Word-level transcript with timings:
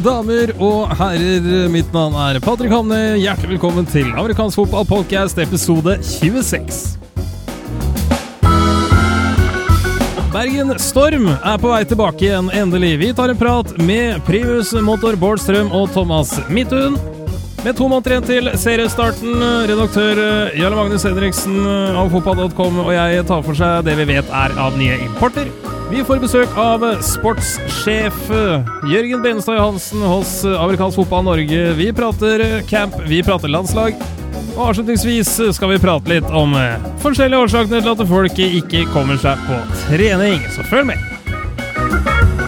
damer 0.00 0.50
og 0.62 0.90
herrer, 0.96 1.68
mitt 1.72 1.90
navn 1.92 2.14
er 2.16 2.38
Patrick 2.40 2.72
Hamne. 2.72 3.18
Hjertelig 3.20 3.56
velkommen 3.56 3.88
til 3.88 4.08
amerikansk 4.08 4.56
fotball 4.62 4.86
podcast 4.88 5.38
episode 5.42 5.98
26. 6.06 6.98
Bergen 10.30 10.72
Storm 10.80 11.26
er 11.28 11.58
på 11.60 11.72
vei 11.72 11.82
tilbake 11.90 12.28
igjen, 12.28 12.48
endelig. 12.56 12.94
Vi 13.02 13.10
tar 13.18 13.32
en 13.32 13.40
prat 13.40 13.74
med 13.82 14.22
Primus 14.28 14.72
Motor 14.86 15.18
Bård 15.20 15.42
Strøm 15.42 15.72
og 15.76 15.90
Thomas 15.92 16.36
Midthun. 16.48 16.96
Med 17.60 17.76
to 17.76 17.90
måneder 17.90 18.14
igjen 18.14 18.30
til 18.30 18.52
seriestarten, 18.56 19.42
redaktør 19.68 20.22
Jarle 20.56 20.78
Magnus 20.78 21.04
Henriksen 21.04 21.60
av 21.66 22.08
fotball.com 22.14 22.80
og 22.86 22.94
jeg 22.96 23.26
tar 23.28 23.44
for 23.44 23.58
seg 23.58 23.84
det 23.90 23.98
vi 24.00 24.08
vet 24.14 24.32
er 24.44 24.56
av 24.56 24.80
nye 24.80 24.96
importer. 25.10 25.50
Vi 25.90 26.04
får 26.06 26.20
besøk 26.22 26.52
av 26.54 26.84
sportssjef 27.02 28.18
Jørgen 28.86 29.24
Benestad 29.24 29.58
Johansen 29.58 30.04
hos 30.06 30.36
Amerikansk 30.46 31.00
Fotball 31.00 31.26
Norge. 31.26 31.72
Vi 31.74 31.88
prater 31.92 32.44
camp, 32.70 32.94
vi 33.10 33.18
prater 33.26 33.50
landslag. 33.50 33.98
Og 34.54 34.68
avslutningsvis 34.68 35.32
skal 35.56 35.74
vi 35.74 35.80
prate 35.82 36.14
litt 36.14 36.30
om 36.30 36.54
forskjellige 37.02 37.46
årsakene 37.46 37.82
til 37.82 37.94
at 37.96 38.06
folk 38.14 38.42
ikke 38.46 38.86
kommer 38.94 39.18
seg 39.18 39.42
på 39.48 39.62
trening. 39.88 40.38
Så 40.54 40.66
følg 40.70 40.92
med! 40.92 42.39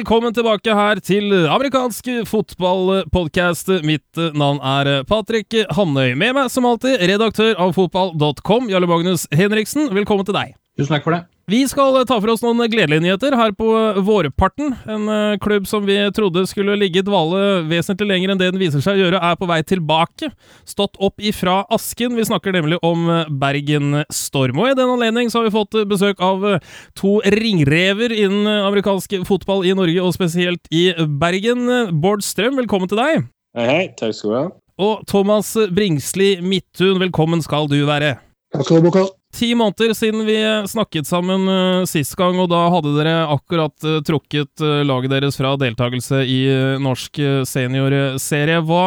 Velkommen 0.00 0.32
tilbake 0.32 0.72
her 0.72 1.00
til 1.04 1.34
amerikansk 1.52 2.06
fotballpodkast. 2.30 3.68
Mitt 3.84 4.20
navn 4.32 4.60
er 4.64 5.02
Patrick 5.04 5.52
Hamnøy. 5.76 6.14
Med 6.16 6.32
meg 6.38 6.48
som 6.52 6.64
alltid 6.68 7.04
redaktør 7.10 7.52
av 7.60 7.74
fotball.com, 7.76 8.70
Jarle 8.72 8.88
Magnus 8.88 9.26
Henriksen. 9.34 9.90
Velkommen 9.92 10.24
til 10.24 10.38
deg. 10.38 10.59
Tusen 10.80 10.96
takk 10.96 11.04
for 11.04 11.12
det. 11.12 11.26
Vi 11.50 11.64
skal 11.66 11.96
ta 12.06 12.16
for 12.22 12.30
oss 12.30 12.44
noen 12.44 12.62
gledelige 12.70 13.02
nyheter 13.02 13.34
her 13.34 13.50
på 13.58 13.66
Vårparten. 14.06 14.70
En 14.88 15.08
eh, 15.10 15.38
klubb 15.42 15.66
som 15.66 15.82
vi 15.84 15.96
trodde 16.14 16.44
skulle 16.46 16.76
ligge 16.78 17.02
i 17.02 17.04
dvale 17.04 17.64
vesentlig 17.68 18.06
lenger 18.06 18.32
enn 18.32 18.40
det 18.40 18.52
den 18.52 18.60
viser 18.62 18.84
seg 18.84 18.96
å 18.96 19.02
gjøre, 19.02 19.18
er 19.18 19.36
på 19.36 19.48
vei 19.50 19.58
tilbake. 19.66 20.30
Stått 20.68 20.94
opp 21.02 21.18
ifra 21.18 21.64
asken. 21.74 22.14
Vi 22.16 22.28
snakker 22.30 22.54
nemlig 22.54 22.78
om 22.86 23.02
eh, 23.10 23.34
Bergen 23.42 24.04
Storm. 24.14 24.62
Og 24.62 24.70
i 24.70 24.78
den 24.78 24.94
anledning 24.94 25.32
så 25.32 25.40
har 25.40 25.50
vi 25.50 25.56
fått 25.58 25.76
besøk 25.90 26.22
av 26.22 26.46
eh, 26.46 26.72
to 26.96 27.18
ringrever 27.34 28.14
innen 28.14 28.48
amerikansk 28.70 29.18
fotball 29.28 29.66
i 29.66 29.74
Norge, 29.76 30.00
og 30.06 30.16
spesielt 30.16 30.70
i 30.70 30.92
Bergen. 31.20 31.66
Bård 32.00 32.24
Strøm, 32.24 32.60
velkommen 32.62 32.88
til 32.88 33.02
deg. 33.02 33.30
Hei, 33.58 33.68
hei. 33.68 33.84
Takk 33.98 34.14
skal 34.14 34.30
du 34.30 34.38
ha. 34.38 34.48
Og 34.80 35.06
Thomas 35.10 35.56
Bringsli 35.74 36.36
Midthun, 36.40 37.02
velkommen 37.02 37.42
skal 37.44 37.66
du 37.68 37.80
være. 37.90 38.20
Takk 38.54 38.70
skal 38.70 38.86
du 38.86 38.94
ha. 38.94 39.10
Ti 39.36 39.52
måneder 39.54 39.94
siden 39.94 40.24
vi 40.26 40.38
snakket 40.68 41.06
sammen 41.06 41.46
uh, 41.48 41.84
sist 41.88 42.16
gang, 42.18 42.38
og 42.42 42.50
da 42.50 42.64
hadde 42.74 42.94
dere 42.96 43.16
akkurat 43.30 43.86
uh, 43.86 44.00
trukket 44.06 44.64
uh, 44.64 44.80
laget 44.84 45.14
deres 45.14 45.38
fra 45.38 45.54
deltakelse 45.60 46.24
i 46.26 46.40
norsk 46.82 47.22
seniorserie. 47.46 48.58
Hva 48.66 48.86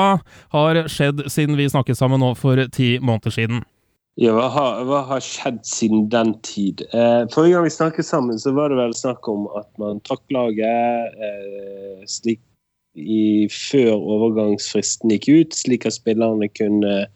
har 0.55 0.81
skjedd 0.91 1.25
siden 1.31 1.55
vi 1.59 1.69
snakket 1.71 1.99
sammen 1.99 2.21
nå 2.21 2.33
for 2.39 2.59
ti 2.75 2.97
måneder 2.99 3.33
siden? 3.33 3.63
Ja, 4.21 4.29
hva 4.37 4.45
har, 4.53 4.83
hva 4.85 4.99
har 5.09 5.23
skjedd 5.25 5.63
siden 5.65 6.03
den 6.13 6.35
tid? 6.45 6.83
Eh, 6.93 7.23
forrige 7.33 7.55
gang 7.55 7.63
vi 7.65 7.73
snakket 7.73 8.05
sammen, 8.05 8.37
så 8.37 8.51
var 8.53 8.69
det 8.69 8.77
vel 8.77 8.93
snakk 8.93 9.25
om 9.31 9.47
at 9.57 9.69
man 9.81 10.03
trakk 10.05 10.21
laget 10.33 11.15
eh, 11.17 12.03
slik 12.05 12.43
i, 12.93 13.49
før 13.49 13.95
overgangsfristen 13.97 15.09
gikk 15.15 15.31
ut, 15.33 15.57
slik 15.57 15.87
at 15.89 15.97
spillerne 15.97 16.45
kunne 16.53 17.07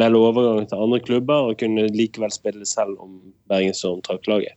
melde 0.00 0.20
overgang 0.20 0.68
til 0.68 0.80
andre 0.80 1.00
klubber 1.04 1.50
og 1.50 1.58
kunne 1.60 1.90
likevel 1.94 2.32
spille 2.34 2.66
selv 2.68 2.96
om 3.02 3.18
Bergen 3.50 3.76
Storm 3.76 4.00
trakk 4.06 4.28
laget. 4.30 4.56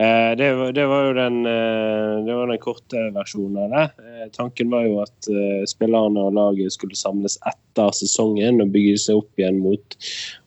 Eh, 0.00 0.36
det, 0.36 0.72
det, 0.74 0.86
var 0.90 1.04
jo 1.06 1.12
den, 1.14 1.46
eh, 1.46 2.24
det 2.26 2.34
var 2.34 2.48
den 2.50 2.58
korte 2.58 3.02
versjonen 3.14 3.60
av 3.62 3.70
det. 3.70 3.84
Eh, 4.02 4.24
tanken 4.34 4.72
var 4.72 4.88
jo 4.88 4.96
at 5.04 5.28
spillerne 5.70 6.18
og 6.18 6.34
laget 6.34 6.74
skulle 6.74 6.98
samles 6.98 7.38
etter 7.46 7.94
sesongen 7.94 8.58
og 8.64 8.72
bygge 8.74 8.96
seg 9.04 9.22
opp 9.22 9.38
igjen 9.38 9.62
mot 9.62 9.96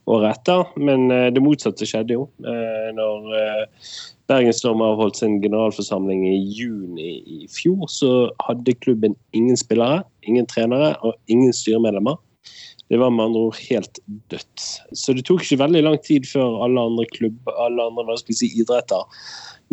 året 0.08 0.36
etter, 0.36 0.68
men 0.80 1.08
det 1.36 1.44
motsatte 1.44 1.88
skjedde 1.88 2.16
jo. 2.16 2.28
Når 2.40 3.26
Bergenstorm 4.32 4.80
avholdt 4.84 5.20
sin 5.20 5.42
generalforsamling 5.44 6.22
i 6.30 6.38
juni 6.56 7.10
i 7.28 7.50
fjor, 7.52 7.90
så 7.92 8.12
hadde 8.48 8.76
klubben 8.80 9.18
ingen 9.36 9.60
spillere, 9.60 10.06
ingen 10.24 10.48
trenere 10.48 10.94
og 11.04 11.20
ingen 11.32 11.52
styremedlemmer. 11.56 12.16
Det 12.88 13.00
var 13.02 13.12
med 13.12 13.26
andre 13.26 13.48
ord 13.50 13.60
helt 13.68 14.00
dødt. 14.32 14.64
Så 14.96 15.16
det 15.16 15.26
tok 15.28 15.44
ikke 15.44 15.60
veldig 15.64 15.84
lang 15.84 15.98
tid 16.06 16.28
før 16.30 16.62
alle 16.66 16.86
andre 16.90 17.08
klubber, 17.12 17.58
alle 17.66 17.90
andre 17.90 18.06
hva 18.08 18.16
skal 18.20 18.38
si, 18.40 18.52
idretter 18.62 19.04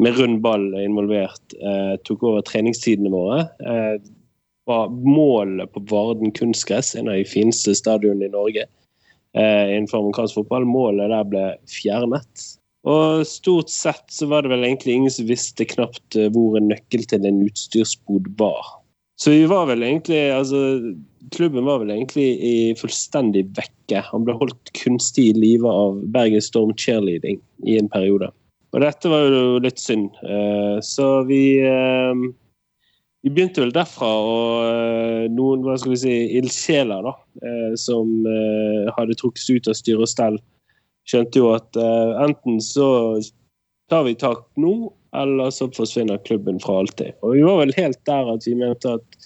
med 0.03 0.19
rund 0.19 0.41
ball 0.43 0.67
involvert 0.81 1.55
eh, 1.63 1.95
tok 2.07 2.25
over 2.27 2.43
treningstidene 2.47 3.13
våre. 3.13 3.45
Eh, 3.63 3.97
var 4.67 4.91
målet 4.91 5.71
på 5.75 5.83
Varden 5.91 6.33
kunstgress, 6.35 6.95
en 6.97 7.11
av 7.13 7.19
de 7.21 7.29
fineste 7.29 7.75
stadionene 7.77 8.31
i 8.31 8.33
Norge 8.33 8.65
eh, 8.65 9.65
innenfor 9.77 10.01
amerikansk 10.01 10.41
fotball, 10.41 10.67
målet 10.69 11.13
der 11.13 11.27
ble 11.29 11.47
fjernet. 11.71 12.47
Og 12.89 13.25
stort 13.29 13.73
sett 13.73 14.05
så 14.13 14.29
var 14.29 14.45
det 14.45 14.53
vel 14.53 14.67
egentlig 14.67 14.99
ingen 14.99 15.13
som 15.13 15.29
visste 15.29 15.69
knapt 15.69 16.19
eh, 16.19 16.31
hvor 16.33 16.59
en 16.59 16.71
nøkkel 16.73 17.07
til 17.09 17.29
en 17.29 17.45
utstyrsbod 17.47 18.33
var. 18.41 18.75
Så 19.21 19.33
vi 19.33 19.45
var 19.49 19.69
vel 19.71 19.85
egentlig 19.87 20.27
altså, 20.35 20.59
Klubben 21.33 21.65
var 21.65 21.81
vel 21.81 21.93
egentlig 21.95 22.27
i 22.45 22.55
fullstendig 22.77 23.47
vekke. 23.57 24.03
Han 24.11 24.27
ble 24.27 24.35
holdt 24.37 24.73
kunstig 24.77 25.31
i 25.31 25.37
live 25.39 25.69
av 25.69 26.01
Bergen 26.13 26.43
Storm 26.45 26.75
cheerleading 26.77 27.39
i 27.65 27.79
en 27.81 27.89
periode. 27.89 28.29
Og 28.75 28.83
dette 28.83 29.11
var 29.11 29.29
jo 29.31 29.61
litt 29.63 29.79
synd. 29.79 30.17
Eh, 30.27 30.81
så 30.83 31.23
vi 31.29 31.61
eh, 31.63 32.25
vi 33.25 33.31
begynte 33.33 33.63
vel 33.63 33.73
derfra, 33.73 34.11
og 34.21 34.65
eh, 34.67 35.29
noen 35.33 35.63
hva 35.65 35.79
skal 35.81 35.95
vi 35.95 36.01
si, 36.03 36.17
ildsjeler 36.41 37.07
da, 37.07 37.15
som 37.81 38.11
hadde 38.99 39.17
trukket 39.17 39.47
ut 39.57 39.71
av 39.73 39.79
styre 39.79 40.05
og 40.05 40.11
stell, 40.11 40.37
skjønte 41.09 41.41
jo 41.41 41.49
at 41.55 41.79
enten 42.21 42.61
så 42.65 42.87
tar 43.93 44.05
vi 44.05 44.15
tak 44.21 44.45
nå, 44.61 44.93
eller 45.17 45.51
så 45.55 45.71
forsvinner 45.73 46.21
klubben 46.27 46.61
fra 46.61 46.83
alltid. 46.83 47.17
Og 47.23 47.37
vi 47.37 47.43
var 47.47 47.63
vel 47.63 47.75
helt 47.79 48.01
der 48.09 48.31
at 48.35 48.47
vi 48.49 48.55
mente 48.61 48.97
at 48.99 49.19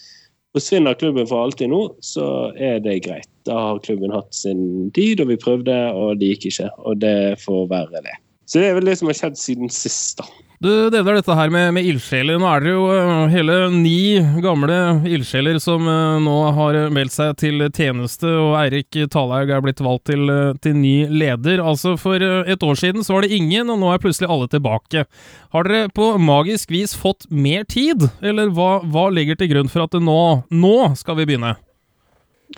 forsvinner 0.58 0.98
klubben 0.98 1.28
for 1.30 1.46
alltid 1.46 1.70
nå, 1.70 1.82
så 2.04 2.50
er 2.58 2.82
det 2.84 3.00
greit. 3.06 3.30
Da 3.48 3.56
har 3.70 3.82
klubben 3.84 4.12
hatt 4.12 4.34
sin 4.34 4.91
tid, 4.96 5.22
og 5.22 5.30
vi 5.30 5.38
prøvde, 5.41 5.76
og 5.94 6.19
det 6.20 6.34
gikk 6.34 6.50
ikke. 6.50 6.69
Og 6.84 6.98
det 7.00 7.38
får 7.44 7.69
være 7.70 8.02
det. 8.04 8.16
Så 8.48 8.60
det 8.60 8.70
er 8.70 8.78
vel 8.78 8.91
det 8.91 8.98
som 9.00 9.10
har 9.10 9.18
skjedd 9.18 9.38
siden 9.41 9.72
sist, 9.72 10.20
da. 10.20 10.28
Du 10.58 10.91
deler 10.91 11.14
dette 11.14 11.34
her 11.38 11.52
med, 11.54 11.69
med 11.76 11.86
ildsjeler. 11.86 12.34
Nå 12.42 12.46
er 12.50 12.64
det 12.64 12.72
jo 12.72 12.86
uh, 12.91 13.28
hele 13.30 13.58
ni 13.70 14.19
gamle 14.42 14.78
ildsjeler 15.06 15.60
som 15.62 15.84
uh, 15.86 16.19
nå 16.19 16.34
har 16.56 16.78
meldt 16.91 17.14
seg 17.14 17.36
til 17.38 17.62
tjeneste, 17.69 18.26
og 18.26 18.56
Eirik 18.58 18.98
Talhaug 19.14 19.52
er 19.54 19.62
blitt 19.62 19.82
valgt 19.86 20.08
til, 20.10 20.24
uh, 20.26 20.56
til, 20.58 20.74
ny 20.74 21.06
leder. 21.14 21.62
Altså 21.62 21.94
For 22.00 22.18
et 22.18 22.66
år 22.66 22.80
siden 22.82 23.06
så 23.06 23.14
var 23.14 23.22
det 23.22 23.38
ingen, 23.38 23.70
og 23.70 23.78
nå 23.78 23.92
er 23.94 24.02
plutselig 24.02 24.32
alle 24.34 24.50
tilbake. 24.50 25.06
Har 25.54 25.70
dere 25.70 25.94
på 25.94 26.10
magisk 26.18 26.74
vis 26.74 26.97
fått 26.98 27.30
mer 27.30 27.62
tid, 27.62 28.08
eller 28.18 28.50
hva, 28.50 28.80
hva 28.82 29.06
ligger 29.14 29.38
til 29.38 29.52
grunn 29.54 29.70
for 29.70 29.86
at 29.86 29.94
det 29.94 30.02
nå, 30.02 30.20
nå 30.50 30.76
skal 30.98 31.22
vi 31.22 31.30
begynne? 31.30 31.54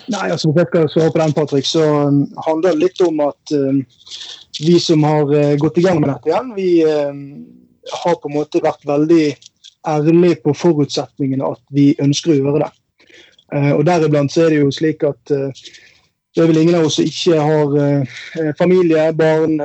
Nei, 0.09 0.25
altså 0.31 0.49
jeg 0.55 0.71
skal 0.71 0.89
svare 0.89 1.13
på 1.13 1.21
den, 1.21 1.37
Patrick, 1.37 1.69
så 1.69 1.85
um, 2.09 2.21
handler 2.47 2.73
det 2.73 2.87
litt 2.87 3.01
om 3.05 3.21
at 3.29 3.53
uh, 3.53 3.81
vi 4.57 4.79
som 4.81 5.03
har 5.05 5.29
uh, 5.29 5.57
gått 5.61 5.77
i 5.77 5.85
gang 5.85 6.01
med 6.01 6.09
dette 6.15 6.31
igjen, 6.31 6.53
vi 6.57 6.69
um, 6.87 7.25
har 8.03 8.17
på 8.19 8.29
en 8.29 8.37
måte 8.37 8.61
vært 8.63 8.85
veldig 8.87 9.25
ærlig 9.87 10.35
på 10.43 10.53
forutsetningene 10.53 11.53
at 11.55 11.61
vi 11.73 11.91
ønsker 12.01 12.33
å 12.33 12.39
gjøre 12.39 12.65
det. 12.65 12.71
Uh, 13.51 13.71
og 13.75 13.85
Deriblant 13.87 14.35
er 14.39 14.53
det 14.53 14.61
jo 14.61 14.69
slik 14.71 15.03
at 15.07 15.33
uh, 15.33 15.49
det 16.31 16.43
er 16.43 16.47
vel 16.47 16.61
ingen 16.61 16.77
av 16.77 16.85
oss 16.87 16.95
som 16.99 17.07
ikke 17.09 17.39
har 17.43 17.73
uh, 17.75 18.19
familie, 18.59 19.09
barn, 19.17 19.57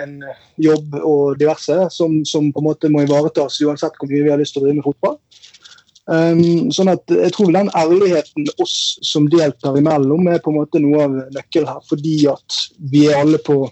en 0.00 0.14
jobb 0.62 0.94
og 1.02 1.34
diverse 1.40 1.76
som, 1.92 2.22
som, 2.24 2.48
på 2.54 2.62
en 2.62 2.68
måte 2.70 2.88
må 2.92 3.02
ivaretas 3.04 3.60
uansett 3.60 3.98
hvor 3.98 4.08
mye 4.08 4.24
vi 4.24 4.32
har 4.32 4.40
lyst 4.40 4.56
til 4.56 4.62
å 4.62 4.68
drive 4.68 4.78
med 4.78 4.86
fotball. 4.86 5.18
Um, 6.04 6.68
sånn 6.72 6.90
at 6.92 7.08
jeg 7.08 7.32
tror 7.32 7.52
den 7.54 7.70
ærligheten 7.72 8.48
oss 8.60 8.98
som 9.04 9.24
deltar 9.32 9.76
imellom, 9.80 10.26
er 10.28 10.42
på 10.44 10.52
en 10.52 10.58
måte 10.58 10.80
noe 10.82 11.06
av 11.06 11.14
nøkkelen 11.32 11.70
her. 11.70 11.84
Fordi 11.88 12.16
at 12.32 12.58
vi 12.92 13.06
er 13.08 13.22
alle 13.22 13.40
på 13.44 13.62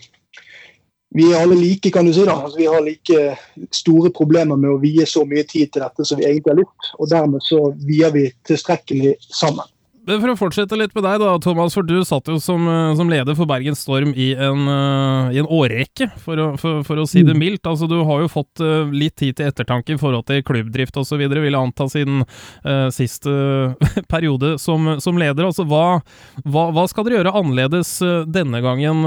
vi 1.14 1.28
er 1.28 1.42
alle 1.42 1.58
like, 1.58 1.90
kan 1.92 2.06
du 2.08 2.12
si. 2.14 2.24
da. 2.24 2.38
Altså, 2.40 2.58
vi 2.58 2.70
har 2.70 2.80
like 2.84 3.36
store 3.76 4.12
problemer 4.16 4.56
med 4.56 4.72
å 4.72 4.80
vie 4.80 5.04
så 5.08 5.26
mye 5.28 5.44
tid 5.48 5.74
til 5.74 5.84
dette 5.84 6.08
som 6.08 6.20
vi 6.20 6.28
egentlig 6.28 6.54
har 6.54 6.62
lyst. 6.62 6.90
Og 6.98 7.12
dermed 7.12 7.44
så 7.44 7.66
vier 7.84 8.14
vi 8.14 8.30
tilstrekkelig 8.48 9.18
sammen. 9.28 9.68
For 10.02 10.32
å 10.32 10.34
fortsette 10.34 10.74
litt 10.74 10.96
med 10.96 11.04
deg, 11.06 11.20
da, 11.22 11.36
Thomas. 11.38 11.76
For 11.76 11.86
du 11.86 12.00
satt 12.06 12.26
jo 12.26 12.40
som, 12.42 12.64
eh, 12.66 12.94
som 12.98 13.10
leder 13.10 13.36
for 13.38 13.46
Bergen 13.46 13.76
Storm 13.78 14.10
i 14.18 14.32
en, 14.34 14.64
uh, 14.66 15.30
i 15.30 15.38
en 15.38 15.46
årrekke, 15.46 16.08
for 16.18 16.42
å, 16.42 16.46
for, 16.58 16.80
for 16.88 16.98
å, 16.98 17.06
si 17.06 17.22
det 17.22 17.36
mm. 17.36 17.38
mildt. 17.38 17.68
Altså, 17.70 17.86
du 17.86 18.00
har 18.08 18.24
jo 18.24 18.32
fått 18.32 18.64
uh, 18.64 18.90
litt 18.90 19.14
tid 19.22 19.38
til 19.38 19.52
ettertanke 19.52 19.94
i 19.94 20.00
forhold 20.00 20.26
til 20.26 20.42
klubbdrift 20.48 20.98
osv., 20.98 21.22
vil 21.22 21.38
jeg 21.38 21.54
anta, 21.54 21.86
siden 21.92 22.24
uh, 22.24 22.88
siste 22.90 23.30
periode 24.12 24.56
som, 24.58 24.96
som, 24.98 25.20
leder. 25.22 25.46
Altså, 25.46 25.68
hva, 25.70 26.00
hva, 26.42 26.70
hva, 26.74 26.88
skal 26.90 27.06
dere 27.06 27.20
gjøre 27.20 27.36
annerledes 27.38 28.00
denne 28.26 28.58
gangen, 28.64 29.06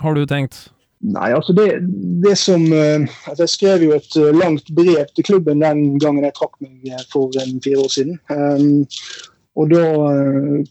har 0.00 0.16
du 0.16 0.24
tenkt? 0.30 0.70
Nei, 1.02 1.32
altså 1.34 1.50
det, 1.52 1.66
det 2.22 2.36
som 2.38 2.62
uh, 2.70 3.02
altså 3.26 3.42
Jeg 3.42 3.50
skrev 3.56 3.82
jo 3.82 3.94
et 3.96 4.16
uh, 4.16 4.30
langt 4.38 4.70
brev 4.74 5.02
til 5.16 5.26
klubben 5.26 5.64
den 5.64 5.98
gangen 5.98 6.22
jeg 6.22 6.36
trakk 6.36 6.54
meg 6.62 6.92
for 7.10 7.34
en 7.42 7.58
fire 7.64 7.82
år 7.82 7.90
siden. 7.90 8.20
Um, 8.30 8.86
og 9.58 9.68
Da 9.68 9.82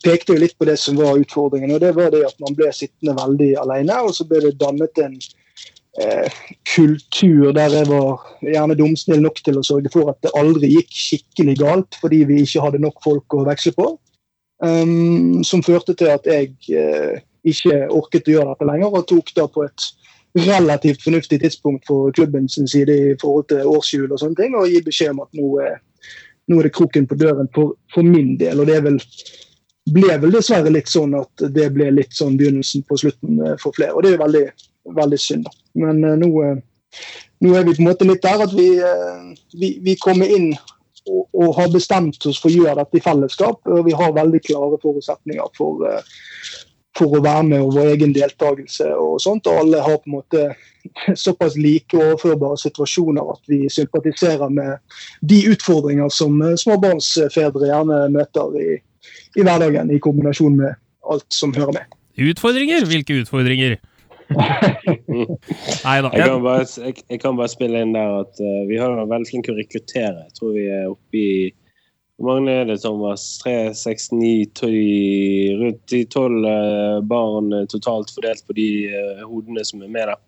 pekte 0.01 0.33
jeg 0.33 0.41
litt 0.41 0.55
på 0.57 0.65
det 0.65 0.77
som 0.79 0.95
var 0.97 1.19
utfordringen. 1.19 1.75
og 1.75 1.81
det 1.83 1.91
var 1.95 2.09
det 2.09 2.23
at 2.25 2.39
Man 2.39 2.55
ble 2.57 2.71
sittende 2.73 3.13
veldig 3.19 3.51
alene. 3.61 3.99
Og 4.07 4.15
så 4.15 4.25
ble 4.25 4.39
det 4.47 4.59
dannet 4.59 5.03
en 5.03 5.19
kultur 6.71 7.51
der 7.51 7.73
jeg 7.75 7.87
var 7.89 8.23
gjerne 8.39 8.77
dumsnill 8.79 9.19
nok 9.21 9.41
til 9.43 9.59
å 9.59 9.63
sørge 9.67 9.91
for 9.91 10.07
at 10.09 10.21
det 10.23 10.31
aldri 10.39 10.69
gikk 10.71 10.93
skikkelig 10.95 11.57
galt 11.59 11.97
fordi 11.99 12.21
vi 12.29 12.37
ikke 12.45 12.63
hadde 12.63 12.79
nok 12.79 13.03
folk 13.03 13.35
å 13.35 13.43
veksle 13.45 13.75
på. 13.75 13.89
Um, 14.63 15.43
som 15.43 15.61
førte 15.61 15.93
til 15.93 16.09
at 16.09 16.25
jeg 16.25 16.55
ikke 17.43 17.89
orket 17.91 18.29
å 18.31 18.37
gjøre 18.37 18.53
dette 18.53 18.69
lenger, 18.71 18.95
og 18.95 19.09
tok 19.11 19.35
da 19.35 19.45
på 19.51 19.67
et 19.67 19.91
relativt 20.33 21.03
fornuftig 21.03 21.41
tidspunkt 21.41 21.87
for 21.87 22.11
klubben 22.11 22.49
sin 22.49 22.67
side 22.67 23.11
i 23.11 23.15
forhold 23.21 23.47
til 23.47 23.67
årshjul 23.67 24.11
og 24.11 24.19
sånne 24.19 24.39
ting, 24.39 24.55
og 24.55 24.69
gi 24.69 24.81
beskjed 24.85 25.13
om 25.13 25.23
at 25.25 25.37
nå 25.37 25.51
er, 25.65 25.77
nå 26.47 26.59
er 26.59 26.67
det 26.67 26.75
kroken 26.75 27.07
på 27.07 27.17
døren 27.19 27.49
for, 27.55 27.75
for, 27.93 28.07
min 28.07 28.37
del. 28.39 28.59
og 28.59 28.67
det 28.67 28.79
vel, 28.85 28.99
ble 29.91 30.17
vel 30.23 30.35
dessverre 30.37 30.71
litt 30.71 30.91
sånn 30.91 31.15
at 31.19 31.45
det 31.55 31.69
ble 31.75 31.91
litt 31.91 32.15
sånn 32.15 32.37
begynnelsen 32.39 32.85
på 32.87 32.99
slutten 33.03 33.41
eh, 33.43 33.57
for 33.61 33.75
flere. 33.75 33.95
Og 33.95 34.05
det 34.05 34.15
er 34.15 34.23
veldig, 34.23 34.45
veldig 34.95 35.19
synd. 35.19 35.49
Men 35.79 36.03
uh, 36.05 36.15
nå, 36.19 36.31
nå, 37.43 37.55
er 37.55 37.67
vi 37.67 37.75
på 37.75 37.83
en 37.83 37.89
måte 37.89 38.07
litt 38.07 38.23
der 38.23 38.45
at 38.45 38.55
vi, 38.55 38.69
vi, 39.59 39.75
vi 39.83 39.97
kommer 39.99 40.31
inn 40.31 40.51
og, 41.09 41.27
og, 41.33 41.55
har 41.57 41.71
bestemt 41.73 42.23
oss 42.29 42.39
for 42.39 42.51
å 42.51 42.55
gjøre 42.55 42.77
dette 42.83 42.99
i 42.99 43.03
fellesskap. 43.03 43.67
og 43.67 43.85
Vi 43.87 43.95
har 43.97 44.15
veldig 44.15 44.41
klare 44.45 44.79
forutsetninger 44.83 45.55
for, 45.57 45.87
for 46.97 47.17
å 47.17 47.21
være 47.23 47.43
med 47.47 47.63
og 47.63 47.75
vår 47.77 47.93
egen 47.93 48.13
deltakelse 48.15 48.89
og 48.99 49.19
sånt. 49.23 49.47
Og 49.47 49.61
alle 49.63 49.83
har 49.83 49.99
på 50.01 50.09
en 50.09 50.17
måte 50.17 50.47
såpass 51.23 51.55
like 51.59 51.97
overførbare 51.97 52.57
situasjoner 52.59 53.31
at 53.33 53.51
vi 53.51 53.63
sympatiserer 53.71 54.51
med 54.51 54.79
de 55.21 55.43
utfordringer 55.53 56.11
som 56.13 56.41
småbarnsfedre 56.63 57.69
gjerne 57.69 58.01
møter 58.15 58.57
i, 58.59 58.67
i 59.37 59.45
hverdagen, 59.45 59.93
i 59.93 60.01
kombinasjon 60.03 60.59
med 60.59 60.75
alt 61.11 61.27
som 61.33 61.55
hører 61.55 61.79
med. 61.79 61.97
Utfordringer? 62.21 62.85
Hvilke 62.85 63.21
utfordringer? 63.21 63.79
Nei 65.85 65.97
da. 66.03 66.11
Jeg, 66.15 66.27
jeg, 66.79 66.93
jeg, 67.09 67.19
kan 67.19 67.35
bare 67.35 67.51
spille 67.51 67.81
inn 67.83 67.95
der 67.95 68.21
at 68.21 68.39
uh, 68.39 68.61
vi 68.69 68.77
har 68.79 68.93
vært 68.95 69.11
veldig 69.11 69.29
flinke 69.31 69.51
å 69.51 69.57
rekruttere. 69.57 70.27
Jeg 70.27 70.37
tror 70.37 70.53
vi 70.55 70.67
er 70.71 70.85
oppe 70.91 71.19
i 71.19 71.31
hvor 72.21 72.37
mange 72.37 72.53
er 72.53 72.67
det, 72.69 72.81
Thomas? 72.83 73.23
Tre, 73.41 73.73
seks, 73.77 74.11
ni, 74.13 74.45
rundt 75.57 75.81
de 75.89 76.01
tolv 76.05 76.45
eh, 76.45 76.99
barn 77.09 77.53
eh, 77.57 77.67
totalt 77.71 78.13
fordelt 78.13 78.45
på 78.45 78.53
de 78.57 78.67
uh, 78.93 79.23
hodene 79.25 79.65
som 79.65 79.81
er 79.81 79.89
med 79.89 80.11
der. 80.11 80.19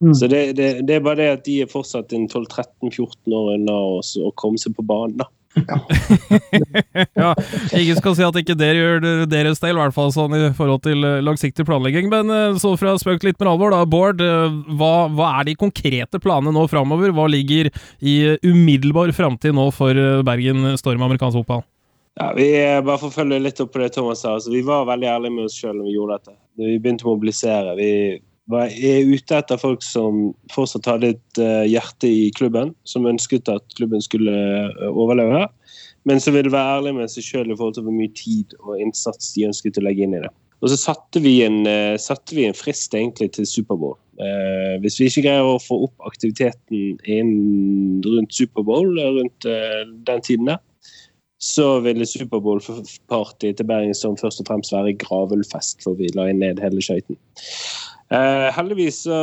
Mm. 0.00 0.14
Så 0.14 0.26
det, 0.32 0.40
det, 0.58 0.68
det, 0.88 0.96
er 0.96 1.04
bare 1.04 1.20
det 1.20 1.28
at 1.36 1.44
de 1.46 1.60
er 1.62 1.70
fortsatt 1.70 2.12
12-13-14 2.12 3.36
år 3.36 3.52
unna 3.54 3.76
å 3.76 4.32
komme 4.40 4.58
seg 4.58 4.74
på 4.74 4.86
banen, 4.86 5.20
da. 5.20 5.28
ja, 7.14 7.34
ingen 7.74 7.96
skal 7.98 8.14
si 8.14 8.22
at 8.22 8.36
ikke 8.38 8.54
dere 8.58 8.78
gjør 8.78 9.24
deres 9.30 9.62
del, 9.62 9.74
i 9.74 9.80
hvert 9.80 9.96
fall 9.96 10.12
sånn 10.14 10.36
i 10.36 10.42
forhold 10.56 10.84
til 10.86 11.02
eh, 11.06 11.18
langsiktig 11.26 11.66
planlegging. 11.66 12.10
Men 12.12 12.30
eh, 12.34 12.58
så 12.60 12.76
fra 12.80 12.94
spøk 13.00 13.26
litt 13.26 13.40
med 13.40 13.50
alvor, 13.50 13.74
da. 13.74 13.82
Bård, 13.90 14.22
eh, 14.22 14.60
hva, 14.78 15.08
hva, 15.10 15.32
er 15.40 15.50
de 15.50 15.56
konkrete 15.58 16.22
planene 16.22 16.54
nå 16.54 16.66
framover? 16.70 17.14
Hva 17.16 17.26
ligger 17.30 17.72
i 17.98 18.16
umiddelbar 18.46 19.12
framtid 19.16 19.56
nå 19.56 19.70
for 19.74 20.22
Bergen 20.26 20.76
Storm 20.80 21.02
amerikansk 21.06 21.42
fotball? 21.42 21.66
Ja, 22.20 22.32
vi 22.36 22.50
bare 22.84 22.98
for 23.00 23.08
å 23.08 23.14
følge 23.14 23.38
litt 23.40 23.60
opp 23.62 23.72
på 23.74 23.82
det 23.82 23.92
Thomas 23.94 24.22
sa. 24.22 24.36
Altså, 24.36 24.52
vi 24.52 24.62
var 24.66 24.88
veldig 24.88 25.08
ærlige 25.08 25.34
med 25.34 25.46
oss 25.48 25.56
sjøl 25.58 25.76
når 25.78 25.86
vi 25.86 25.94
gjorde 25.94 26.18
dette. 26.18 26.34
Vi 26.60 26.78
begynte 26.78 27.06
å 27.06 27.14
mobilisere. 27.14 27.76
Vi 27.78 27.92
er 28.58 29.08
ute 29.08 29.38
etter 29.38 29.60
folk 29.60 29.82
som 29.84 30.30
fortsatt 30.52 30.88
hadde 30.90 31.14
et 31.14 31.40
uh, 31.40 31.64
hjerte 31.68 32.08
i 32.08 32.28
klubben, 32.36 32.74
som 32.88 33.08
ønsket 33.08 33.50
at 33.52 33.64
klubben 33.78 34.02
skulle 34.04 34.32
uh, 34.32 34.86
overleve, 34.90 35.46
men 36.08 36.22
som 36.22 36.36
ville 36.36 36.52
være 36.52 36.78
ærlig 36.78 36.94
med 36.96 37.12
seg 37.12 37.26
sjøl 37.26 37.50
i 37.50 37.56
forhold 37.56 37.76
til 37.76 37.86
hvor 37.86 37.96
mye 37.96 38.12
tid 38.16 38.54
og 38.62 38.80
innsats 38.80 39.34
de 39.36 39.48
ønsket 39.50 39.80
å 39.80 39.84
legge 39.84 40.06
inn 40.06 40.16
i 40.16 40.22
det. 40.24 40.32
Og 40.60 40.72
så 40.72 40.76
satte 40.76 41.22
vi 41.24 41.38
en, 41.46 41.62
uh, 41.68 41.96
satte 42.00 42.36
vi 42.36 42.46
en 42.48 42.56
frist 42.56 42.96
egentlig 42.96 43.32
til 43.36 43.48
Superbowl. 43.48 43.98
hvis 44.82 44.98
vi 45.00 45.06
ikke 45.08 45.22
greier 45.24 45.46
å 45.48 45.60
få 45.64 45.78
opp 45.86 46.02
aktiviteten 46.04 46.98
inn 47.08 48.02
rundt 48.04 48.34
Superbowl, 48.36 48.90
rundt 49.16 49.46
den 50.04 50.20
tiden 50.26 50.50
der, 50.50 50.58
så 51.40 51.80
ville 51.80 52.06
Superbowl-party 52.06 53.52
til 53.56 53.66
Bergen 53.66 53.94
som 53.96 54.16
først 54.20 54.42
og 54.42 54.50
fremst 54.50 54.74
være 54.74 54.92
gravølfest, 55.00 55.80
for 55.82 55.96
vi 55.96 56.10
la 56.12 56.28
inn 56.28 56.42
ned 56.44 56.60
hele 56.60 56.84
skøyten. 56.84 57.16
Eh, 58.10 58.48
heldigvis 58.56 59.04
så, 59.04 59.18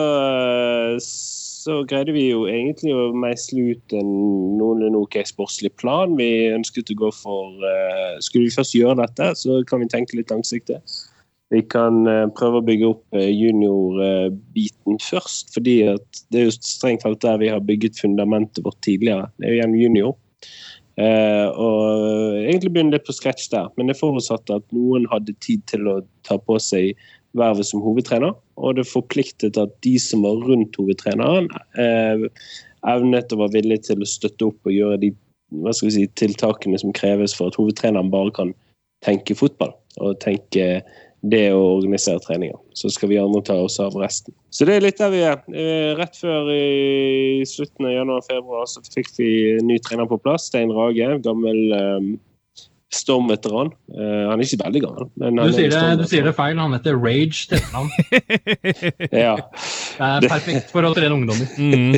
så, 1.04 1.82
greide 1.90 2.14
vi 2.16 2.30
jo 2.30 2.46
egentlig 2.48 2.94
å 2.96 3.10
meisle 3.12 3.74
ut 3.74 3.96
en 4.00 4.14
noenlunde 4.56 5.02
OK 5.02 5.18
sportslig 5.28 5.74
plan. 5.82 6.16
Vi 6.20 6.54
ønsket 6.56 6.94
å 6.94 7.00
gå 7.02 7.12
for 7.12 7.68
eh, 7.68 8.16
Skulle 8.24 8.48
vi 8.48 8.56
først 8.56 8.78
gjøre 8.78 9.02
dette, 9.02 9.34
så 9.36 9.60
kan 9.68 9.84
vi 9.84 9.92
tenke 9.92 10.16
litt 10.16 10.32
langsiktig. 10.32 10.80
Vi 11.52 11.62
kan 11.68 12.08
eh, 12.08 12.30
prøve 12.40 12.62
å 12.62 12.68
bygge 12.68 12.88
opp 12.94 13.20
eh, 13.20 13.28
juniorbiten 13.32 15.04
først, 15.04 15.52
fordi 15.56 15.78
det 16.32 16.40
er 16.40 16.48
jo 16.48 16.56
strengt 16.56 17.04
talt 17.04 17.22
der 17.24 17.44
vi 17.44 17.52
har 17.52 17.64
bygget 17.68 18.00
fundamentet 18.00 18.64
vårt 18.64 18.80
tidligere. 18.88 19.28
Det 19.36 19.50
er 19.50 19.56
jo 19.56 19.62
gjennom 19.62 19.84
junior. 19.84 20.18
Uh, 20.98 21.54
og 21.62 22.40
egentlig 22.40 22.72
begynne 22.74 22.96
litt 22.96 23.04
på 23.06 23.14
scratch 23.14 23.52
der, 23.52 23.68
men 23.78 23.92
det 23.92 24.00
forutsatte 24.00 24.56
at 24.58 24.66
noen 24.74 25.04
hadde 25.12 25.36
tid 25.46 25.62
til 25.70 25.86
å 25.92 26.00
ta 26.26 26.40
på 26.42 26.56
seg 26.58 26.98
vervet 27.38 27.68
som 27.70 27.84
hovedtrener. 27.86 28.34
Og 28.58 28.78
det 28.78 28.88
forpliktet 28.90 29.58
at 29.62 29.74
de 29.86 29.96
som 30.02 30.26
var 30.26 30.42
rundt 30.46 30.78
hovedtreneren, 30.80 31.50
eh, 31.78 32.28
evnet 32.90 33.34
og 33.34 33.44
var 33.46 33.54
villige 33.54 33.90
til 33.90 34.04
å 34.04 34.10
støtte 34.10 34.50
opp 34.50 34.70
og 34.70 34.74
gjøre 34.74 35.02
de 35.02 35.12
si, 35.74 36.08
tiltakene 36.20 36.80
som 36.80 36.96
kreves 36.96 37.36
for 37.38 37.52
at 37.52 37.60
hovedtreneren 37.60 38.12
bare 38.14 38.34
kan 38.36 38.56
tenke 39.06 39.38
fotball 39.38 39.76
og 40.02 40.18
tenke 40.24 40.82
det 41.26 41.48
å 41.52 41.62
organisere 41.78 42.22
treninger. 42.22 42.58
Så 42.78 42.92
skal 42.94 43.10
vi 43.10 43.18
andre 43.20 43.42
ta 43.46 43.56
oss 43.66 43.80
av 43.82 43.96
resten. 43.98 44.34
Så 44.54 44.68
det 44.70 44.78
er 44.78 44.86
litt 44.86 45.02
der 45.02 45.12
vi 45.12 45.24
er. 45.26 45.42
Eh, 45.50 45.96
rett 45.98 46.18
før 46.18 46.52
i 46.54 47.44
slutten 47.50 47.90
av 47.90 47.96
januar-februar 47.96 48.70
så 48.70 48.84
fikk 48.86 49.10
vi 49.18 49.30
ny 49.66 49.80
trener 49.84 50.08
på 50.10 50.20
plass. 50.22 50.48
Stein 50.52 50.72
Rage, 50.74 51.10
gammel 51.26 51.74
um, 51.74 52.12
Storm-veteran. 52.98 53.70
Uh, 53.94 54.30
han 54.32 54.40
er 54.40 54.46
ikke 54.46 54.60
veldig 54.64 54.82
gammel. 54.84 55.10
Du 55.18 55.54
sier, 55.56 55.70
det, 55.74 55.82
du, 56.02 56.06
sier 56.10 56.26
det, 56.28 56.34
feil, 56.38 56.58
han 56.60 56.76
heter 56.76 56.98
Rage 56.98 57.46
til 57.50 57.60
etternavn. 57.60 57.92
ja. 59.26 59.36
Det 59.98 60.08
er 60.08 60.28
perfekt 60.32 60.74
for 60.74 60.88
å 60.88 60.94
trene 60.98 61.20
ungdommer. 61.20 61.54
Mm. 61.58 61.96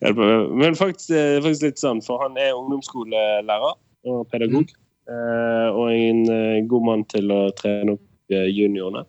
Men 0.60 0.74
faktisk, 0.78 1.10
faktisk, 1.12 1.62
litt 1.66 1.80
sånn, 1.80 2.00
for 2.04 2.22
han 2.24 2.36
er 2.40 2.56
ungdomsskolelærer 2.56 3.74
og 4.08 4.22
pedagog. 4.32 4.70
Mm. 4.70 5.10
Uh, 5.10 5.68
og 5.74 5.92
en 5.94 6.22
uh, 6.30 6.56
god 6.70 6.86
mann 6.86 7.04
til 7.10 7.32
å 7.34 7.42
trene 7.58 7.96
opp 7.96 8.06
juniorene. 8.30 9.02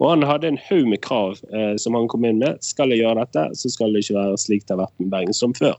Og 0.00 0.06
han 0.08 0.24
hadde 0.24 0.48
en 0.48 0.60
haug 0.70 0.86
med 0.88 1.02
krav 1.04 1.34
som 1.76 1.92
han 1.92 2.06
kom 2.08 2.24
inn 2.24 2.38
med. 2.40 2.56
Skal 2.64 2.88
jeg 2.88 3.02
gjøre 3.02 3.20
dette, 3.20 3.42
så 3.60 3.68
skal 3.68 3.92
det 3.92 4.00
ikke 4.00 4.16
være 4.16 4.38
slik 4.40 4.64
det 4.64 4.72
har 4.72 4.86
vært 4.86 5.02
med 5.02 5.10
Bergen 5.12 5.36
som 5.36 5.52
før. 5.58 5.76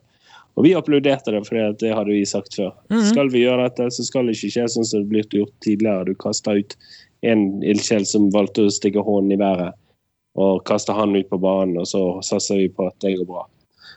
Og 0.54 0.68
vi 0.68 0.76
applauderte 0.78 1.34
det, 1.34 1.42
for 1.48 1.74
det 1.80 1.94
hadde 1.96 2.14
vi 2.14 2.26
sagt 2.30 2.56
før. 2.56 2.74
Mm 2.90 2.98
-hmm. 2.98 3.10
Skal 3.12 3.30
vi 3.30 3.46
gjøre 3.46 3.64
dette, 3.64 3.92
så 3.92 4.04
skal 4.04 4.26
det 4.26 4.36
ikke 4.36 4.54
skje 4.54 4.68
sånn 4.70 4.86
som 4.86 5.02
det 5.02 5.10
ble 5.10 5.24
gjort 5.40 5.56
tidligere. 5.66 6.06
Du 6.06 6.14
kasta 6.16 6.52
ut 6.52 6.78
en 7.22 7.64
ildsjel 7.64 8.06
som 8.06 8.32
valgte 8.32 8.68
å 8.68 8.72
stikke 8.72 9.02
hånden 9.02 9.32
i 9.32 9.42
været, 9.42 9.74
og 10.36 10.64
kasta 10.66 10.94
han 10.94 11.16
ut 11.16 11.30
på 11.30 11.38
banen, 11.38 11.78
og 11.78 11.88
så 11.88 12.22
satser 12.22 12.58
vi 12.58 12.70
på 12.70 12.88
at 12.88 13.00
det 13.00 13.18
går 13.18 13.26
bra. 13.26 13.48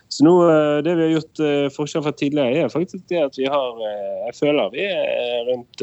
Så 0.08 0.24
nå, 0.24 0.34
eh, 0.50 0.82
Det 0.82 0.94
vi 0.94 1.02
har 1.02 1.14
gjort 1.16 1.40
eh, 1.40 1.68
forskjell 1.74 2.02
fra 2.02 2.12
tidligere, 2.12 2.64
er 2.64 2.68
faktisk 2.72 3.08
det 3.10 3.22
at 3.24 3.38
vi 3.38 3.48
har 3.50 3.80
eh, 3.82 4.26
Jeg 4.26 4.36
føler 4.40 4.74
vi 4.74 4.84
er 4.84 5.48
rundt 5.50 5.82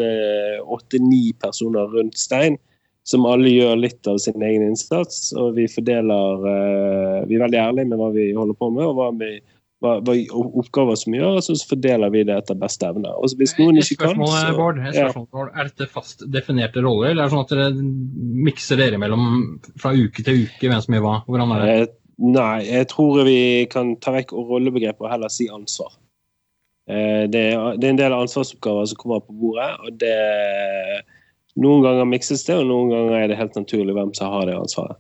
åtte-ni 0.76 1.34
personer 1.40 1.92
rundt 1.92 2.18
Stein, 2.18 2.58
som 3.04 3.28
alle 3.28 3.52
gjør 3.52 3.76
litt 3.80 4.08
av 4.08 4.18
sin 4.24 4.42
egen 4.42 4.64
innsats. 4.64 5.34
Og 5.36 5.56
vi 5.58 5.68
fordeler 5.68 6.46
Vi 7.28 7.36
er 7.36 7.44
veldig 7.44 7.60
ærlige 7.60 7.90
med 7.92 8.00
hva 8.00 8.10
vi 8.16 8.32
holder 8.36 8.58
på 8.60 8.70
med, 8.72 8.86
og 8.88 8.96
hva 9.00 9.10
vi 9.20 9.38
hva, 9.84 9.98
hva 10.06 10.14
oppgaver 10.62 10.98
som 11.00 11.16
gjøres, 11.18 11.50
og 11.52 11.60
så 11.60 11.70
fordeler 11.74 12.12
vi 12.14 12.24
det 12.28 12.38
etter 12.40 12.60
beste 12.60 12.88
evne. 12.88 13.12
Og 13.20 13.34
hvis 13.40 13.56
noen 13.60 13.82
ikke 13.82 14.00
kan, 14.06 14.22
så 14.30 14.54
Bård, 14.56 14.80
ja. 14.86 15.10
Er 15.12 15.68
dette 15.68 15.90
fast 15.92 16.24
definerte 16.32 16.84
roller, 16.86 17.12
eller 17.12 17.26
er 17.26 17.32
det 17.32 17.34
sånn 17.34 17.44
at 17.44 17.52
dere 17.52 18.46
mikser 18.48 18.80
dere 18.80 19.00
imellom 19.00 19.26
fra 19.82 19.92
uke 19.96 20.24
til 20.24 20.46
uke 20.46 20.72
hvem 20.72 20.86
som 20.86 20.96
gjør 20.96 21.06
hva? 21.08 21.18
Hvordan 21.28 21.56
er 21.58 21.66
det? 21.66 21.74
Eh, 21.74 21.98
nei, 22.34 22.56
jeg 22.70 22.90
tror 22.94 23.24
vi 23.28 23.42
kan 23.74 23.96
ta 24.04 24.16
vekk 24.16 24.32
rollebegrepet 24.38 25.04
og 25.04 25.12
heller 25.12 25.34
si 25.34 25.50
ansvar. 25.52 25.92
Eh, 26.88 27.26
det, 27.32 27.48
er, 27.52 27.80
det 27.80 27.90
er 27.90 27.96
en 27.96 28.04
del 28.06 28.16
ansvarsoppgaver 28.16 28.88
som 28.92 29.02
kommer 29.04 29.24
på 29.26 29.36
bordet, 29.36 29.74
og 29.84 30.00
det 30.04 30.16
Noen 31.54 31.84
ganger 31.86 32.08
mikses 32.10 32.48
det, 32.48 32.56
og 32.58 32.66
noen 32.66 32.88
ganger 32.90 33.12
er 33.14 33.28
det 33.30 33.36
helt 33.38 33.58
naturlig 33.60 33.94
hvem 33.94 34.10
som 34.18 34.32
har 34.34 34.48
det 34.50 34.56
ansvaret. 34.58 34.98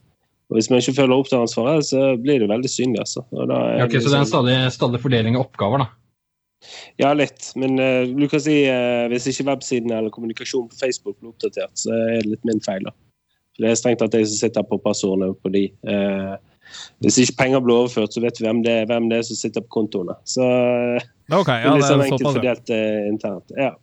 Og 0.53 0.60
Hvis 0.60 0.69
man 0.69 0.83
ikke 0.83 0.93
følger 1.00 1.17
opp 1.17 1.29
det 1.31 1.39
ansvaret, 1.39 1.86
så 1.88 2.13
blir 2.22 2.43
det 2.43 2.50
veldig 2.51 2.69
synlig. 2.69 3.00
Altså. 3.01 3.24
Ja, 3.33 3.86
okay, 3.88 3.98
så 3.98 4.12
det 4.12 4.13
er 4.13 4.19
en 4.19 4.25
liksom- 4.27 4.29
stadig, 4.29 4.57
stadig, 4.75 5.00
fordeling 5.01 5.36
av 5.36 5.48
oppgaver, 5.48 5.81
da? 5.81 5.88
Ja, 7.01 7.10
litt. 7.17 7.50
Men 7.60 7.79
uh, 7.81 8.05
du 8.05 8.27
kan 8.29 8.39
si 8.39 8.62
uh, 8.69 9.10
hvis 9.12 9.25
ikke 9.27 9.50
websiden 9.50 9.91
eller 9.91 10.13
kommunikasjonen 10.13 10.69
på 10.69 10.77
Facebook 10.79 11.17
blir 11.17 11.33
oppdatert, 11.33 11.74
så 11.75 11.89
er 11.91 12.22
det 12.22 12.29
litt 12.36 12.45
min 12.45 12.62
feil. 12.63 12.86
da. 12.86 12.93
For 13.55 13.65
Det 13.65 13.72
er 13.72 13.81
strengt 13.81 14.00
tatt 14.00 14.13
jeg 14.13 14.29
som 14.29 14.39
sitter 14.45 14.63
på 14.69 14.79
passordene 14.86 15.33
på 15.41 15.51
de. 15.51 15.65
Uh, 15.83 16.38
hvis 17.03 17.17
ikke 17.24 17.38
penger 17.41 17.63
blir 17.63 17.81
overført, 17.81 18.13
så 18.13 18.22
vet 18.24 18.39
vi 18.39 18.45
hvem 18.48 18.62
det 18.63 18.74
er, 18.83 18.86
hvem 18.89 19.10
det 19.12 19.19
er 19.19 19.27
som 19.27 19.39
sitter 19.39 19.65
på 19.65 19.81
kontoene. 19.81 20.15
Så 20.29 20.45
Ok, 21.33 21.50
det 21.50 21.57
er 21.57 21.67
det 21.67 21.75
litt 21.79 21.89
sånn 21.89 22.03
er 22.03 22.07
enkelt 22.07 22.29
fordelt 22.29 22.72
eh, 22.74 23.01
internt. 23.10 23.53
Ja. 23.57 23.74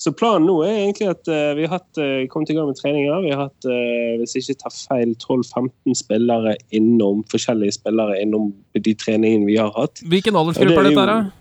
Så 0.00 0.12
planen 0.16 0.46
nå 0.48 0.54
er 0.64 0.78
egentlig 0.78 1.10
at 1.12 1.28
eh, 1.28 1.50
vi 1.58 1.66
har 1.66 1.74
hatt, 1.76 1.98
eh, 2.00 2.22
kommet 2.32 2.48
i 2.48 2.54
gang 2.56 2.70
med 2.70 2.78
treninger. 2.78 3.18
Vi 3.20 3.34
har 3.34 3.42
hatt, 3.50 3.66
eh, 3.68 4.14
hvis 4.16 4.32
jeg 4.32 4.46
ikke 4.46 4.62
tar 4.62 4.72
feil, 4.72 5.12
12-15 5.20 5.98
spillere 5.98 6.54
innom, 6.72 7.20
forskjellige 7.28 7.76
spillere 7.76 8.16
innom 8.22 8.48
de 8.72 8.94
treningene 8.96 9.44
vi 9.50 9.58
har 9.60 9.74
hatt. 9.76 10.00
Hvilken 10.08 10.40
aldersgruppe 10.40 10.72
det 10.72 10.80
er 10.80 10.88
dette 10.88 11.04
her, 11.04 11.12
da? 11.12 11.36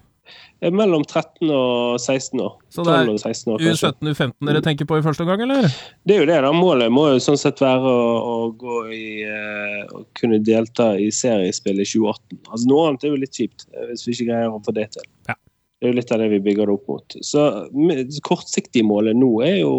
Mellom 0.76 1.06
13 1.08 1.48
og 1.56 2.02
16 2.04 2.42
år. 2.44 2.58
Så 2.68 2.84
det 2.84 2.98
er 2.98 3.08
12 3.08 3.14
og 3.14 3.22
16 3.22 3.54
år, 3.54 3.64
kanskje. 3.64 3.94
U17, 3.96 4.12
U15 4.12 4.50
dere 4.52 4.66
tenker 4.68 4.90
på 4.92 5.00
i 5.00 5.06
første 5.08 5.24
omgang, 5.24 5.46
eller? 5.48 5.72
Det 6.04 6.18
er 6.18 6.20
jo 6.20 6.28
det. 6.28 6.42
da. 6.44 6.52
Målet 6.52 6.92
må 6.92 7.08
jo 7.14 7.22
sånn 7.24 7.40
sett 7.40 7.64
være 7.64 7.88
å, 7.88 8.08
å 8.20 8.38
gå 8.60 8.82
i 8.92 9.06
Å 9.24 10.04
kunne 10.20 10.44
delta 10.44 10.92
i 11.00 11.08
seriespill 11.16 11.80
i 11.80 11.88
2018. 11.88 12.44
Altså 12.52 12.68
Noe 12.68 12.90
annet 12.90 13.08
er 13.08 13.16
jo 13.16 13.24
litt 13.24 13.40
kjipt, 13.40 13.70
hvis 13.88 14.04
vi 14.04 14.18
ikke 14.18 14.34
greier 14.34 14.52
å 14.52 14.60
få 14.68 14.76
det 14.76 14.90
til. 14.98 15.08
Ja. 15.32 15.40
Det 15.80 15.88
er 15.88 15.94
jo 15.94 15.98
litt 16.02 16.12
av 16.12 16.20
det 16.20 16.28
vi 16.34 16.42
bygger 16.44 16.68
det 16.68 16.76
opp 16.76 16.90
mot. 16.92 17.16
Så 17.24 17.44
kortsiktig 18.28 18.84
målet 18.84 19.16
nå 19.16 19.30
er 19.46 19.62
jo 19.62 19.72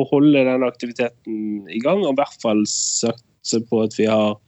å 0.00 0.06
holde 0.08 0.46
den 0.48 0.64
aktiviteten 0.64 1.68
i 1.68 1.80
gang, 1.82 2.00
og 2.06 2.14
i 2.14 2.20
hvert 2.22 2.38
fall 2.40 2.64
satse 2.70 3.60
på 3.68 3.82
at 3.84 3.98
vi 3.98 4.08
har 4.08 4.38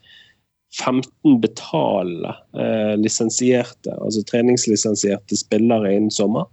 15 0.80 1.37
betalende 1.42 2.32
eh, 2.56 2.94
lisensierte, 2.99 3.92
altså 4.00 4.25
treningslisensierte 4.26 5.37
spillere 5.38 5.92
innen 5.92 6.11
sommer. 6.14 6.49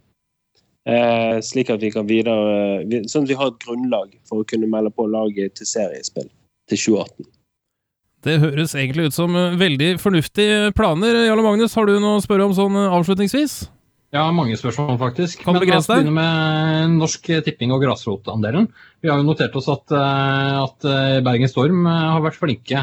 Eh, 0.85 1.39
slik 1.45 1.71
at 1.71 1.81
vi 1.81 1.91
kan 1.93 2.07
videre 2.09 2.81
vi, 2.89 3.03
Sånn 3.05 3.27
at 3.27 3.29
vi 3.29 3.37
har 3.37 3.51
et 3.51 3.59
grunnlag 3.61 4.15
for 4.25 4.41
å 4.41 4.47
kunne 4.49 4.69
melde 4.69 4.89
på 4.89 5.05
laget 5.13 5.59
til 5.59 5.69
seriespill 5.69 6.25
til 6.71 6.79
2018. 6.97 7.27
Det 8.25 8.37
høres 8.41 8.73
egentlig 8.77 9.09
ut 9.09 9.17
som 9.17 9.35
eh, 9.37 9.57
veldig 9.57 9.93
fornuftige 10.01 10.71
planer. 10.77 11.23
Jarle 11.27 11.45
Magnus, 11.45 11.77
har 11.77 11.89
du 11.89 11.95
noe 12.01 12.19
å 12.19 12.23
spørre 12.25 12.49
om 12.49 12.57
sånn 12.57 12.77
eh, 12.77 12.97
avslutningsvis? 12.97 13.61
Ja, 14.11 14.25
mange 14.35 14.57
spørsmål, 14.59 14.97
faktisk. 14.99 15.45
Kan 15.45 15.55
du 15.55 15.61
begrense 15.63 15.87
deg? 15.87 16.01
begynne 16.01 16.17
med 16.17 16.97
Norsk 16.99 17.29
Tipping 17.45 17.71
og 17.71 17.79
grasrotandelen. 17.85 18.65
Vi 18.99 19.07
har 19.07 19.21
jo 19.21 19.23
notert 19.23 19.55
oss 19.55 19.69
at, 19.71 19.93
eh, 19.95 20.57
at 20.59 20.87
eh, 20.87 21.19
Bergen 21.23 21.47
Storm 21.47 21.85
eh, 21.87 22.09
har 22.11 22.25
vært 22.25 22.39
flinke 22.41 22.81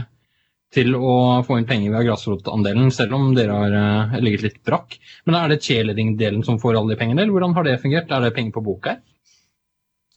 til 0.73 0.97
å 0.97 1.43
få 1.45 1.59
inn 1.61 1.69
penger 1.69 1.93
via 1.93 2.07
grasrotandelen, 2.07 2.89
selv 2.93 3.17
om 3.17 3.29
dere 3.37 3.61
har 3.61 4.25
ligget 4.25 4.47
litt 4.47 4.59
brakk. 4.65 4.97
Men 5.29 5.37
er 5.37 5.53
det 5.53 5.63
cheerleading-delen 5.65 6.45
som 6.45 6.61
får 6.61 6.77
alle 6.77 6.95
de 6.95 7.01
pengene, 7.01 7.23
eller 7.23 7.37
hvordan 7.37 7.57
har 7.57 7.69
det 7.69 7.79
fungert? 7.85 8.13
Er 8.13 8.25
det 8.25 8.35
penger 8.37 8.57
på 8.57 8.65
bok 8.65 8.89
her? 8.89 8.99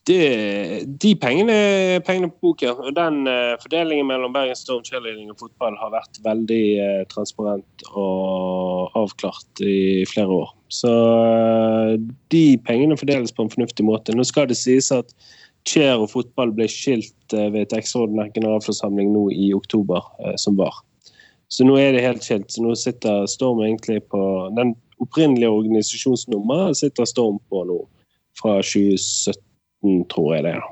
Det, 0.08 0.86
de 0.98 1.12
pengene 1.14 2.00
pengene 2.02 2.30
på 2.32 2.48
boken. 2.48 2.80
Og 2.82 2.94
den 2.96 3.20
uh, 3.30 3.54
fordelingen 3.62 4.08
mellom 4.08 4.34
Bergen 4.34 4.58
Storm, 4.58 4.82
cheerleading 4.86 5.30
og 5.30 5.38
fotball 5.44 5.76
har 5.78 5.92
vært 5.94 6.18
veldig 6.24 6.64
uh, 6.82 7.02
transparent 7.12 7.84
og 7.92 8.96
avklart 8.98 9.62
i 9.62 10.02
flere 10.10 10.40
år. 10.42 10.50
Så 10.74 10.90
uh, 10.90 11.94
de 12.34 12.44
pengene 12.66 12.98
fordeles 12.98 13.34
på 13.34 13.46
en 13.46 13.52
fornuftig 13.52 13.86
måte. 13.86 14.16
Nå 14.16 14.26
skal 14.26 14.50
det 14.50 14.58
sies 14.58 14.90
at 14.94 15.14
cheer 15.70 16.00
og 16.02 16.10
fotball 16.10 16.50
ble 16.56 16.66
skilt 16.66 17.14
ved 17.30 17.60
et 17.60 17.76
ekstraordinær 17.76 18.32
generalforsamling 18.34 19.12
nå 19.14 19.28
i 19.30 19.52
oktober, 19.54 20.02
som 20.42 20.56
var. 20.58 20.80
Så 21.52 21.62
nå 21.68 21.76
er 21.78 21.92
det 21.94 22.02
helt 22.02 22.26
skilt. 22.26 22.50
Så 22.50 22.64
nå 22.64 22.74
sitter 22.74 23.28
Storm 23.30 23.60
egentlig 23.62 24.00
på 24.10 24.18
Den 24.56 24.74
opprinnelige 24.98 25.52
organisasjonsnummeret 25.54 26.80
sitter 26.80 27.06
Storm 27.06 27.38
på 27.46 27.62
nå 27.68 27.78
fra 28.40 28.58
2017 28.64 29.51
tror 30.12 30.36
jeg 30.36 30.46
det 30.46 30.54
er. 30.58 30.68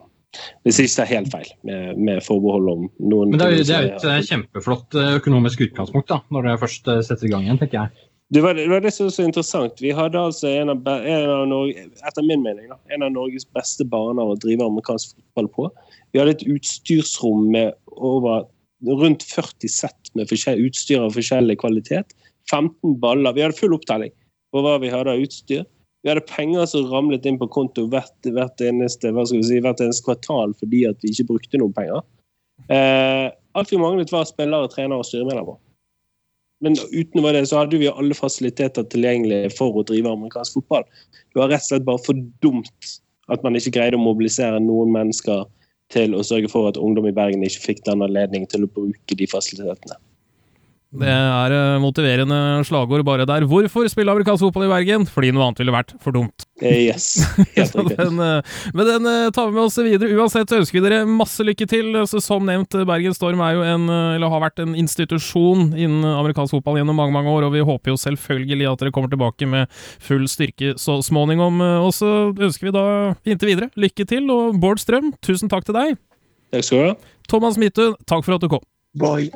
Hvis 0.62 0.78
ikke 0.78 0.92
det 0.94 1.02
er 1.02 1.10
helt 1.10 1.32
feil, 1.32 1.48
med, 1.66 1.96
med 1.98 2.20
forbehold 2.22 2.68
om 2.70 2.84
noen 3.02 3.32
Men 3.32 3.40
det 3.40 3.48
er 3.48 3.64
det 3.66 3.74
er 3.74 3.88
et 3.96 4.04
eh, 4.06 4.20
kjempeflott 4.28 4.94
eh, 4.94 5.16
økonomisk 5.18 5.64
utgangspunkt, 5.66 6.06
da, 6.12 6.20
når 6.30 6.46
det 6.46 6.60
først 6.60 6.90
eh, 6.92 7.02
setter 7.06 7.26
i 7.26 7.32
gang 7.32 7.48
igjen, 7.48 7.58
tenker 7.58 7.80
jeg. 7.80 8.06
Det 8.30 8.44
var 8.44 8.54
det, 8.54 8.68
var 8.70 8.84
det 8.84 8.92
som 8.94 9.08
var 9.08 9.14
så 9.16 9.26
interessant. 9.26 9.82
Vi 9.82 9.90
hadde 9.90 10.20
altså 10.22 10.46
en 10.52 10.70
av, 10.70 10.86
en 10.86 11.32
av 11.34 11.48
Norge, 11.50 11.88
etter 12.06 12.26
min 12.28 12.44
mening, 12.44 12.68
da, 12.70 12.78
en 12.94 13.02
av 13.02 13.10
Norges 13.16 13.48
beste 13.58 13.86
baner 13.90 14.30
å 14.30 14.38
drive 14.38 14.68
amerikansk 14.70 15.16
fotball 15.16 15.50
på. 15.56 15.66
Vi 16.14 16.22
hadde 16.22 16.36
et 16.36 16.46
utstyrsrom 16.46 17.48
med 17.50 17.74
over 17.98 18.46
rundt 19.02 19.26
40 19.26 19.72
sett 19.74 20.14
med 20.14 20.30
utstyr 20.30 21.02
av 21.02 21.18
forskjellig 21.18 21.58
kvalitet. 21.58 22.14
15 22.50 23.00
baller. 23.02 23.34
Vi 23.34 23.42
hadde 23.42 23.58
full 23.58 23.74
opptelling 23.74 24.14
på 24.54 24.62
hva 24.62 24.78
vi 24.82 24.94
hadde 24.94 25.16
av 25.16 25.26
utstyr. 25.26 25.66
Vi 26.02 26.08
hadde 26.08 26.24
penger 26.28 26.64
som 26.68 26.86
ramlet 26.88 27.26
inn 27.28 27.38
på 27.40 27.48
konto 27.52 27.84
hvert, 27.92 28.14
hvert, 28.24 28.62
eneste, 28.64 29.12
si, 29.28 29.58
hvert 29.60 29.82
eneste 29.84 30.06
kvartal 30.06 30.54
fordi 30.60 30.86
at 30.88 31.02
vi 31.04 31.12
ikke 31.12 31.28
brukte 31.34 31.60
noen 31.60 31.74
penger. 31.76 32.00
Eh, 32.72 33.26
alt 33.58 33.72
vi 33.72 33.80
manglet, 33.80 34.12
var 34.12 34.28
spillere, 34.28 34.70
trenere 34.72 35.02
og 35.02 35.08
styremedlemmer. 35.08 35.58
Men 36.60 36.76
utenfor 36.92 37.32
det 37.32 37.46
så 37.48 37.62
hadde 37.62 37.80
vi 37.80 37.88
alle 37.88 38.16
fasiliteter 38.16 38.84
tilgjengelig 38.92 39.54
for 39.56 39.80
å 39.80 39.84
drive 39.88 40.12
amerikansk 40.12 40.58
fotball. 40.58 40.84
Det 41.32 41.40
var 41.40 41.52
rett 41.52 41.64
og 41.64 41.70
slett 41.70 41.88
bare 41.88 42.04
for 42.04 42.20
dumt 42.44 42.92
at 43.32 43.44
man 43.46 43.56
ikke 43.56 43.72
greide 43.78 43.96
å 43.96 44.02
mobilisere 44.02 44.60
noen 44.60 44.92
mennesker 44.92 45.46
til 45.94 46.14
å 46.14 46.24
sørge 46.26 46.50
for 46.52 46.68
at 46.70 46.78
ungdom 46.80 47.08
i 47.08 47.14
Bergen 47.16 47.44
ikke 47.46 47.64
fikk 47.70 47.84
den 47.88 48.04
anledningen 48.04 48.48
til 48.50 48.66
å 48.66 48.72
bruke 48.72 49.16
de 49.16 49.28
fasilitetene. 49.30 49.96
Det 50.90 51.06
er 51.06 51.52
eh, 51.54 51.76
motiverende 51.78 52.36
slagord 52.66 53.04
bare 53.06 53.22
der. 53.28 53.44
Hvorfor 53.46 53.86
spille 53.86 54.10
amerikansk 54.10 54.42
fotball 54.42 54.64
i 54.66 54.70
Bergen? 54.72 55.04
Fordi 55.06 55.28
noe 55.30 55.44
annet 55.46 55.60
ville 55.62 55.74
vært 55.74 55.92
for 56.02 56.10
dumt. 56.16 56.46
Eh, 56.58 56.80
Yes, 56.88 57.04
helt 57.54 57.76
riktig. 57.78 57.94
den, 58.00 58.18
eh, 58.18 58.56
men 58.74 58.88
den 58.88 59.06
tar 59.36 59.46
vi 59.46 59.54
med 59.54 59.68
oss 59.68 59.78
videre. 59.78 60.10
Uansett 60.18 60.50
ønsker 60.56 60.80
vi 60.80 60.82
dere 60.88 61.04
masse 61.06 61.46
lykke 61.46 61.68
til. 61.70 61.92
Så 62.10 62.18
som 62.24 62.42
nevnt, 62.48 62.74
Bergen 62.88 63.14
Storm 63.14 63.42
er 63.46 63.54
jo 63.54 63.62
en, 63.62 63.86
eller 63.86 64.32
har 64.34 64.42
vært 64.42 64.64
en 64.64 64.74
institusjon 64.74 65.68
innen 65.78 66.02
amerikansk 66.10 66.56
fotball 66.58 66.80
gjennom 66.80 66.98
mange 66.98 67.14
mange 67.14 67.30
år, 67.36 67.46
og 67.46 67.54
vi 67.54 67.62
håper 67.70 67.94
jo 67.94 68.00
selvfølgelig 68.02 68.66
at 68.72 68.82
dere 68.82 68.94
kommer 68.96 69.12
tilbake 69.14 69.46
med 69.46 69.70
full 70.02 70.26
styrke 70.30 70.74
så 70.80 70.98
småningom. 71.06 71.62
Og 71.86 71.94
så 71.94 72.10
ønsker 72.34 72.70
vi 72.70 72.74
da 72.74 72.84
inntil 73.30 73.52
videre 73.54 73.70
lykke 73.78 74.08
til, 74.10 74.26
og 74.34 74.58
Bård 74.58 74.82
Strøm, 74.82 75.12
tusen 75.22 75.52
takk 75.52 75.70
til 75.70 75.78
deg. 75.78 75.94
Takk 76.50 76.66
skal 76.66 76.82
du 76.82 76.90
ha. 76.90 76.98
Thomas 77.30 77.60
Midthun, 77.62 77.94
takk 78.10 78.26
for 78.26 78.40
at 78.40 78.42
du 78.42 78.50
kom. 78.56 78.66
Bye. 78.98 79.30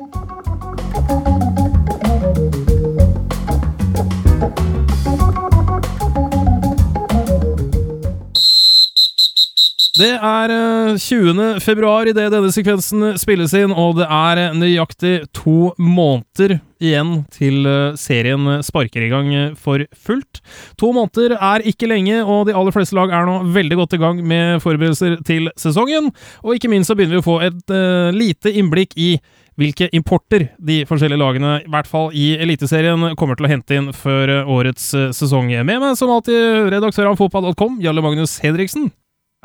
Det 9.95 10.11
er 10.11 10.51
eh, 10.51 10.97
20. 10.99 11.61
februar 11.63 12.09
idet 12.09 12.27
denne 12.33 12.51
sekvensen 12.51 13.13
spilles 13.19 13.53
inn, 13.55 13.71
og 13.71 13.95
det 14.01 14.07
er 14.11 14.41
eh, 14.41 14.55
nøyaktig 14.57 15.13
to 15.35 15.71
måneder 15.79 16.57
igjen 16.83 17.21
til 17.31 17.63
eh, 17.69 17.95
serien 17.99 18.59
sparker 18.65 19.05
i 19.05 19.11
gang 19.13 19.29
eh, 19.31 19.53
for 19.55 19.85
fullt. 19.95 20.41
To 20.81 20.91
måneder 20.95 21.37
er 21.39 21.63
ikke 21.71 21.87
lenge, 21.87 22.19
og 22.25 22.49
de 22.49 22.57
aller 22.57 22.75
fleste 22.75 22.97
lag 22.97 23.13
er 23.15 23.23
nå 23.29 23.37
veldig 23.55 23.79
godt 23.79 23.95
i 23.95 24.01
gang 24.03 24.19
med 24.19 24.59
forberedelser 24.65 25.21
til 25.27 25.47
sesongen. 25.59 26.11
Og 26.43 26.57
ikke 26.57 26.71
minst 26.73 26.91
så 26.91 26.99
begynner 26.99 27.21
vi 27.21 27.23
å 27.23 27.29
få 27.29 27.39
et 27.45 27.71
uh, 27.71 28.11
lite 28.11 28.51
innblikk 28.51 28.97
i 28.99 29.15
hvilke 29.59 29.87
importer 29.95 30.49
de 30.59 30.81
forskjellige 30.87 31.21
lagene, 31.21 31.53
i 31.63 31.71
hvert 31.71 31.87
fall 31.89 32.11
i 32.15 32.33
Eliteserien, 32.43 33.13
kommer 33.19 33.39
til 33.39 33.47
å 33.47 33.51
hente 33.51 33.77
inn 33.77 33.89
før 33.95 34.31
eh, 34.31 34.51
årets 34.51 34.91
eh, 34.97 35.07
sesong. 35.15 35.51
Med 35.55 35.81
meg 35.81 35.95
som 35.99 36.11
alltid 36.11 36.71
redaktør 36.73 37.11
av 37.11 37.19
fotball.com, 37.21 37.79
Jarle 37.83 38.03
Magnus 38.03 38.37
Hedriksen. 38.43 38.89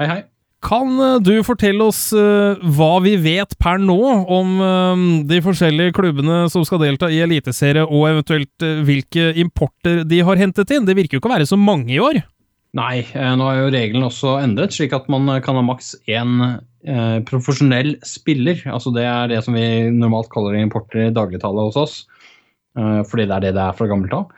Hei, 0.01 0.09
hei. 0.11 0.21
Kan 0.67 0.99
eh, 0.99 1.21
du 1.23 1.33
fortelle 1.47 1.87
oss 1.87 2.11
hva 2.11 2.91
vi 3.05 3.15
vet 3.23 3.55
per 3.63 3.81
nå 3.81 4.01
om 4.29 4.59
de 5.31 5.39
forskjellige 5.45 5.95
klubbene 5.97 6.43
som 6.53 6.67
skal 6.67 6.83
delta 6.83 7.09
i 7.13 7.23
Eliteserie, 7.25 7.87
og 7.87 8.11
eventuelt 8.11 8.69
hvilke 8.87 9.31
importer 9.41 10.03
de 10.09 10.21
har 10.27 10.43
hentet 10.43 10.75
inn? 10.75 10.89
Det 10.89 10.99
virker 10.99 11.17
jo 11.17 11.23
ikke 11.23 11.31
å 11.31 11.37
være 11.39 11.49
så 11.49 11.61
mange 11.61 11.95
i 11.95 12.03
år. 12.03 12.23
Nei, 12.79 13.01
eh, 13.03 13.33
nå 13.35 13.47
er 13.51 13.65
jo 13.65 13.71
regelen 13.75 14.07
også 14.07 14.37
endret, 14.45 14.77
slik 14.77 14.93
at 14.95 15.09
man 15.11 15.27
eh, 15.33 15.41
kan 15.43 15.59
ha 15.59 15.65
maks 15.67 15.97
én 16.07 16.37
eh, 16.47 17.19
profesjonell 17.27 17.97
spiller. 18.07 18.63
Altså 18.71 18.93
Det 18.95 19.03
er 19.03 19.33
det 19.33 19.41
som 19.47 19.59
vi 19.59 19.91
normalt 19.91 20.31
kaller 20.31 20.55
importer 20.61 21.09
i 21.09 21.15
dagligtale 21.15 21.67
hos 21.67 21.81
oss. 21.81 22.01
Fordi 22.71 23.25
det 23.27 23.35
er 23.35 23.43
det 23.43 23.51
det 23.57 23.63
er 23.65 23.75
fra 23.75 23.87
gammelt 23.91 24.13
av. 24.15 24.29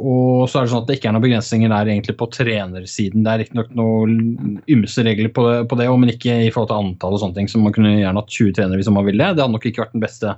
Og 0.00 0.46
så 0.48 0.56
er 0.56 0.64
det 0.64 0.70
sånn 0.72 0.80
at 0.80 0.86
det 0.88 0.94
ikke 0.96 1.10
er 1.10 1.12
noen 1.14 1.24
begrensninger 1.26 1.68
der 1.70 1.90
egentlig 1.92 2.14
på 2.18 2.30
trenersiden. 2.32 3.26
Det 3.26 3.30
er 3.30 3.42
riktignok 3.42 3.74
noen 3.76 4.54
ymse 4.72 5.04
regler 5.04 5.28
på 5.36 5.44
det, 5.44 5.58
på 5.68 5.76
men 5.76 6.14
ikke 6.14 6.38
i 6.46 6.48
forhold 6.48 6.70
til 6.72 6.80
antall 6.80 7.18
og 7.18 7.20
sånne 7.20 7.36
ting. 7.36 7.50
Så 7.52 7.60
man 7.60 7.76
kunne 7.76 7.92
gjerne 7.92 8.24
hatt 8.24 8.32
20 8.32 8.56
trenere 8.56 8.80
hvis 8.80 8.88
man 8.96 9.06
ville. 9.06 9.28
Det 9.36 9.44
hadde 9.44 9.52
nok 9.52 9.68
ikke 9.68 9.84
vært 9.84 9.94
den 9.98 10.06
beste 10.06 10.32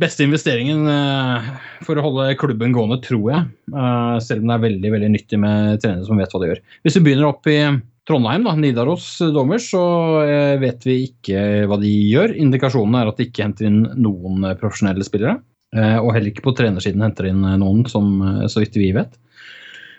beste 0.00 0.26
investeringen 0.26 0.86
eh, 0.92 1.50
for 1.86 1.96
å 1.96 2.04
holde 2.04 2.30
klubben 2.40 2.74
gående, 2.76 2.98
tror 3.04 3.26
jeg. 3.32 3.44
Eh, 3.72 4.16
selv 4.24 4.42
om 4.44 4.50
det 4.50 4.56
er 4.58 4.64
veldig 4.66 4.94
veldig 4.96 5.12
nyttig 5.14 5.40
med 5.42 5.80
trenere 5.82 6.04
som 6.08 6.20
vet 6.20 6.32
hva 6.34 6.42
de 6.42 6.50
gjør. 6.52 6.64
Hvis 6.84 6.98
vi 6.98 7.04
begynner 7.06 7.30
opp 7.30 7.48
i 7.48 7.58
Trondheim, 8.06 8.44
da, 8.46 8.52
Nidaros 8.54 9.06
Dommers, 9.34 9.70
så 9.72 9.82
eh, 10.22 10.54
vet 10.62 10.84
vi 10.86 10.98
ikke 11.08 11.66
hva 11.66 11.78
de 11.82 11.90
gjør. 12.12 12.36
Indikasjonen 12.38 13.00
er 13.00 13.10
at 13.10 13.18
de 13.18 13.26
ikke 13.30 13.46
henter 13.48 13.66
inn 13.70 13.80
noen 13.98 14.44
eh, 14.46 14.58
profesjonelle 14.60 15.06
spillere. 15.06 15.40
eh, 15.74 15.96
Og 15.98 16.12
heller 16.14 16.30
ikke 16.30 16.44
på 16.44 16.54
trenersiden 16.60 17.02
henter 17.02 17.26
de 17.26 17.32
inn 17.34 17.46
eh, 17.48 17.56
noen, 17.64 17.82
som, 17.90 18.12
eh, 18.22 18.44
så 18.52 18.62
vidt 18.62 18.78
vi 18.78 18.92
vet. 18.94 19.16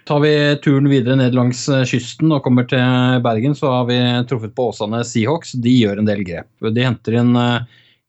Tar 0.07 0.21
vi 0.23 0.31
turen 0.63 0.87
videre 0.87 1.17
ned 1.19 1.35
langs 1.35 1.65
eh, 1.67 1.81
kysten 1.89 2.31
og 2.31 2.45
kommer 2.45 2.69
til 2.69 3.19
Bergen, 3.25 3.57
så 3.59 3.73
har 3.73 3.89
vi 3.89 3.97
truffet 4.29 4.53
på 4.55 4.69
Åsane 4.69 5.01
Seahawks. 5.03 5.57
De 5.59 5.73
gjør 5.81 5.99
en 5.99 6.07
del 6.07 6.23
grep. 6.23 6.47
De 6.63 6.85
henter 6.87 7.19
inn 7.19 7.35
eh, 7.35 7.65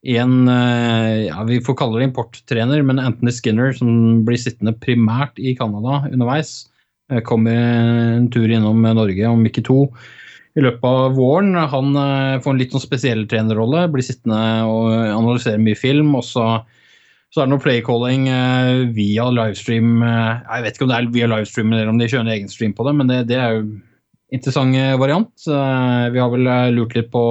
en 0.07 0.47
ja, 0.47 1.43
Vi 1.49 1.59
får 1.64 1.75
kalle 1.81 1.99
det 1.99 2.07
importtrener, 2.11 2.85
men 2.87 3.00
Anthony 3.02 3.33
Skinner, 3.35 3.73
som 3.75 4.21
blir 4.26 4.38
sittende 4.38 4.76
primært 4.78 5.40
i 5.43 5.57
Canada 5.59 6.05
underveis, 6.07 6.69
kommer 7.26 7.57
en 7.57 8.28
tur 8.31 8.47
innom 8.47 8.85
Norge 8.85 9.26
om 9.26 9.43
ikke 9.49 9.64
to 9.67 9.81
i 10.55 10.62
løpet 10.62 10.87
av 10.87 11.17
våren. 11.19 11.57
Han 11.59 11.99
får 12.45 12.52
en 12.52 12.62
litt 12.62 12.76
sånn 12.76 12.85
spesiell 12.85 13.26
trenerrolle, 13.26 13.88
blir 13.90 14.07
sittende 14.07 14.38
og 14.71 14.93
analysere 14.93 15.59
mye 15.59 15.78
film. 15.78 16.14
og 16.14 16.26
så 16.31 16.47
så 17.28 17.43
er 17.43 17.49
det 17.49 17.52
noe 17.52 17.62
playcalling 17.62 18.28
eh, 18.33 18.87
via 18.97 19.28
livestream. 19.33 20.00
Eh, 20.00 20.31
jeg 20.47 20.64
vet 20.64 20.76
ikke 20.76 20.87
om 20.87 20.93
det 20.93 20.99
er 20.99 21.11
via 21.12 21.28
livestream 21.28 21.73
eller 21.75 21.90
om 21.90 22.00
de 22.00 22.09
kjører 22.09 22.33
egen 22.35 22.50
stream 22.52 22.75
på 22.76 22.87
det, 22.88 22.95
men 22.97 23.11
det, 23.11 23.19
det 23.28 23.37
er 23.37 23.59
jo 23.59 23.64
interessant 24.33 24.76
variant. 25.00 25.33
Eh, 25.45 26.05
vi 26.14 26.23
har 26.23 26.33
vel 26.33 26.49
eh, 26.49 26.71
lurt 26.76 26.97
litt 26.97 27.11
på 27.12 27.25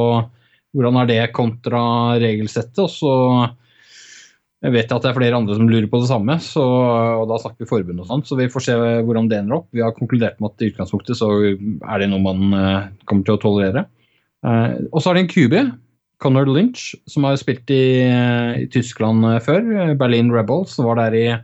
hvordan 0.76 1.00
er 1.02 1.10
det 1.10 1.22
kontra 1.36 1.82
regelsettet. 2.20 2.84
og 2.84 2.92
så 2.92 3.14
jeg 4.66 4.74
vet 4.74 4.90
at 4.90 5.04
det 5.04 5.10
er 5.12 5.18
flere 5.20 5.38
andre 5.38 5.54
som 5.54 5.68
lurer 5.70 5.86
på 5.90 6.00
det 6.02 6.08
samme, 6.10 6.34
så, 6.42 6.64
og 7.22 7.28
da 7.30 7.36
snakker 7.38 7.62
vi 7.62 7.70
forbund 7.70 8.02
og 8.02 8.08
sånt, 8.10 8.26
så 8.26 8.34
vi 8.40 8.50
får 8.50 8.64
se 8.66 8.74
hvordan 9.06 9.28
det 9.30 9.38
ender 9.38 9.54
opp. 9.60 9.68
Vi 9.76 9.84
har 9.86 9.94
konkludert 9.94 10.40
med 10.42 10.50
at 10.50 10.64
i 10.66 10.70
utgangspunktet 10.72 11.14
så 11.20 11.28
er 11.38 11.98
det 12.02 12.10
noe 12.10 12.24
man 12.24 12.40
uh, 12.56 12.90
kommer 13.06 13.24
til 13.28 13.36
å 13.36 13.44
tolerere. 13.44 13.84
Uh, 14.42 14.82
og 14.90 14.98
så 14.98 15.12
er 15.12 15.16
det 15.20 15.24
en 15.28 15.36
QB, 15.36 15.54
Conor 16.24 16.48
Lynch, 16.50 16.98
som 17.06 17.22
har 17.30 17.38
spilt 17.38 17.70
i, 17.70 18.10
i 18.64 18.66
Tyskland 18.74 19.22
før. 19.46 19.62
Berlin 20.00 20.34
Rebels 20.34 20.74
var 20.82 20.98
der 21.04 21.14
i 21.14 21.38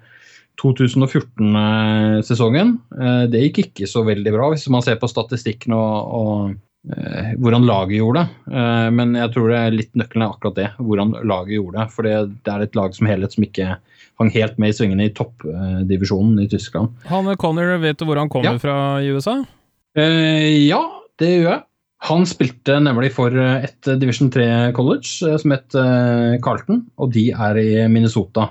2014-sesongen. 0.64 2.70
Uh, 2.98 3.30
det 3.30 3.46
gikk 3.46 3.58
ikke 3.68 3.86
så 3.94 4.02
veldig 4.10 4.32
bra, 4.34 4.50
hvis 4.56 4.66
man 4.74 4.82
ser 4.86 4.98
på 4.98 5.12
statistikken 5.12 5.72
og, 5.78 5.94
og 6.18 6.58
hvordan 6.84 7.64
laget 7.64 7.98
gjorde 7.98 8.24
det. 8.24 8.54
Eh, 8.60 8.88
men 8.92 9.16
jeg 9.16 9.32
tror 9.34 9.52
det 9.52 9.60
er 9.60 9.76
litt 9.78 9.92
nøkkelen 10.00 10.26
er 10.26 10.34
akkurat 10.34 10.58
det, 10.60 10.70
hvordan 10.84 11.14
laget 11.24 11.58
gjorde 11.58 11.80
det. 11.80 11.90
For 11.96 12.08
det 12.08 12.16
er 12.54 12.64
et 12.66 12.80
lag 12.80 12.96
som 12.96 13.10
helhet 13.10 13.36
som 13.36 13.46
ikke 13.48 13.76
hang 14.22 14.32
helt 14.36 14.58
med 14.62 14.74
i 14.74 14.78
svingene 14.78 15.08
i 15.08 15.14
toppdivisjonen 15.16 16.42
i 16.44 16.50
Tyskland. 16.52 16.92
Han 17.10 17.30
Connor, 17.40 17.78
vet 17.82 18.00
du 18.00 18.08
hvor 18.08 18.20
han 18.20 18.32
kommer 18.32 18.58
ja. 18.58 18.62
fra 18.62 18.80
i 19.02 19.14
USA? 19.16 19.40
Eh, 19.98 20.66
ja, 20.68 20.82
det 21.22 21.38
gjør 21.38 21.54
jeg. 21.54 21.64
Han 22.04 22.26
spilte 22.28 22.82
nemlig 22.84 23.14
for 23.16 23.32
et 23.32 23.88
Division 24.02 24.28
3 24.34 24.74
college 24.76 25.38
som 25.40 25.54
het 25.56 25.72
Carlton, 26.44 26.82
og 27.00 27.14
de 27.16 27.30
er 27.32 27.60
i 27.62 27.70
Minnesota. 27.88 28.50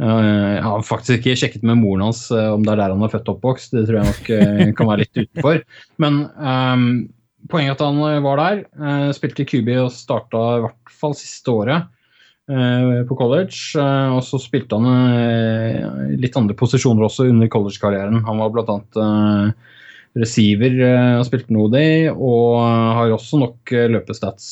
Jeg 0.00 0.62
har 0.64 0.84
faktisk 0.84 1.18
ikke 1.18 1.34
sjekket 1.36 1.66
med 1.68 1.76
moren 1.82 2.06
hans 2.06 2.22
om 2.32 2.64
det 2.64 2.72
er 2.72 2.80
der 2.80 2.94
han 2.94 3.04
er 3.04 3.12
født 3.12 3.28
og 3.28 3.36
oppvokst, 3.36 3.76
det 3.76 3.84
tror 3.84 4.00
jeg 4.00 4.08
nok 4.08 4.72
kan 4.78 4.88
være 4.88 5.04
litt 5.04 5.20
utenfor. 5.26 5.60
Men 6.00 6.18
um, 6.40 6.88
poenget 7.50 7.76
at 7.76 7.84
han 7.86 8.00
eh, 8.06 8.22
var 8.24 8.40
der. 8.40 8.64
Uh, 8.78 9.10
spilte 9.16 9.44
i 9.44 9.48
QB 9.48 9.70
og 9.84 9.92
starta 9.94 10.42
i 10.56 10.64
hvert 10.66 10.96
fall 10.96 11.16
siste 11.18 11.52
året 11.52 11.86
uh, 12.50 13.02
på 13.08 13.18
college. 13.18 13.58
Og 14.16 14.20
så 14.26 14.40
spilte 14.42 14.78
han 14.78 16.12
litt 16.20 16.36
andre 16.38 16.56
posisjoner 16.58 17.08
også 17.08 17.28
under 17.30 17.50
college-karrieren. 17.52 18.22
Han 18.28 18.42
var 18.42 18.54
bl.a. 18.54 19.08
Receiver 20.16 20.72
og 21.18 21.26
spilte 21.28 21.52
noe 21.52 21.68
det, 21.68 22.08
og 22.08 22.54
har 22.96 23.10
også 23.12 23.36
nok 23.36 23.72
løpestats 23.92 24.46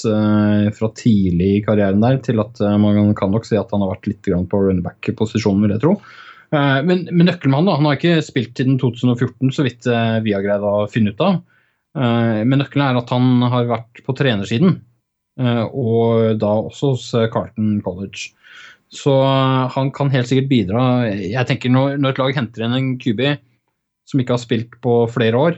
fra 0.76 0.90
tidlig 0.92 1.46
i 1.54 1.62
karrieren 1.64 2.04
der 2.04 2.18
til 2.26 2.42
at 2.42 2.60
man 2.82 3.14
kan 3.16 3.32
nok 3.32 3.48
si 3.48 3.56
at 3.56 3.72
han 3.72 3.80
har 3.80 3.94
vært 3.94 4.10
litt 4.10 4.28
på 4.28 4.60
runnerback-posisjonen, 4.60 5.64
vil 5.64 5.72
jeg 5.72 5.82
tro. 5.86 5.94
Men, 6.52 7.06
men 7.08 7.30
nøkkelmannen 7.30 7.70
da, 7.70 7.78
han 7.80 7.88
har 7.88 7.96
ikke 7.96 8.20
spilt 8.26 8.60
siden 8.60 8.76
2014, 8.82 9.54
så 9.56 9.64
vidt 9.64 9.88
vi 10.26 10.36
har 10.36 10.44
greid 10.44 10.68
å 10.68 10.84
finne 10.92 11.16
ut 11.16 11.24
av. 11.24 11.40
Eh, 11.94 12.40
men 12.42 12.60
nøkkelen 12.60 12.86
er 12.88 12.98
at 12.98 13.12
han 13.14 13.44
har 13.52 13.68
vært 13.70 14.02
på 14.06 14.14
trenersiden, 14.18 14.80
eh, 15.40 15.64
og 15.70 16.40
da 16.42 16.54
også 16.66 16.94
hos 16.94 17.10
Carton 17.12 17.34
Carlton 17.34 17.76
College. 17.84 18.32
Så 18.94 19.14
han 19.74 19.90
kan 19.94 20.12
helt 20.12 20.28
sikkert 20.30 20.50
bidra. 20.50 20.82
Jeg 21.10 21.48
tenker 21.48 21.72
Når, 21.72 21.96
et 21.98 22.18
lag 22.20 22.34
henter 22.36 22.62
inn 22.62 22.76
en 22.76 22.90
QB 23.00 23.22
som 24.06 24.20
ikke 24.20 24.36
har 24.36 24.42
spilt 24.42 24.76
på 24.84 25.00
flere 25.10 25.40
år, 25.40 25.56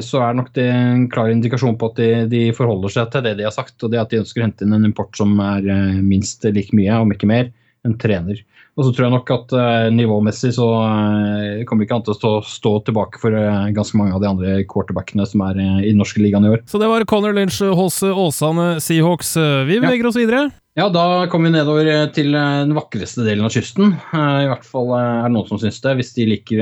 så 0.00 0.22
er 0.24 0.36
nok 0.38 0.54
det 0.56 0.64
en 0.72 1.02
klar 1.12 1.28
indikasjon 1.28 1.76
på 1.76 1.90
at 1.90 1.98
de, 2.30 2.40
forholder 2.56 2.94
seg 2.94 3.10
til 3.12 3.26
det 3.26 3.34
de 3.36 3.44
har 3.44 3.52
sagt, 3.52 3.76
og 3.84 3.92
det 3.92 4.00
at 4.00 4.08
de 4.08 4.22
ønsker 4.22 4.40
å 4.40 4.46
hente 4.46 4.64
inn 4.64 4.72
en 4.72 4.86
import 4.88 5.12
som 5.18 5.34
er 5.44 5.66
minst 6.00 6.46
like 6.48 6.72
mye, 6.72 7.02
om 7.02 7.12
ikke 7.12 7.28
mer, 7.28 7.50
en 7.88 7.98
trener. 8.00 8.44
Og 8.78 8.86
så 8.86 8.92
tror 8.94 9.08
jeg 9.08 9.14
nok 9.16 9.30
at 9.34 9.52
uh, 9.58 9.88
nivåmessig 9.90 10.52
så 10.54 10.66
uh, 10.70 11.64
kommer 11.66 11.82
ikke 11.82 11.96
an 11.98 12.04
til 12.06 12.14
å 12.14 12.18
stå, 12.18 12.30
stå 12.46 12.72
tilbake 12.86 13.18
for 13.18 13.34
uh, 13.34 13.66
ganske 13.74 13.98
mange 13.98 14.14
av 14.14 14.22
de 14.22 14.30
andre 14.30 14.52
quarterbackene 14.70 15.26
som 15.26 15.42
er 15.48 15.58
i 15.58 15.88
den 15.88 15.98
norske 15.98 16.22
ligaen 16.22 16.46
i 16.46 16.52
år. 16.54 16.62
Så 16.70 16.78
det 16.78 16.90
var 16.90 17.02
Connor 17.10 17.34
Lynch 17.34 17.58
hos 17.58 17.98
Åsane 18.06 18.76
Seahawks. 18.84 19.34
Vi 19.66 19.80
beveger 19.82 20.06
ja. 20.06 20.12
oss 20.12 20.18
videre. 20.20 20.46
Ja, 20.78 20.86
da 20.94 21.26
kommer 21.26 21.50
vi 21.50 21.56
nedover 21.56 21.88
til 22.14 22.30
den 22.36 22.70
vakreste 22.76 23.24
delen 23.26 23.48
av 23.48 23.50
kysten. 23.50 23.96
I 24.14 24.46
hvert 24.46 24.62
fall 24.62 24.92
er 24.94 25.24
det 25.24 25.32
noen 25.34 25.48
som 25.48 25.58
syns 25.58 25.80
det, 25.82 25.96
hvis 25.98 26.12
de 26.14 26.28
liker 26.28 26.60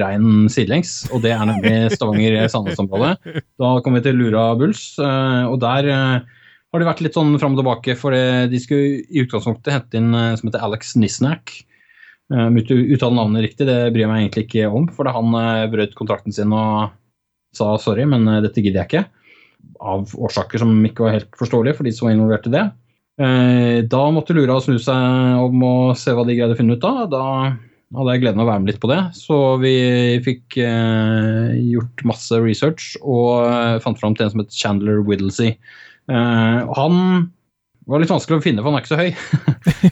regn 0.00 0.46
sidelengs. 0.48 0.94
Og 1.10 1.20
det 1.26 1.34
er 1.34 1.44
nemlig 1.50 1.74
Stavanger-Sandnes-området. 1.92 3.42
Da 3.60 3.74
kommer 3.84 4.00
vi 4.00 4.06
til 4.06 4.16
Lura 4.16 4.46
Bulls, 4.56 4.86
og 4.96 5.58
der 5.60 5.90
har 6.74 6.82
det 6.82 6.88
vært 6.88 7.04
litt 7.04 7.14
sånn 7.14 7.36
fram 7.38 7.54
og 7.54 7.60
tilbake, 7.62 7.94
for 7.94 8.14
de 8.50 8.58
skulle 8.58 9.04
i 9.06 9.22
utgangspunktet 9.22 9.70
hente 9.76 10.00
inn 10.00 10.10
eh, 10.10 10.32
som 10.34 10.48
heter 10.48 10.64
Alex 10.66 10.96
Nisnak. 10.98 11.52
Eh, 12.34 12.46
om 12.48 12.56
du 12.58 12.74
uttaler 12.74 13.14
navnet 13.14 13.44
riktig, 13.46 13.68
det 13.68 13.92
bryr 13.94 14.02
jeg 14.02 14.10
meg 14.10 14.22
egentlig 14.24 14.46
ikke 14.48 14.70
om, 14.74 14.88
for 14.90 15.06
han 15.06 15.36
eh, 15.38 15.66
brøt 15.70 15.94
kontrakten 15.94 16.34
sin 16.34 16.54
og 16.54 16.90
sa 17.54 17.76
sorry, 17.78 18.08
men 18.10 18.26
dette 18.42 18.58
gidder 18.58 18.82
jeg 18.82 18.90
ikke. 18.90 19.04
Av 19.86 20.16
årsaker 20.26 20.64
som 20.64 20.74
ikke 20.82 21.06
var 21.06 21.14
helt 21.14 21.38
forståelige 21.38 21.78
for 21.78 21.86
de 21.86 21.92
som 21.94 22.08
var 22.08 22.16
involvert 22.16 22.48
i 22.50 22.56
det. 22.56 22.64
Da 23.86 24.00
måtte 24.10 24.34
Lura 24.34 24.56
snu 24.58 24.74
seg 24.82 25.38
om 25.38 25.62
og 25.62 25.92
se 25.94 26.10
hva 26.10 26.24
de 26.26 26.34
greide 26.34 26.56
å 26.56 26.58
finne 26.58 26.74
ut 26.74 26.86
av. 26.88 27.04
Da 27.12 27.22
hadde 27.94 28.16
jeg 28.16 28.24
gleden 28.24 28.42
av 28.42 28.48
å 28.48 28.50
være 28.50 28.64
med 28.64 28.72
litt 28.72 28.80
på 28.82 28.90
det. 28.90 28.98
Så 29.14 29.38
vi 29.62 29.76
fikk 30.26 30.58
gjort 30.58 32.04
masse 32.10 32.42
research 32.42 32.96
og 33.06 33.78
fant 33.86 34.02
fram 34.02 34.18
til 34.18 34.26
en 34.26 34.34
som 34.34 34.42
het 34.42 34.58
Chandler 34.58 34.98
Whittlesey 35.06 35.54
han 36.10 37.00
var 37.90 38.00
litt 38.00 38.12
vanskelig 38.12 38.38
å 38.38 38.44
finne, 38.44 38.62
for 38.62 38.70
han 38.70 38.78
er 38.78 38.84
ikke 38.84 38.94
så 38.94 39.00
høy. 39.00 39.10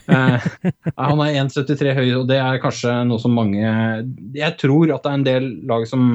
uh, 0.09 0.46
han 1.09 1.25
er 1.25 1.40
1,73 1.42 1.96
høy, 1.98 2.07
og 2.20 2.31
det 2.31 2.38
er 2.40 2.62
kanskje 2.62 2.94
noe 3.09 3.20
som 3.22 3.35
mange 3.37 3.61
Jeg 4.37 4.57
tror 4.61 4.94
at 4.94 5.05
det 5.05 5.12
er 5.12 5.18
en 5.18 5.29
del 5.29 5.51
lag 5.68 5.85
som 5.88 6.09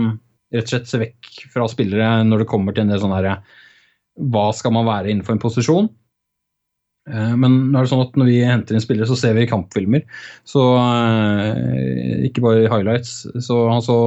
rett 0.53 0.65
og 0.65 0.73
slett 0.73 0.89
ser 0.89 1.03
vekk 1.03 1.31
fra 1.53 1.67
spillere 1.69 2.09
når 2.25 2.43
det 2.43 2.49
kommer 2.49 2.73
til 2.75 2.85
en 2.85 2.93
del 2.93 3.01
sånn 3.03 3.13
herre 3.13 3.39
Hva 4.31 4.49
skal 4.55 4.73
man 4.77 4.87
være 4.87 5.11
innenfor 5.11 5.35
en 5.35 5.43
posisjon? 5.43 5.91
Uh, 7.07 7.35
men 7.39 7.59
nå 7.69 7.77
er 7.77 7.85
det 7.85 7.93
sånn 7.93 8.05
at 8.07 8.17
når 8.19 8.31
vi 8.31 8.39
henter 8.47 8.77
inn 8.77 8.83
spillere, 8.83 9.09
så 9.09 9.19
ser 9.19 9.37
vi 9.37 9.45
kampfilmer. 9.49 10.03
Så 10.49 10.63
ikke 12.25 12.43
bare 12.43 12.71
highlights. 12.73 13.21
Så 13.45 13.61
han 13.69 13.85
så 13.85 13.99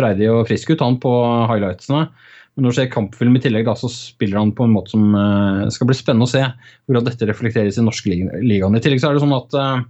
freidig 0.00 0.30
og 0.32 0.48
frisk 0.48 0.72
ut, 0.72 0.82
han 0.82 0.98
på 1.02 1.12
highlightsene. 1.52 2.08
Men 2.56 2.66
når 2.66 2.72
du 2.72 2.78
ser 2.80 2.90
kampfilm 2.90 3.38
i 3.38 3.42
tillegg, 3.44 3.68
da, 3.68 3.76
så 3.78 3.88
spiller 3.92 4.40
han 4.40 4.52
på 4.56 4.66
en 4.66 4.74
måte 4.74 4.92
som 4.94 5.14
uh, 5.14 5.68
skal 5.72 5.88
bli 5.90 5.96
spennende 5.96 6.26
å 6.26 6.32
se 6.32 6.42
hvordan 6.42 7.06
dette 7.06 7.28
reflekteres 7.28 7.78
i 7.78 7.86
norske 7.86 8.10
ligaen. 8.10 8.76
I 8.76 8.82
tillegg 8.82 9.02
så 9.02 9.10
er 9.10 9.16
det 9.16 9.22
sånn 9.22 9.36
at 9.36 9.56
uh, 9.56 9.84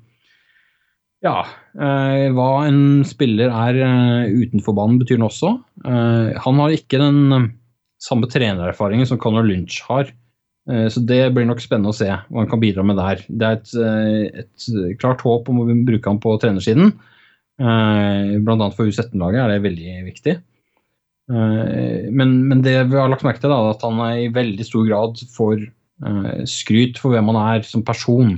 ja, 1.25 1.35
uh, 1.81 2.27
hva 2.37 2.51
en 2.69 2.83
spiller 3.09 3.53
er 3.53 3.81
utenfor 4.29 4.77
banen, 4.77 5.01
betyr 5.01 5.21
noe 5.21 5.33
også. 5.33 5.57
han 5.81 6.63
har 6.63 6.77
ikke 6.77 7.01
den 7.01 7.51
samme 8.01 8.29
trenererfaringen 8.33 9.09
som 9.09 9.21
Conor 9.21 9.45
Lynch 9.45 9.81
har. 9.89 10.13
Så 10.93 11.01
det 11.03 11.33
blir 11.35 11.47
nok 11.49 11.59
spennende 11.65 11.91
å 11.91 11.97
se 11.97 12.07
hva 12.07 12.43
han 12.43 12.49
kan 12.49 12.61
bidra 12.63 12.85
med 12.87 12.99
der. 13.01 13.23
Det 13.27 13.49
er 13.49 13.57
et, 13.59 13.73
et 14.45 15.01
klart 15.01 15.25
håp 15.27 15.49
om 15.51 15.63
å 15.65 15.67
bruke 15.89 16.07
ham 16.07 16.21
på 16.23 16.37
trenersiden. 16.41 16.93
Bl.a. 17.59 18.69
for 18.77 18.87
U17-laget 18.87 19.41
er 19.43 19.53
det 19.53 19.65
veldig 19.65 19.97
viktig. 20.07 20.37
Eh, 21.31 22.11
men, 22.11 22.49
men, 22.49 22.63
det 22.63 22.77
vi 22.91 22.99
har 22.99 23.11
lagt 23.11 23.25
merke 23.27 23.43
til, 23.43 23.53
er 23.55 23.71
at 23.71 23.85
han 23.87 24.03
er 24.03 24.25
i 24.25 24.33
veldig 24.35 24.67
stor 24.67 24.87
grad 24.89 25.23
får 25.37 25.63
uh, 26.07 26.43
skryt 26.49 26.99
for 26.99 27.15
hvem 27.15 27.31
han 27.31 27.41
er 27.45 27.67
som 27.67 27.87
person. 27.87 28.37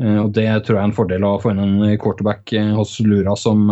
Uh, 0.00 0.22
og 0.24 0.32
Det 0.36 0.46
tror 0.64 0.78
jeg 0.78 0.82
er 0.84 0.88
en 0.88 0.96
fordel 0.96 1.26
å 1.26 1.36
få 1.42 1.52
inn 1.52 1.62
en 1.64 1.98
quarterback 2.00 2.54
hos 2.76 2.96
Lura 3.02 3.34
som, 3.38 3.66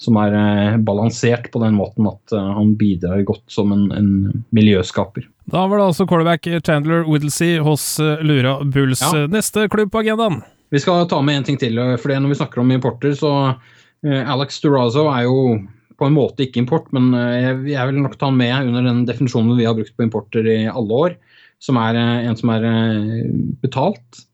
som 0.00 0.18
er 0.22 0.78
balansert 0.86 1.50
på 1.52 1.62
den 1.62 1.76
måten 1.76 2.08
at 2.10 2.34
han 2.34 2.74
bidrar 2.80 3.26
godt 3.26 3.44
som 3.52 3.74
en, 3.74 3.88
en, 3.92 4.10
miljøskaper. 4.54 5.26
Da 5.52 5.66
var 5.68 5.80
det 5.80 5.90
altså 5.90 6.06
quarterback 6.08 6.48
Chandler 6.64 7.04
Whittlesey 7.04 7.58
hos 7.60 7.98
Lura 8.24 8.56
Bulls. 8.64 9.02
Ja. 9.04 9.26
Neste 9.28 9.68
klubb 9.72 9.92
på 9.92 10.00
agendaen? 10.04 10.40
Vi 10.72 10.80
skal 10.80 11.04
ta 11.10 11.20
med 11.22 11.42
en 11.42 11.46
ting 11.46 11.60
til. 11.60 11.76
for 12.00 12.14
Når 12.14 12.32
vi 12.32 12.38
snakker 12.38 12.62
om 12.62 12.72
importer, 12.72 13.12
så 13.18 13.30
Alex 14.04 14.56
Durazo 14.64 15.04
er 15.12 15.26
jo 15.28 15.36
på 15.98 16.08
en 16.08 16.16
måte 16.16 16.44
ikke 16.44 16.62
import, 16.62 16.90
men 16.94 17.12
eh, 17.18 17.50
jeg, 17.70 17.88
vil 17.90 18.02
nok 18.02 18.18
ta 18.18 18.30
den 18.30 18.40
med 18.40 18.70
under 18.70 18.86
den 18.88 19.04
definisjonen 19.08 19.56
vi 19.58 19.66
har 19.68 19.76
brukt 19.76 19.94
på 19.96 20.06
importer 20.06 20.46
i 20.50 20.60
alle 20.70 21.00
år, 21.06 21.16
som 21.62 21.78
er 21.80 21.98
eh, 22.00 22.28
en 22.28 22.38
som 22.38 22.52
er 22.54 22.68
eh, 22.70 23.34
betalt 23.64 24.24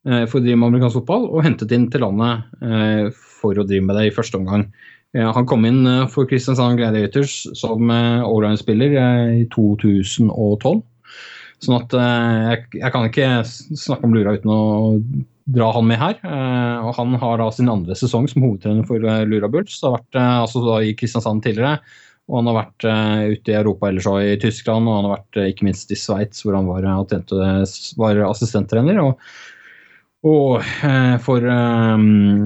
for 0.00 0.38
å 0.38 0.40
drive 0.40 0.56
med 0.56 0.70
amerikansk 0.70 0.96
fotball, 0.96 1.26
og 1.28 1.42
hentet 1.44 1.74
inn 1.76 1.82
til 1.92 2.00
landet 2.00 2.46
for 3.36 3.58
å 3.60 3.66
drive 3.68 3.84
med 3.84 3.98
det 3.98 4.06
i 4.08 4.12
første 4.16 4.38
omgang. 4.38 4.62
Han 5.12 5.44
kom 5.44 5.66
inn 5.68 5.84
for 6.08 6.24
Kristiansand 6.24 6.80
Gladiators 6.80 7.34
som 7.60 7.92
allround-spiller 7.92 8.96
i 9.36 9.42
2012. 9.52 10.80
Sånn 11.60 11.76
at 11.76 11.98
jeg, 11.98 12.80
kan 12.94 13.10
ikke 13.10 13.28
snakke 13.44 14.08
om 14.08 14.16
Lura 14.16 14.38
uten 14.40 14.54
å 14.56 14.62
dra 15.54 15.70
han 15.74 15.88
med 15.88 15.98
her. 16.00 16.20
og 16.84 16.92
Han 16.96 17.16
har 17.20 17.40
da 17.40 17.48
sin 17.54 17.70
andre 17.72 17.96
sesong 17.98 18.28
som 18.30 18.44
hovedtrener 18.44 18.86
for 18.88 19.02
Lura 19.26 19.50
Bulls. 19.50 19.80
Det 19.80 19.88
har 19.88 19.98
vært 19.98 20.20
altså 20.20 20.62
da 20.64 20.78
i 20.84 20.94
Kristiansand 20.98 21.42
tidligere. 21.44 21.78
Og 22.30 22.38
han 22.38 22.50
har 22.50 22.60
vært 22.60 22.86
uh, 22.86 23.22
ute 23.34 23.50
i 23.50 23.58
Europa 23.58 23.88
ellers 23.90 24.08
òg, 24.08 24.20
i 24.22 24.40
Tyskland, 24.40 24.86
og 24.86 25.00
han 25.00 25.08
har 25.08 25.16
vært 25.18 25.40
uh, 25.40 25.46
ikke 25.50 25.66
minst 25.66 25.90
i 25.90 25.98
Sveits, 25.98 26.44
hvor 26.44 26.54
han 26.54 26.68
var, 26.70 26.86
var 27.98 28.20
assistenttrener. 28.28 29.00
Og, 29.02 29.24
og 30.30 30.60
uh, 30.62 31.16
for 31.24 31.42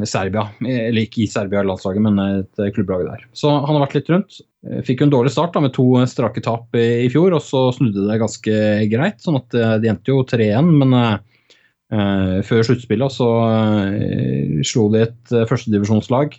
Serbia, 0.09 0.47
eller 0.64 1.03
ikke 1.03 1.27
i 1.27 1.29
Serbia-landslaget, 1.29 2.07
men 2.07 2.23
et 2.25 2.64
klubblag 2.77 3.05
der. 3.11 3.29
Så 3.37 3.53
han 3.53 3.75
har 3.75 3.85
vært 3.85 3.99
litt 3.99 4.11
rundt. 4.14 4.40
Fikk 4.88 5.03
jo 5.03 5.11
en 5.11 5.14
dårlig 5.19 5.35
start 5.35 5.53
da, 5.53 5.67
med 5.67 5.75
to 5.77 5.90
strake 6.09 6.40
tap 6.47 6.73
i, 6.81 7.05
i, 7.05 7.12
fjor, 7.12 7.37
og 7.37 7.45
så 7.45 7.67
snudde 7.77 8.07
det 8.09 8.21
ganske 8.23 8.64
greit. 8.88 9.21
sånn 9.21 9.43
at 9.43 9.61
de 9.83 9.93
endte 9.93 10.14
jo 10.14 10.25
3-1, 10.25 10.73
men 10.81 10.97
før 11.90 12.62
sluttspillet 12.64 13.12
så 13.12 13.27
slo 14.66 14.87
de 14.90 15.03
et 15.05 15.33
førstedivisjonslag 15.51 16.33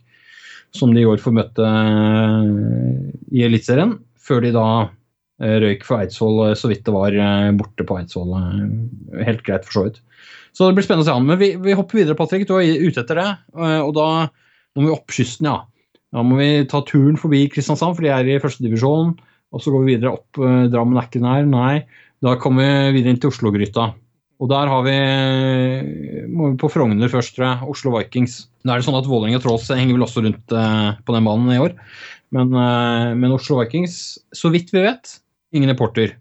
som 0.75 0.93
de 0.93 1.03
i 1.03 1.07
år 1.07 1.21
får 1.23 1.35
møte 1.35 1.65
eh, 1.65 2.47
i 3.35 3.43
Eliteserien, 3.47 3.95
før 4.21 4.43
de 4.43 4.53
da 4.55 4.67
eh, 5.41 5.57
røyk 5.63 5.85
for 5.87 6.01
Eidsvoll 6.01 6.41
eh, 6.49 6.57
så 6.59 6.71
vidt 6.71 6.85
det 6.87 6.95
var 6.95 7.19
borte 7.59 7.87
på 7.87 7.99
Eidsvoll. 7.99 8.33
Helt 9.25 9.45
greit, 9.47 9.67
for 9.67 9.79
så 9.79 9.85
vidt. 9.87 10.01
Så 10.55 10.67
det 10.67 10.77
blir 10.77 10.87
spennende 10.87 11.07
å 11.07 11.09
se 11.09 11.15
an. 11.15 11.27
Men 11.27 11.39
vi, 11.41 11.53
vi, 11.59 11.75
hopper 11.75 11.99
videre, 11.99 12.17
Patrick. 12.19 12.47
Du 12.47 12.55
er 12.57 12.79
ute 12.79 13.03
etter 13.03 13.19
det. 13.19 13.31
Og 13.83 13.91
da 13.97 14.07
må 14.75 14.85
vi 14.85 14.93
opp 14.93 15.11
kysten, 15.11 15.49
ja. 15.49 15.57
Da 16.15 16.23
må 16.23 16.37
vi 16.39 16.63
ta 16.71 16.79
turen 16.87 17.17
forbi 17.19 17.41
Kristiansand, 17.51 17.97
for 17.97 18.05
de 18.05 18.13
er 18.15 18.29
i 18.31 18.37
førstedivisjon. 18.39 19.17
Og 19.51 19.63
så 19.63 19.73
går 19.73 19.83
vi 19.83 19.97
videre 19.97 20.13
opp 20.15 20.39
Drammen 20.71 20.95
er 20.95 21.09
ikke 21.09 21.23
nær. 21.23 21.43
Nei. 21.51 21.83
Da 22.23 22.37
kommer 22.39 22.87
vi 22.87 23.01
videre 23.01 23.11
inn 23.11 23.19
til 23.19 23.33
Oslo-gryta. 23.33 23.89
Og 24.43 24.51
der 24.51 24.67
har 24.67 24.83
vi, 24.83 24.95
må 26.27 26.49
vi 26.51 26.59
på 26.59 26.69
Frogner 26.71 27.11
først, 27.11 27.37
tror 27.37 27.47
jeg. 27.47 27.69
Oslo 27.71 27.93
Vikings. 27.95 28.41
Nå 28.65 28.73
er 28.73 28.81
det 28.81 28.87
sånn 28.87 28.97
at 28.99 29.07
Vålerenga 29.07 29.39
Trolls 29.43 29.69
henger 29.71 29.95
vel 29.95 30.03
også 30.03 30.25
rundt 30.25 30.55
uh, 30.55 30.97
på 31.07 31.15
den 31.15 31.29
banen 31.29 31.53
i 31.53 31.61
år. 31.63 31.77
Men, 32.35 32.51
uh, 32.51 33.13
men, 33.15 33.31
Oslo 33.31 33.61
Vikings, 33.61 34.17
så 34.35 34.51
vidt 34.51 34.73
vi 34.75 34.83
vet, 34.83 35.17
ingen 35.55 35.71
reporter. 35.71 36.17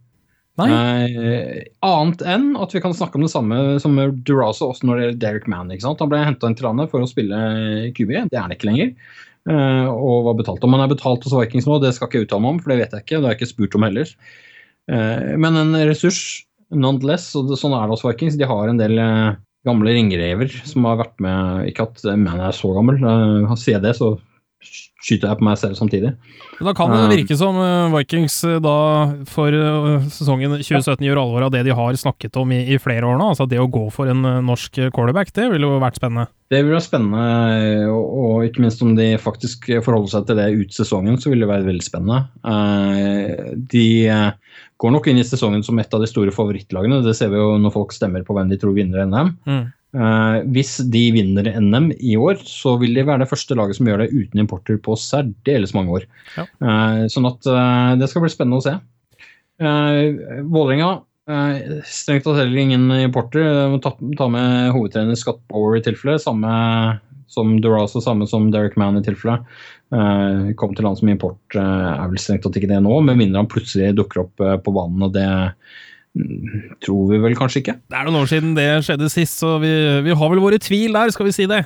Eh, 0.55 1.65
annet 1.83 2.21
enn 2.31 2.53
at 2.63 2.71
vi 2.71 2.79
kan 2.79 2.93
snakke 2.95 3.19
om 3.19 3.25
det 3.25 3.33
samme 3.33 3.57
som 3.83 3.97
Durazo 4.23 4.69
også 4.71 4.87
når 4.87 4.95
det 4.95 5.07
gjelder 5.07 5.23
Derek 5.25 5.49
Mann. 5.51 5.73
Han 5.75 6.13
ble 6.13 6.21
henta 6.23 6.47
inn 6.47 6.55
til 6.55 6.69
landet 6.69 6.93
for 6.93 7.03
å 7.03 7.09
spille 7.11 7.41
QB, 7.97 8.13
det 8.31 8.39
er 8.39 8.45
han 8.45 8.55
ikke 8.55 8.69
lenger. 8.69 8.93
og 9.51 10.29
var 10.29 10.39
betalt. 10.39 10.63
Om 10.63 10.77
han 10.77 10.85
er 10.85 10.93
betalt 10.95 11.27
hos 11.27 11.35
Vikings 11.35 11.67
nå, 11.67 11.81
det 11.83 11.91
skal 11.97 12.07
ikke 12.07 12.21
jeg 12.21 12.29
uttale 12.29 12.45
meg 12.45 12.55
om, 12.55 12.61
for 12.63 12.71
det 12.71 12.79
vet 12.85 12.95
jeg 12.95 13.03
ikke. 13.03 13.19
Det 13.19 13.27
har 13.27 13.35
jeg 13.35 13.41
ikke 13.41 13.51
spurt 13.51 13.75
om 13.75 13.89
heller. 13.89 14.15
men 15.43 15.59
en 15.65 15.75
ressurs 15.91 16.23
nonetheless, 16.77 17.31
og 17.39 17.51
det, 17.51 17.59
sånn 17.61 17.75
er 17.77 17.87
det 17.87 17.97
hos 17.97 18.05
Vikings. 18.07 18.39
De 18.41 18.49
har 18.49 18.71
en 18.71 18.81
del 18.81 19.01
eh, 19.01 19.41
gamle 19.65 19.97
ringrever 19.97 20.53
som 20.69 20.87
har 20.89 21.01
vært 21.01 21.17
med 21.25 21.71
Ikke 21.71 21.89
at 21.89 22.05
mener 22.13 22.47
jeg 22.47 22.53
er 22.53 22.61
så 22.61 22.77
gammel, 22.77 23.01
eh, 23.01 23.59
sier 23.61 23.79
jeg 23.79 23.87
det, 23.89 23.97
så 24.01 24.15
skyter 25.05 25.29
jeg 25.29 25.37
på 25.37 25.45
meg 25.45 25.59
selv 25.61 25.77
samtidig. 25.77 26.15
Da 26.65 26.73
kan 26.73 26.89
det 26.89 27.19
virke 27.19 27.37
som 27.37 27.59
Vikings 27.93 28.39
da 28.65 28.77
for 29.29 29.53
sesongen 30.09 30.55
2017 30.57 31.05
gjør 31.05 31.21
alvor 31.21 31.45
av 31.45 31.51
det 31.53 31.61
de 31.67 31.75
har 31.77 31.99
snakket 32.01 32.39
om 32.41 32.55
i, 32.57 32.63
i, 32.73 32.79
flere 32.81 33.05
år 33.11 33.19
nå. 33.21 33.27
Altså 33.35 33.45
det 33.51 33.61
å 33.61 33.69
gå 33.69 33.83
for 33.93 34.09
en 34.09 34.25
norsk 34.47 34.81
quarterback, 34.97 35.35
det 35.37 35.51
ville 35.53 35.69
jo 35.69 35.83
vært 35.83 36.01
spennende. 36.01 36.25
Det 36.49 36.63
ville 36.63 36.79
vært 36.79 36.87
spennende, 36.87 37.91
og, 37.93 38.17
og 38.23 38.49
ikke 38.49 38.65
minst 38.65 38.81
om 38.87 38.97
de 38.97 39.11
faktisk 39.21 39.69
forholder 39.85 40.15
seg 40.15 40.31
til 40.31 40.41
det 40.41 40.49
ut 40.57 40.81
sesongen, 40.81 41.21
så 41.21 41.35
ville 41.35 41.45
det 41.45 41.53
vært 41.53 41.69
veldig 41.69 41.85
spennende. 41.85 42.23
De 43.77 43.87
går 44.85 44.93
nok 44.93 45.07
inn 45.09 45.21
i 45.21 45.25
sesongen 45.25 45.65
som 45.65 45.79
et 45.81 45.97
av 45.97 46.03
de 46.03 46.09
store 46.11 46.33
favorittlagene. 46.35 47.01
Det 47.05 47.15
ser 47.17 47.33
vi 47.33 47.41
jo 47.41 47.57
når 47.61 47.73
folk 47.73 47.95
stemmer 47.97 48.25
på 48.27 48.37
hvem 48.37 48.53
de 48.53 48.59
tror 48.61 48.77
vinner 48.77 49.07
NM. 49.09 49.33
Mm. 49.49 49.65
Uh, 49.95 50.41
hvis 50.51 50.77
de 50.91 51.05
vinner 51.15 51.49
NM 51.63 51.93
i 52.03 52.17
år, 52.19 52.41
så 52.45 52.75
vil 52.81 52.97
de 52.99 53.07
være 53.07 53.23
det 53.23 53.31
første 53.31 53.57
laget 53.57 53.79
som 53.79 53.89
gjør 53.89 54.03
det 54.03 54.11
uten 54.13 54.43
importer 54.43 54.81
på 54.83 54.97
særdeles 54.99 55.73
mange 55.77 56.01
år. 56.01 56.07
Ja. 56.35 56.45
Uh, 56.59 57.05
sånn 57.13 57.31
at 57.31 57.47
uh, 57.47 57.95
det 58.01 58.11
skal 58.11 58.27
bli 58.27 58.33
spennende 58.35 58.61
å 58.61 58.67
se. 58.67 58.77
Uh, 59.63 60.45
Vålerenga 60.51 60.97
strengt 61.89 62.27
tatt 62.27 62.37
heller 62.37 62.59
ingen 62.61 62.91
importer. 62.99 63.47
Må 63.73 63.79
ta, 63.81 63.95
ta, 64.19 64.27
med 64.29 64.75
hovedtrener 64.75 65.17
Scott 65.17 65.39
Bower 65.49 65.79
i 65.79 65.85
tilfelle. 65.87 66.19
Samme 66.21 66.51
som 67.31 67.55
Durazo, 67.63 68.03
samme 68.03 68.27
som 68.31 68.51
Derek 68.53 68.77
Mann 68.81 68.99
i 68.99 69.05
tilfelle. 69.05 69.41
Uh, 69.95 70.51
kom 70.59 70.75
til 70.75 70.87
land 70.87 70.99
som 70.99 71.11
import 71.13 71.59
uh, 71.59 71.93
er 71.95 72.11
vel 72.11 72.21
strengt 72.21 72.43
tatt 72.47 72.57
ikke 72.59 72.71
det 72.71 72.81
nå, 72.83 72.97
med 73.07 73.19
mindre 73.21 73.43
han 73.43 73.51
plutselig 73.51 73.93
dukker 73.99 74.25
opp 74.25 74.43
uh, 74.43 74.57
på 74.59 74.75
banen. 74.75 75.05
og 75.07 75.15
det 75.15 75.29
mm, 76.19 76.75
tror 76.85 77.13
vi 77.13 77.23
vel 77.23 77.39
kanskje 77.39 77.63
ikke. 77.63 77.79
Det 77.87 78.01
er 78.01 78.09
noen 78.09 78.23
år 78.25 78.31
siden 78.31 78.57
det 78.59 78.69
skjedde 78.87 79.13
sist, 79.13 79.39
så 79.43 79.57
vi, 79.63 79.73
vi 80.07 80.19
har 80.19 80.33
vel 80.33 80.43
våre 80.43 80.61
tvil 80.63 80.97
der, 80.97 81.15
skal 81.15 81.29
vi 81.31 81.35
si 81.37 81.49
det. 81.51 81.65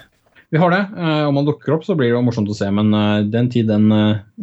Vi 0.48 0.56
har 0.56 0.72
det. 0.72 0.80
om 1.28 1.36
han 1.36 1.44
dukker 1.44 1.74
opp, 1.74 1.82
så 1.84 1.92
blir 1.92 2.08
det 2.08 2.14
jo 2.14 2.22
morsomt 2.24 2.48
å 2.48 2.54
se, 2.56 2.70
men 2.72 2.88
den 3.28 3.50
tid, 3.52 3.66
den 3.68 3.90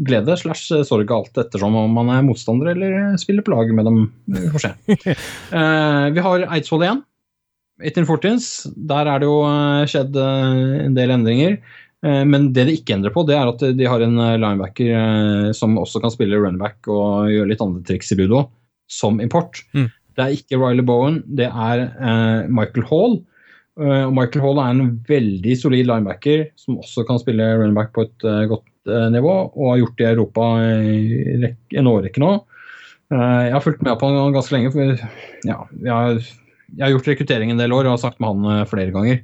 glede 0.06 0.36
slash 0.38 0.84
sorg 0.86 1.10
alt 1.10 1.40
ettersom 1.42 1.74
om 1.80 1.98
man 1.98 2.12
er 2.14 2.22
motstander 2.22 2.70
eller 2.76 3.16
spiller 3.18 3.42
på 3.42 3.56
lag 3.56 3.72
med 3.74 3.90
dem. 3.90 3.98
Vi 4.30 4.52
får 4.54 4.68
se. 4.68 5.16
vi 6.14 6.26
har 6.28 6.46
Eidsvoll 6.46 6.86
igjen. 6.86 7.02
1814s. 7.84 8.70
Der 8.76 9.10
er 9.12 9.20
det 9.20 9.28
jo 9.28 9.40
skjedd 9.92 10.16
en 10.20 10.96
del 10.96 11.12
endringer. 11.16 11.58
Eh, 12.06 12.24
men 12.28 12.52
det 12.54 12.68
de 12.68 12.78
ikke 12.78 12.98
endrer 12.98 13.14
på, 13.14 13.26
det 13.28 13.38
er 13.38 13.50
at 13.50 13.64
de 13.78 13.90
har 13.90 14.04
en 14.04 14.18
eh, 14.22 14.38
linebacker 14.38 14.92
eh, 14.94 15.52
som 15.58 15.78
også 15.82 16.02
kan 16.04 16.14
spille 16.14 16.40
runback 16.42 16.90
og 16.92 17.32
gjøre 17.32 17.52
litt 17.52 17.64
andre 17.64 17.86
triks 17.88 18.14
i 18.14 18.20
judo, 18.20 18.46
som 18.92 19.22
import. 19.24 19.64
Mm. 19.78 19.88
Det 20.16 20.24
er 20.24 20.36
ikke 20.36 20.60
Riley 20.62 20.86
Bowen, 20.88 21.24
det 21.28 21.50
er 21.50 21.90
Michael 22.48 22.86
Hall. 22.88 23.18
Og 23.76 24.14
Michael 24.16 24.46
Hall 24.46 24.62
er 24.64 24.70
en 24.72 24.94
veldig 25.10 25.58
solid 25.60 25.90
linebacker 25.90 26.46
som 26.56 26.78
også 26.80 27.04
kan 27.04 27.20
spille 27.20 27.44
runback 27.60 27.90
på 27.92 28.06
et 28.06 28.24
godt 28.48 28.94
nivå, 29.12 29.34
og 29.52 29.74
har 29.74 29.82
gjort 29.82 29.98
det 30.00 30.06
i 30.06 30.14
Europa 30.14 30.46
i 30.64 31.50
en 31.82 31.90
årrekke 31.92 32.24
nå. 32.24 32.30
Jeg 33.12 33.52
har 33.58 33.66
fulgt 33.66 33.84
med 33.84 34.00
på 34.00 34.08
han 34.08 34.38
ganske 34.38 34.56
lenge, 34.56 34.72
for 34.72 34.96
ja, 35.44 35.58
jeg, 35.84 35.92
har, 35.92 36.24
jeg 36.74 36.84
har 36.84 36.94
gjort 36.96 37.10
rekruttering 37.12 37.54
en 37.54 37.62
del 37.62 37.74
år 37.76 37.86
og 37.86 37.96
har 37.96 38.04
snakket 38.04 38.24
med 38.24 38.32
han 38.34 38.70
flere 38.72 38.94
ganger. 38.96 39.24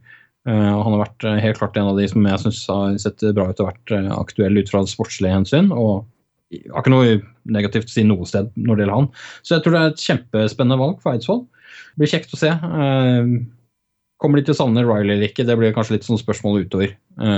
Uh, 0.50 0.82
han 0.82 0.96
har 0.96 1.04
vært 1.04 1.26
uh, 1.28 1.38
helt 1.38 1.60
klart 1.60 1.76
en 1.78 1.92
av 1.92 2.00
de 2.00 2.08
som 2.10 2.26
jeg 2.26 2.42
syns 2.42 2.64
har 2.72 2.96
sett 3.04 3.22
bra 3.38 3.52
ut 3.52 3.60
og 3.62 3.68
vært 3.68 3.94
uh, 3.94 4.10
aktuell 4.16 4.58
ut 4.58 4.72
fra 4.74 4.82
sportslige 4.90 5.36
hensyn. 5.36 5.70
og 5.70 6.08
jeg 6.52 6.66
har 6.74 6.82
ikke 6.82 6.92
noe 6.92 7.20
negativt 7.48 7.88
å 7.88 7.94
si 7.94 8.04
noe 8.04 8.26
sted 8.28 8.50
når 8.58 8.76
det 8.76 8.84
gjelder 8.84 8.98
han. 8.98 9.06
Så 9.40 9.54
jeg 9.54 9.64
tror 9.64 9.76
det 9.76 9.82
er 9.82 9.92
et 9.94 10.02
kjempespennende 10.04 10.82
valg 10.82 10.98
for 11.00 11.14
Eidsvoll. 11.14 11.46
Det 11.94 12.02
blir 12.02 12.12
kjekt 12.12 12.34
å 12.36 12.40
se. 12.42 12.50
kommer 14.20 14.38
de 14.38 14.44
til 14.50 14.52
å 14.52 14.58
savne 14.58 14.84
Riley 14.84 15.16
eller 15.16 15.30
ikke? 15.30 15.46
Det 15.48 15.56
blir 15.56 15.72
kanskje 15.72 15.96
litt 15.96 16.10
sånn 16.10 16.20
spørsmål 16.20 16.66
utover. 16.66 16.92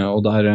og 0.09 0.23
der 0.25 0.49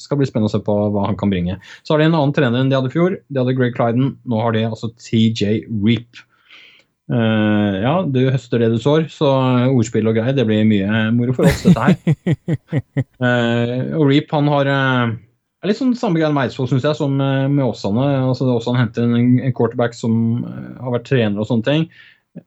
skal 0.00 0.16
det 0.16 0.22
bli 0.22 0.30
spennende 0.30 0.48
å 0.48 0.54
se 0.54 0.62
på 0.64 0.78
hva 0.94 1.04
han 1.04 1.20
kan 1.20 1.28
bringe. 1.28 1.58
Så 1.84 1.92
har 1.92 2.00
de 2.00 2.08
en 2.08 2.16
annen 2.16 2.32
trener 2.32 2.62
enn 2.62 2.72
de 2.72 2.78
hadde 2.78 2.88
i 2.88 2.96
fjor. 2.96 3.18
De 3.28 3.42
hadde 3.42 3.56
Greg 3.60 3.76
Clyden. 3.76 4.14
Nå 4.24 4.40
har 4.40 4.56
de 4.56 4.64
altså 4.70 4.88
TJ 4.96 5.68
Reap. 5.84 6.24
Uh, 7.08 7.78
ja, 7.80 7.92
du 8.04 8.26
høster 8.28 8.60
det 8.60 8.68
du 8.74 8.82
sår, 8.82 9.06
så 9.08 9.30
ordspill 9.70 10.10
og 10.10 10.18
greier, 10.18 10.34
det 10.36 10.44
blir 10.48 10.66
mye 10.68 11.06
moro 11.16 11.32
for 11.36 11.48
oss, 11.48 11.62
dette 11.64 11.80
her. 11.80 11.96
uh, 13.16 13.96
og 13.98 14.04
Reap 14.10 14.34
han 14.36 14.50
har 14.52 14.68
uh, 14.68 15.14
er 15.62 15.70
litt 15.70 15.80
sånn 15.80 15.96
samme 15.96 16.20
greie 16.20 16.34
med 16.36 16.50
Eidsvoll, 16.50 16.68
syns 16.68 16.84
jeg, 16.84 16.98
som 16.98 17.16
med 17.16 17.64
Åsane. 17.64 18.04
Altså, 18.28 18.50
Åsane 18.52 18.82
henter 18.82 19.08
en, 19.08 19.38
en 19.40 19.56
quarterback 19.56 19.96
som 19.96 20.44
har 20.44 20.98
vært 20.98 21.08
trener 21.08 21.40
og 21.40 21.48
sånne 21.48 21.66
ting. 21.66 21.88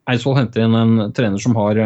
Eidsvoll 0.08 0.38
henter 0.38 0.64
inn 0.64 0.78
en 0.78 1.10
trener 1.18 1.42
som 1.42 1.58
har 1.58 1.82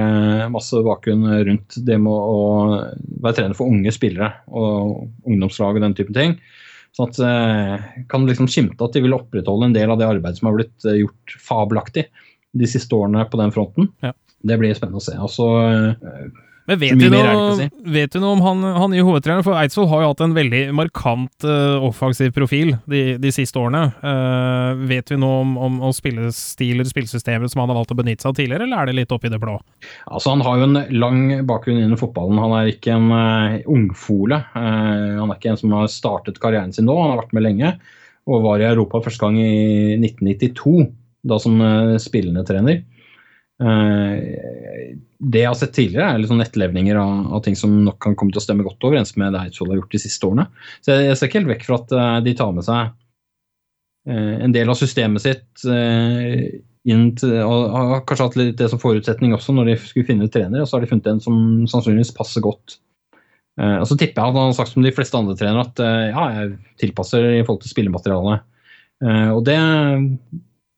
masse 0.53 0.77
bakgrunn 0.85 1.23
rundt 1.47 1.79
det 1.87 1.95
med 1.97 2.11
å 2.11 2.75
være 3.23 3.39
trener 3.39 3.57
for 3.57 3.71
unge 3.71 3.89
spillere 3.95 4.29
og 4.51 5.07
ungdomslag 5.25 5.79
og 5.79 5.87
den 5.87 5.97
type 5.97 6.13
ting. 6.13 6.35
Sånn 6.93 7.09
at 7.09 8.05
kan 8.11 8.29
liksom 8.29 8.51
skimte 8.51 8.85
at 8.85 8.93
de 8.93 9.01
vil 9.07 9.17
opprettholde 9.17 9.71
en 9.71 9.73
del 9.73 9.95
av 9.95 9.97
det 9.97 10.11
arbeidet 10.11 10.37
som 10.37 10.51
har 10.51 10.59
blitt 10.59 10.85
gjort 10.99 11.39
fabelaktig 11.47 12.05
de 12.55 12.69
siste 12.69 12.95
årene 12.95 13.25
på 13.29 13.39
den 13.41 13.53
fronten. 13.55 13.91
Ja. 14.05 14.13
Det 14.45 14.57
blir 14.61 14.75
spennende 14.77 15.01
å 15.01 15.05
se. 15.05 15.15
Altså, 15.17 15.47
men 16.65 16.79
vet 16.81 16.97
du, 16.97 17.05
noe, 17.13 17.67
vet 17.93 18.13
du 18.15 18.17
noe 18.21 18.33
om 18.33 18.41
han, 18.41 18.63
han 18.79 18.89
nye 18.89 19.03
hovedtreneren? 19.05 19.45
For 19.45 19.57
Eidsvoll 19.59 19.85
har 19.91 20.01
jo 20.01 20.07
hatt 20.09 20.23
en 20.25 20.33
veldig 20.33 20.61
markant 20.73 21.45
uh, 21.45 21.83
offensiv 21.85 22.31
profil 22.33 22.73
de, 22.89 23.19
de 23.21 23.33
siste 23.33 23.59
årene. 23.61 23.83
Uh, 24.01 24.81
vet 24.89 25.13
vi 25.13 25.19
noe 25.21 25.43
om, 25.43 25.53
om, 25.61 25.77
om 25.85 25.93
spillestiler, 25.93 26.87
spillsystemer 26.89 27.51
som 27.51 27.61
han 27.61 27.69
har 27.69 27.77
valgt 27.77 27.93
å 27.93 27.99
benytte 27.99 28.25
seg 28.25 28.33
av 28.33 28.39
tidligere, 28.39 28.65
eller 28.65 28.81
er 28.81 28.89
det 28.89 28.97
litt 28.97 29.13
opp 29.13 29.29
i 29.29 29.33
det 29.33 29.41
blå? 29.43 29.59
Altså, 30.09 30.33
han 30.33 30.41
har 30.45 30.57
jo 30.57 30.69
en 30.71 30.81
lang 30.97 31.21
bakgrunn 31.45 31.83
innen 31.83 32.01
fotballen. 32.01 32.41
Han 32.41 32.57
er 32.57 32.73
ikke 32.73 32.97
en 32.97 33.13
uh, 33.13 33.59
ungfole. 33.69 34.41
Han 34.55 35.29
er 35.29 35.37
ikke 35.37 35.53
en 35.53 35.61
som 35.61 35.77
har 35.77 35.93
startet 35.93 36.41
karrieren 36.41 36.73
sin 36.73 36.89
nå, 36.89 36.97
han 36.97 37.13
har 37.13 37.21
vært 37.21 37.37
med 37.37 37.45
lenge. 37.45 37.75
Og 38.25 38.41
var 38.41 38.57
i 38.57 38.65
Europa 38.65 39.05
første 39.05 39.21
gang 39.21 39.37
i 39.37 39.99
1992 40.01 40.79
da 41.25 41.39
som 41.41 41.57
uh, 41.61 41.95
spillende 42.01 42.45
trener. 42.47 42.83
Uh, 43.61 44.19
det 45.25 45.41
jeg 45.41 45.49
har 45.49 45.57
sett 45.57 45.73
tidligere, 45.77 46.09
er 46.11 46.21
litt 46.21 46.31
sånn 46.31 46.43
etterlevninger 46.43 46.99
av, 46.99 47.15
av, 47.37 47.41
ting 47.45 47.57
som 47.57 47.73
nok 47.85 47.97
kan 48.03 48.17
komme 48.19 48.35
til 48.35 48.41
å 48.41 48.45
stemme 48.45 48.65
godt 48.67 48.83
overens 48.85 49.15
med 49.19 49.33
det 49.33 49.45
Eidsvoll 49.45 49.73
har 49.73 49.81
gjort 49.81 49.95
de 49.95 50.03
siste 50.05 50.27
årene. 50.27 50.47
Så 50.85 50.93
jeg, 50.93 51.09
jeg 51.09 51.19
ser 51.19 51.31
ikke 51.31 51.41
helt 51.41 51.53
vekk 51.55 51.67
fra 51.69 51.81
at 51.81 51.95
uh, 51.95 52.19
de 52.25 52.37
tar 52.37 52.53
med 52.55 52.67
seg 52.67 52.93
en 54.05 54.51
del 54.53 54.69
av 54.69 54.77
systemet 54.77 55.23
sitt 55.23 55.63
inn 55.65 57.05
til, 57.17 57.31
og 57.41 57.71
har 57.73 58.03
kanskje 58.05 58.27
hatt 58.27 58.35
litt 58.37 58.59
det 58.59 58.67
som 58.69 58.77
forutsetning 58.77 59.31
også 59.33 59.55
når 59.57 59.71
de 59.71 59.73
skulle 59.81 60.05
finne 60.05 60.27
ut 60.27 60.33
trener, 60.35 60.61
og 60.61 60.69
så 60.69 60.77
har 60.77 60.85
de 60.85 60.89
funnet 60.91 61.09
en 61.09 61.21
som 61.23 61.39
sannsynligvis 61.71 62.13
passer 62.13 62.45
godt. 62.45 62.75
Eh, 63.55 63.77
og 63.79 63.87
så 63.87 63.95
tipper 63.95 64.19
jeg 64.19 64.33
at 64.33 64.35
han 64.35 64.49
har 64.49 64.57
sagt 64.57 64.73
som 64.73 64.83
de 64.83 64.91
fleste 64.95 65.15
andre 65.15 65.37
trenere 65.39 65.63
at 65.63 65.79
eh, 65.83 66.09
ja, 66.11 66.25
jeg 66.35 66.81
tilpasser 66.83 67.27
i 67.37 67.43
forhold 67.45 67.63
til 67.63 67.71
spillematerialet. 67.71 68.43
Eh, 69.05 69.29
og 69.31 69.41
det 69.47 69.55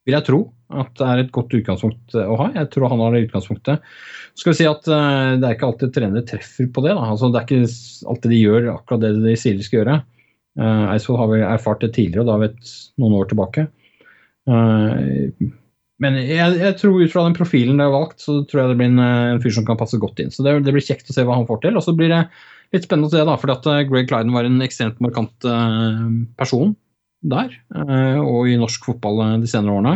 vil 0.08 0.16
jeg 0.16 0.26
tro 0.26 0.40
at 0.68 0.90
det 1.00 1.06
er 1.06 1.22
et 1.22 1.32
godt 1.32 1.54
utgangspunkt 1.56 2.16
å 2.20 2.36
ha. 2.40 2.48
Jeg 2.56 2.68
tror 2.72 2.90
han 2.92 3.00
har 3.00 3.14
det 3.14 3.26
utgangspunktet. 3.26 3.84
Så 4.32 4.42
Skal 4.42 4.52
vi 4.52 4.58
si 4.58 4.66
at 4.68 4.88
uh, 4.90 5.36
Det 5.40 5.46
er 5.46 5.56
ikke 5.56 5.68
alltid 5.70 5.94
trenere 5.94 6.24
treffer 6.28 6.68
på 6.72 6.84
det. 6.84 6.94
Altså, 6.96 7.30
det 7.32 7.40
er 7.40 7.46
ikke 7.46 8.10
alltid 8.12 8.34
de 8.34 8.40
gjør 8.40 8.68
akkurat 8.74 9.04
det 9.04 9.12
de 9.24 9.36
sier 9.40 9.56
de 9.56 9.64
skal 9.64 9.80
gjøre. 9.80 10.00
Uh, 10.58 10.90
Eidsvoll 10.92 11.20
har 11.20 11.30
vel 11.30 11.46
erfart 11.46 11.84
det 11.84 11.94
tidligere, 11.96 12.24
og 12.24 12.28
da 12.32 12.36
vet 12.44 12.74
noen 13.00 13.16
år 13.20 13.30
tilbake. 13.30 13.64
Uh, 14.48 15.52
men 16.04 16.18
jeg, 16.20 16.58
jeg, 16.60 16.76
tror 16.78 17.00
ut 17.00 17.12
fra 17.12 17.24
den 17.26 17.36
profilen 17.36 17.80
det 17.80 17.88
er 17.88 17.96
valgt, 17.96 18.20
så 18.22 18.38
tror 18.48 18.62
jeg 18.62 18.72
det 18.72 18.78
blir 18.80 18.92
en, 18.92 19.00
en 19.02 19.40
fyr 19.42 19.56
som 19.56 19.66
kan 19.66 19.80
passe 19.80 19.98
godt 20.00 20.20
inn. 20.22 20.32
Så 20.32 20.44
det, 20.46 20.58
det, 20.66 20.76
blir 20.76 20.84
kjekt 20.84 21.08
å 21.10 21.16
se 21.16 21.24
hva 21.26 21.40
han 21.40 21.48
får 21.48 21.64
til. 21.64 21.80
Og 21.80 21.84
så 21.84 21.96
blir 21.96 22.12
det 22.12 22.20
litt 22.76 22.84
spennende 22.84 23.08
å 23.08 23.14
se, 23.16 23.24
da, 23.24 23.38
fordi 23.40 23.56
at 23.56 23.88
Greg 23.88 24.12
Clyden 24.12 24.36
var 24.36 24.46
en 24.46 24.60
ekstremt 24.62 25.00
markant 25.02 25.48
person 26.38 26.76
der, 27.18 27.54
og 28.22 28.46
i 28.46 28.58
norsk 28.60 28.84
fotball 28.86 29.40
de 29.42 29.48
senere 29.50 29.74
årene. 29.74 29.94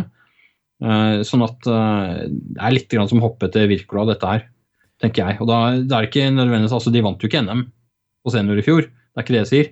Sånn 1.29 1.45
at 1.47 1.61
det 1.63 2.59
er 2.59 2.75
litt 2.75 2.97
som 3.07 3.21
å 3.21 3.29
hoppe 3.29 3.47
etter 3.47 3.69
Wirkola, 3.71 4.09
dette 4.11 4.33
her, 4.33 4.49
tenker 5.03 5.29
jeg. 5.29 5.39
Og 5.43 5.51
da, 5.51 5.61
det 5.79 5.95
er 5.95 6.09
ikke 6.09 6.27
nødvendigvis, 6.35 6.75
altså 6.75 6.91
De 6.91 7.05
vant 7.05 7.23
jo 7.23 7.31
ikke 7.31 7.45
NM 7.47 7.63
på 8.23 8.35
senior 8.35 8.59
i 8.59 8.67
fjor, 8.67 8.89
det 8.89 9.21
er 9.21 9.27
ikke 9.27 9.37
det 9.37 9.43
jeg 9.45 9.53
sier. 9.53 9.71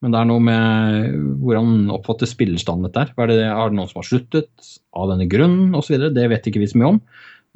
Men 0.00 0.14
det 0.14 0.20
er 0.20 0.28
noe 0.30 0.40
med 0.40 1.16
hvordan 1.44 1.90
oppfatter 1.92 2.28
spillerstanden 2.28 2.88
dette 2.88 3.02
her. 3.02 3.10
Er 3.20 3.28
det, 3.28 3.40
er 3.44 3.72
det 3.72 3.76
noen 3.76 3.90
som 3.90 4.00
har 4.00 4.08
sluttet 4.08 4.70
av 4.96 5.10
denne 5.12 5.26
grunn 5.28 5.74
osv.? 5.76 6.06
Det 6.16 6.28
vet 6.32 6.48
ikke 6.48 6.62
vi 6.62 6.68
så 6.70 6.80
mye 6.80 6.94
om. 6.94 7.00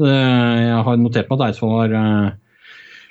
Jeg 0.05 0.81
har 0.89 0.99
notert 1.01 1.31
meg 1.31 1.39
at 1.39 1.47
Eidsvoll 1.49 1.73
har 1.79 1.95
eh, 1.97 2.35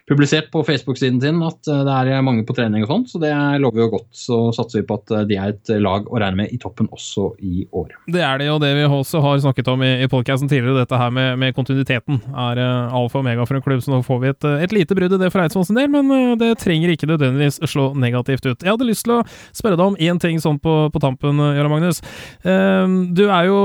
publisert 0.10 0.50
på 0.52 0.64
Facebook-siden 0.68 1.22
sin 1.24 1.40
at 1.48 1.68
eh, 1.72 1.84
det 1.88 1.94
er 2.12 2.26
mange 2.26 2.44
på 2.48 2.56
trening 2.58 2.84
og 2.84 2.92
sånt, 2.92 3.12
så 3.14 3.22
det 3.24 3.32
lover 3.64 3.86
jo 3.86 3.90
godt. 3.96 4.10
Så 4.12 4.40
satser 4.56 4.82
vi 4.82 4.88
på 4.90 4.98
at 5.00 5.14
eh, 5.16 5.26
de 5.30 5.38
er 5.40 5.54
et 5.54 5.72
lag 5.80 6.10
å 6.10 6.20
regne 6.20 6.42
med 6.42 6.52
i 6.52 6.60
toppen 6.60 6.90
også 6.92 7.30
i 7.40 7.64
år. 7.72 7.94
Det 8.12 8.24
er 8.24 8.42
det, 8.42 8.50
og 8.52 8.60
det 8.64 8.74
vi 8.76 8.84
også 8.84 9.22
har 9.24 9.40
snakket 9.46 9.72
om 9.72 9.84
i, 9.86 9.94
i 10.04 10.10
podkasten 10.12 10.52
tidligere, 10.52 10.84
dette 10.84 11.00
her 11.00 11.14
med, 11.16 11.38
med 11.40 11.56
kontinuiteten, 11.56 12.20
er 12.34 12.60
uh, 12.60 12.96
alfa 13.00 13.22
og 13.22 13.24
omega 13.24 13.48
for 13.48 13.60
en 13.60 13.64
klubb. 13.64 13.84
Så 13.84 13.94
nå 13.94 14.02
får 14.04 14.20
vi 14.24 14.32
et, 14.34 14.50
et 14.68 14.76
lite 14.76 14.98
brudd 14.98 15.16
i 15.16 15.22
det 15.22 15.32
for 15.32 15.44
Eidsvolls 15.44 15.72
del, 15.72 15.88
men 15.94 16.12
uh, 16.12 16.36
det 16.40 16.52
trenger 16.64 16.92
ikke 16.92 17.08
nødvendigvis 17.14 17.62
slå 17.72 17.92
negativt 17.96 18.44
ut. 18.50 18.60
Jeg 18.60 18.74
hadde 18.74 18.90
lyst 18.90 19.08
til 19.08 19.18
å 19.18 19.22
spørre 19.56 19.80
deg 19.80 19.94
om 19.94 20.00
én 20.04 20.20
ting 20.20 20.42
sånn 20.44 20.60
på, 20.64 20.76
på 20.92 21.04
tampen, 21.04 21.40
Jørgen 21.40 21.72
Magnus. 21.72 22.04
Uh, 22.44 23.08
du 23.16 23.24
er 23.30 23.48
jo, 23.48 23.64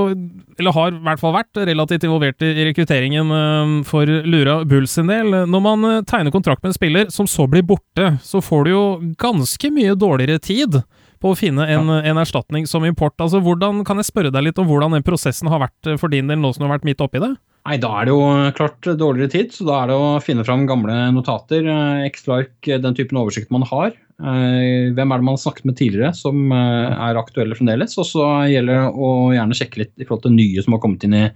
eller 0.59 0.77
har 0.77 0.95
i 0.95 1.03
hvert 1.11 1.23
fall 1.23 1.35
vært, 1.35 1.63
relativt 1.67 2.07
involvert 2.07 2.47
i 2.47 2.55
rekrutteringen 2.69 3.83
for 3.89 4.07
Lura 4.07 4.61
Bulls 4.69 4.95
en 5.01 5.11
del. 5.11 5.35
Når 5.51 5.63
man 5.65 5.87
tegner 6.09 6.28
tegner 6.29 6.33
kontrakt 6.33 6.63
med 6.63 6.71
en 6.71 6.75
spiller 6.75 7.11
som 7.11 7.27
så 7.27 7.47
blir 7.47 7.63
borte, 7.63 8.19
så 8.23 8.41
får 8.41 8.65
du 8.65 8.71
jo 8.71 9.15
ganske 9.19 9.71
mye 9.71 9.95
dårligere 9.95 10.39
tid 10.39 10.83
på 11.21 11.33
å 11.33 11.37
finne 11.37 11.67
en, 11.67 11.89
ja. 11.89 12.03
en 12.05 12.19
erstatning 12.19 12.67
som 12.67 12.85
import. 12.85 13.19
Altså, 13.21 13.41
hvordan, 13.41 13.85
Kan 13.85 13.99
jeg 13.99 14.07
spørre 14.07 14.31
deg 14.31 14.45
litt 14.45 14.59
om 14.59 14.69
hvordan 14.69 14.95
den 14.95 15.03
prosessen 15.03 15.49
har 15.49 15.61
vært 15.61 15.99
for 15.99 16.09
din 16.09 16.29
del 16.29 16.39
nå 16.39 16.53
som 16.53 16.63
du 16.63 16.69
har 16.69 16.79
vært 16.79 16.87
midt 16.87 17.01
oppi 17.01 17.19
det? 17.19 17.35
Nei, 17.69 17.77
Da 17.77 17.89
er 18.01 18.07
det 18.07 18.13
jo 18.15 18.53
klart 18.57 18.87
dårligere 18.87 19.31
tid, 19.31 19.53
så 19.53 19.67
da 19.67 19.83
er 19.83 19.91
det 19.91 19.97
å 19.99 20.21
finne 20.23 20.45
fram 20.45 20.67
gamle 20.67 20.95
notater. 21.13 21.67
Eh, 21.67 22.07
X-Lark, 22.09 22.55
den 22.65 22.95
typen 22.95 23.19
oversikt 23.19 23.51
man 23.51 23.67
har. 23.67 23.91
Eh, 24.19 24.95
hvem 24.95 25.13
er 25.13 25.19
det 25.19 25.27
man 25.27 25.35
har 25.35 25.43
snakket 25.43 25.67
med 25.67 25.77
tidligere 25.77 26.15
som 26.17 26.53
eh, 26.55 26.95
er 26.95 27.19
aktuelle 27.19 27.59
fremdeles? 27.59 27.99
Og 27.99 28.07
så 28.09 28.29
gjelder 28.49 28.79
det 28.79 28.95
å 28.95 29.11
gjerne 29.35 29.59
sjekke 29.59 29.83
litt 29.83 29.93
i 29.99 30.07
forhold 30.07 30.29
til 30.29 30.39
nye 30.39 30.65
som 30.65 30.77
har 30.77 30.85
kommet 30.85 31.05
inn 31.05 31.19
i 31.19 31.27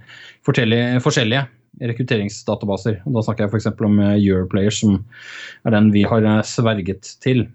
forskjellige 0.47 1.43
rekrutteringsdatabaser. 1.81 3.01
Og 3.07 3.17
da 3.17 3.25
snakker 3.25 3.45
jeg 3.45 3.53
f.eks. 3.53 3.71
om 3.73 3.99
Europlayer, 3.99 4.43
Europlayers, 4.43 4.79
som 4.83 4.99
er 5.65 5.75
den 5.75 5.91
vi 5.93 6.05
har 6.07 6.25
eh, 6.27 6.41
sverget 6.47 7.15
til. 7.23 7.47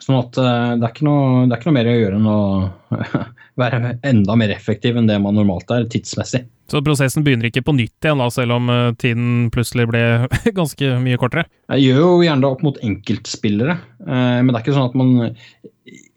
Sånn 0.00 0.20
at 0.20 0.38
eh, 0.40 0.76
det 0.80 0.88
er 0.88 1.04
noe, 1.06 1.44
det 1.46 1.54
er 1.54 1.60
ikke 1.60 1.70
noe 1.70 1.78
mer 1.78 1.90
å 1.90 1.98
gjøre 1.98 2.20
enn 2.20 2.30
å 2.30 2.38
være 3.62 3.96
enda 4.06 4.38
mer 4.38 4.54
effektiv 4.54 4.96
enn 4.96 5.10
det 5.10 5.18
man 5.22 5.36
normalt 5.38 5.70
er, 5.74 5.88
tidsmessig. 5.90 6.44
Så 6.70 6.78
prosessen 6.86 7.24
begynner 7.26 7.48
ikke 7.48 7.64
på 7.66 7.74
nytt 7.74 8.06
igjen, 8.06 8.20
da, 8.22 8.28
selv 8.30 8.54
om 8.54 8.70
tiden 9.02 9.48
plutselig 9.50 9.88
ble 9.90 10.04
ganske 10.60 10.92
mye 11.02 11.18
kortere? 11.18 11.48
Jeg 11.74 11.90
gjør 11.90 12.04
jo 12.04 12.22
gjerne 12.22 12.46
det 12.46 12.50
opp 12.52 12.62
mot 12.62 12.78
enkeltspillere, 12.86 13.74
men 14.06 14.52
det 14.52 14.54
er 14.54 14.62
ikke 14.62 14.76
sånn 14.76 14.86
at 14.92 14.98
man 15.00 15.32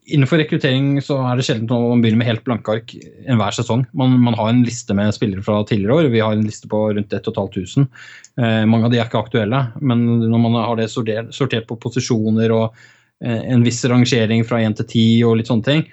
Innenfor 0.05 0.41
rekruttering 0.41 0.97
så 1.03 1.15
er 1.23 1.39
det 1.39 1.45
sjelden 1.47 1.69
man 1.71 2.01
begynner 2.03 2.19
med 2.19 2.27
helt 2.27 2.43
blanke 2.43 2.73
ark 2.75 2.93
enhver 3.23 3.55
sesong. 3.55 3.85
Man, 3.95 4.17
man, 4.19 4.35
har 4.35 4.49
en 4.51 4.63
liste 4.65 4.95
med 4.97 5.13
spillere 5.15 5.43
fra 5.45 5.61
tidligere 5.63 5.95
år. 5.95 6.09
Vi 6.11 6.23
har 6.23 6.35
en 6.35 6.43
liste 6.43 6.67
på 6.67 6.81
rundt 6.91 7.13
1500. 7.13 7.87
Eh, 8.35 8.63
mange 8.67 8.89
av 8.89 8.91
de 8.91 8.99
er 8.99 9.07
ikke 9.07 9.21
aktuelle, 9.23 9.61
men 9.79 10.03
når 10.25 10.43
man 10.43 10.57
har 10.59 10.75
det 10.79 10.89
sortert, 10.91 11.31
sortert 11.35 11.69
på 11.69 11.79
posisjoner 11.79 12.51
og 12.51 12.65
eh, 13.23 13.45
en 13.53 13.63
viss 13.63 13.79
rangering 13.87 14.43
fra 14.47 14.59
1 14.59 14.81
til 14.81 14.89
10 14.89 15.23
og 15.29 15.39
litt 15.39 15.51
sånne 15.53 15.69
ting, 15.69 15.85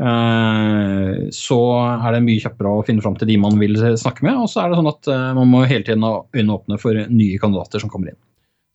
eh, 0.00 1.14
så 1.36 1.62
er 1.92 2.16
det 2.16 2.24
mye 2.24 2.44
kjappere 2.46 2.72
å 2.72 2.84
finne 2.88 3.04
fram 3.04 3.20
til 3.20 3.28
de 3.28 3.40
man 3.44 3.60
vil 3.60 3.76
snakke 4.00 4.24
med. 4.24 4.40
Og 4.40 4.48
så 4.48 4.64
er 4.64 4.72
det 4.72 4.80
sånn 4.80 4.92
at 4.94 5.12
eh, 5.12 5.30
man 5.36 5.52
må 5.52 5.66
hele 5.68 5.84
tiden 5.84 6.08
ha 6.08 6.22
øynene 6.32 6.56
åpne 6.56 6.80
for 6.80 7.04
nye 7.12 7.42
kandidater 7.42 7.84
som 7.84 7.92
kommer 7.92 8.14
inn. 8.14 8.22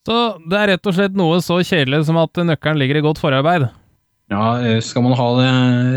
Så 0.06 0.20
det 0.46 0.60
er 0.60 0.76
rett 0.76 0.86
og 0.86 0.94
slett 0.94 1.16
noe 1.16 1.40
så 1.42 1.62
kjedelig 1.64 2.04
som 2.06 2.20
at 2.20 2.36
nøkkelen 2.36 2.78
ligger 2.78 3.00
i 3.00 3.08
godt 3.08 3.22
forarbeid? 3.22 3.72
Ja, 4.32 4.60
eh, 4.60 4.80
Skal 4.80 5.04
man 5.04 5.16
ha 5.18 5.26
det 5.38 5.50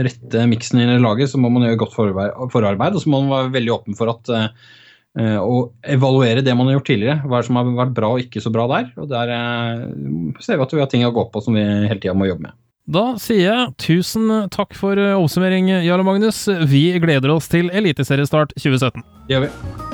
rette 0.09 0.47
miksen 0.49 0.81
i 0.83 0.99
laget, 0.99 1.31
så 1.31 1.39
må 1.39 1.51
man 1.53 1.67
gjøre 1.67 1.79
godt 1.83 1.95
forarbeid. 1.95 2.95
Og 2.97 3.01
så 3.03 3.11
må 3.11 3.23
man 3.23 3.33
være 3.33 3.55
veldig 3.55 3.73
åpen 3.77 3.97
for 3.97 4.11
at 4.11 4.31
uh, 4.33 5.39
å 5.41 5.71
evaluere 5.81 6.43
det 6.45 6.53
man 6.53 6.69
har 6.69 6.77
gjort 6.77 6.89
tidligere. 6.91 7.19
Hva 7.25 7.41
som 7.45 7.59
har 7.59 7.73
vært 7.79 7.95
bra 7.97 8.13
og 8.13 8.23
ikke 8.25 8.43
så 8.43 8.53
bra 8.53 8.67
der. 8.75 8.91
Og 8.99 9.09
der 9.11 9.33
uh, 9.33 10.37
ser 10.43 10.59
vi 10.59 10.67
at 10.67 10.77
vi 10.77 10.83
har 10.83 10.91
ting 10.91 11.07
å 11.07 11.15
gå 11.15 11.27
på 11.31 11.43
som 11.43 11.57
vi 11.57 11.65
hele 11.65 11.99
tida 11.99 12.15
må 12.17 12.29
jobbe 12.29 12.49
med. 12.49 12.57
Da 12.87 13.17
sier 13.19 13.49
jeg 13.49 13.73
tusen 13.83 14.29
takk 14.53 14.71
for 14.79 14.95
oppsummering, 14.95 15.73
Jarl 15.83 16.05
Magnus. 16.07 16.45
Vi 16.71 16.85
gleder 17.03 17.35
oss 17.35 17.51
til 17.51 17.67
eliteseriestart 17.75 18.55
2017. 18.55 19.03
Det 19.27 19.35
gjør 19.35 19.47
vi. 19.49 19.86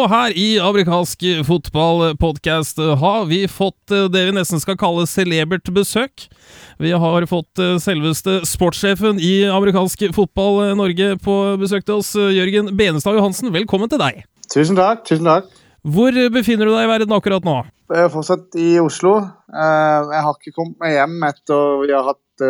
Og 0.00 0.06
her 0.08 0.32
i 0.32 0.54
amerikansk 0.56 1.24
fotballpodkast 1.44 2.78
har 3.02 3.26
vi 3.28 3.42
fått 3.50 3.92
eh, 3.92 4.06
det 4.08 4.22
vi 4.30 4.32
nesten 4.32 4.60
skal 4.62 4.78
kalle 4.80 5.02
celebert 5.10 5.68
besøk. 5.76 6.24
Vi 6.80 6.94
har 7.02 7.26
fått 7.28 7.60
eh, 7.60 7.74
selveste 7.82 8.38
sportssjefen 8.48 9.20
i 9.20 9.42
amerikansk 9.50 10.06
fotball 10.16 10.62
eh, 10.64 10.72
Norge 10.78 11.10
på 11.20 11.34
besøk 11.60 11.84
til 11.84 11.98
oss. 11.98 12.14
Jørgen 12.16 12.72
Benestad 12.78 13.18
Johansen, 13.18 13.52
velkommen 13.52 13.92
til 13.92 14.00
deg. 14.00 14.22
Tusen 14.48 14.78
takk. 14.78 15.04
tusen 15.10 15.28
takk. 15.28 15.52
Hvor 15.84 16.16
befinner 16.32 16.70
du 16.70 16.72
deg 16.72 16.86
i 16.86 16.92
verden 16.94 17.16
akkurat 17.18 17.44
nå? 17.44 17.58
Jeg 17.92 18.06
er 18.06 18.14
fortsatt 18.14 18.56
i 18.56 18.70
Oslo. 18.80 19.18
Jeg 19.52 20.24
har 20.24 20.32
ikke 20.38 20.56
kommet 20.56 20.80
meg 20.80 20.96
hjem 20.96 21.20
etter 21.28 21.76
vi 21.82 21.92
har 21.92 22.08
hatt 22.08 22.48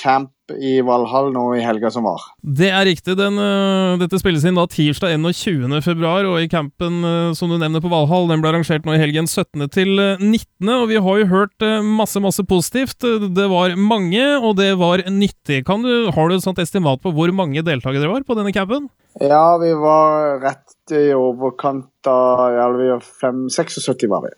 camp 0.00 0.32
i 0.56 0.78
Valhall 0.84 1.30
nå 1.34 1.44
i 1.56 1.62
helga 1.64 1.90
som 1.92 2.06
var. 2.08 2.22
Det 2.40 2.70
er 2.72 2.86
riktig. 2.88 3.16
Den, 3.18 3.38
uh, 3.40 3.98
dette 4.00 4.20
spilles 4.20 4.44
inn 4.48 4.58
da 4.58 4.64
tirsdag 4.70 5.16
21. 5.18 5.74
februar, 5.84 6.28
og 6.28 6.40
i 6.40 6.48
campen 6.50 7.02
uh, 7.04 7.34
som 7.36 7.52
du 7.52 7.58
nevner 7.60 7.82
på 7.84 7.90
Valhall, 7.92 8.28
den 8.30 8.42
ble 8.42 8.52
arrangert 8.52 8.86
nå 8.88 8.96
i 8.96 9.02
helgen 9.02 9.28
17. 9.28 9.66
til 9.74 9.92
19. 9.98 10.70
Og 10.78 10.86
vi 10.92 11.02
har 11.04 11.20
jo 11.20 11.28
hørt 11.32 11.66
masse, 11.84 12.20
masse 12.22 12.44
positivt. 12.48 13.04
Det 13.04 13.48
var 13.50 13.76
mange, 13.76 14.24
og 14.38 14.56
det 14.60 14.72
var 14.80 15.04
nyttig. 15.10 15.64
Kan 15.68 15.84
du, 15.84 16.08
har 16.14 16.28
du 16.28 16.38
et 16.38 16.46
sånt 16.46 16.60
estimat 16.62 17.02
på 17.02 17.12
hvor 17.14 17.32
mange 17.34 17.64
deltakere 17.66 18.04
det 18.04 18.10
var 18.10 18.26
på 18.26 18.38
denne 18.38 18.54
campen? 18.56 18.88
Ja, 19.20 19.58
vi 19.60 19.72
var 19.74 20.38
rett 20.42 20.94
i 20.94 21.10
overkant 21.16 22.08
av 22.08 22.54
ja, 22.54 22.66
vi 22.76 22.90
var 22.92 23.02
76 23.02 24.08
var 24.08 24.28
vi. 24.28 24.34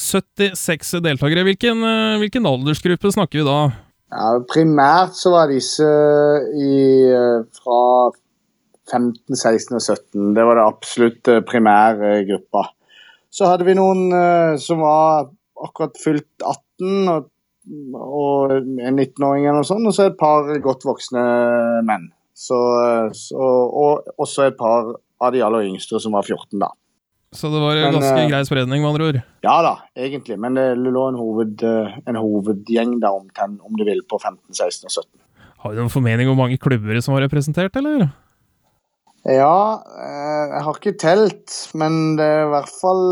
76 0.00 0.98
deltakere. 1.02 1.44
Hvilken, 1.48 1.82
hvilken 2.22 2.46
aldersgruppe 2.46 3.10
snakker 3.12 3.42
vi 3.42 3.48
da? 3.48 3.60
Ja, 4.10 4.30
primært 4.50 5.14
så 5.14 5.30
var 5.36 5.50
disse 5.50 5.86
i, 6.58 6.72
eh, 7.14 7.44
fra 7.54 7.80
15, 8.90 9.36
16 9.36 9.76
og 9.78 9.82
17. 9.82 10.34
Det 10.34 10.46
var 10.46 10.58
det 10.58 10.66
absolutt 10.66 11.30
primære 11.46 12.14
gruppa. 12.26 12.64
Så 13.30 13.46
hadde 13.46 13.66
vi 13.68 13.76
noen 13.78 14.08
uh, 14.10 14.56
som 14.58 14.82
var 14.82 15.28
akkurat 15.62 15.94
fylt 16.02 16.42
18, 16.42 17.12
og, 17.12 17.28
og 17.94 18.56
19-åring 18.56 19.46
eller 19.46 19.60
noe 19.60 19.68
sånt, 19.68 19.86
og 19.86 19.94
så 19.94 20.08
et 20.08 20.18
par 20.18 20.50
godt 20.64 20.86
voksne 20.88 21.22
menn. 21.86 22.08
Så, 22.34 22.58
så, 23.14 23.38
og 23.38 24.10
også 24.18 24.48
et 24.48 24.58
par 24.58 24.90
av 25.20 25.34
de 25.34 25.44
aller 25.44 25.68
yngste 25.68 26.00
som 26.02 26.16
var 26.16 26.26
14, 26.26 26.58
da. 26.58 26.72
Så 27.32 27.46
det 27.52 27.60
var 27.62 27.76
en 27.78 27.94
ganske 27.94 28.24
uh, 28.24 28.28
grei 28.28 28.40
spredning, 28.48 28.82
med 28.82 28.90
andre 28.90 29.06
ord? 29.12 29.18
Ja 29.46 29.56
da, 29.62 29.74
egentlig. 29.94 30.34
Men 30.42 30.56
det 30.58 30.64
lå 30.82 31.04
en, 31.12 31.18
hoved, 31.20 31.62
uh, 31.62 31.92
en 32.10 32.18
hovedgjeng 32.18 32.96
der 33.02 33.14
om, 33.14 33.28
om 33.62 33.76
du 33.78 33.84
vil, 33.86 34.00
på 34.10 34.18
15, 34.18 34.40
16 34.50 34.88
og 34.90 34.96
17. 34.96 35.06
Har 35.60 35.70
du 35.76 35.78
noen 35.82 35.92
formening 35.92 36.26
om 36.26 36.34
hvor 36.34 36.46
mange 36.48 36.58
klubber 36.58 36.98
som 37.04 37.14
var 37.14 37.22
representert, 37.28 37.76
eller? 37.78 38.08
Ja, 39.28 39.82
eh, 40.00 40.44
jeg 40.56 40.62
har 40.64 40.78
ikke 40.78 40.94
telt, 40.96 41.52
men 41.76 42.16
det 42.16 42.24
er 42.24 42.46
i 42.46 42.50
hvert 42.54 42.70
fall 42.80 43.02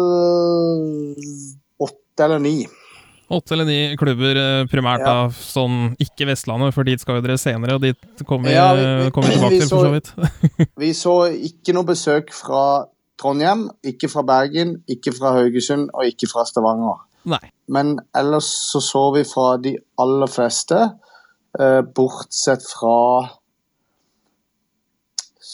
åtte 1.84 2.24
eller 2.24 2.40
ni. 2.40 2.54
Åtte 3.28 3.52
eller 3.54 3.68
ni 3.68 3.76
klubber 4.00 4.40
eh, 4.40 4.62
primært, 4.72 5.04
Ja. 5.04 5.26
da, 5.28 5.34
sånn 5.36 5.92
ikke 6.00 6.30
Vestlandet, 6.30 6.72
for 6.72 6.88
dit 6.88 7.00
skal 7.04 7.18
jo 7.20 7.26
dere 7.26 7.36
senere, 7.38 7.76
og 7.76 7.84
dit 7.84 8.24
kommer 8.26 8.48
vi, 8.48 8.54
Ja, 8.56 8.70
vi- 8.74 9.04
vi- 9.04 9.10
kommer 9.12 9.28
vi 9.28 9.36
tilbake 9.36 9.60
til, 9.60 9.68
for 9.68 9.84
så 9.84 9.92
vidt. 9.92 10.70
Vi 10.80 10.90
så 10.96 11.16
ikke 11.50 11.74
noe 11.76 11.84
besøk 11.84 12.32
fra 12.32 12.86
Trondheim, 13.18 13.66
ikke 13.82 14.10
fra 14.12 14.22
Bergen, 14.26 14.78
ikke 14.88 15.12
fra 15.16 15.34
Haugesund 15.36 15.90
og 15.94 16.06
ikke 16.06 16.28
fra 16.30 16.44
Stavanger. 16.46 17.02
Nei. 17.28 17.42
Men 17.68 17.98
ellers 18.16 18.48
så 18.70 18.80
så 18.84 19.08
vi 19.16 19.24
fra 19.28 19.56
de 19.60 19.74
aller 20.00 20.30
fleste, 20.30 20.78
eh, 21.58 21.82
bortsett 21.82 22.64
fra 22.64 23.28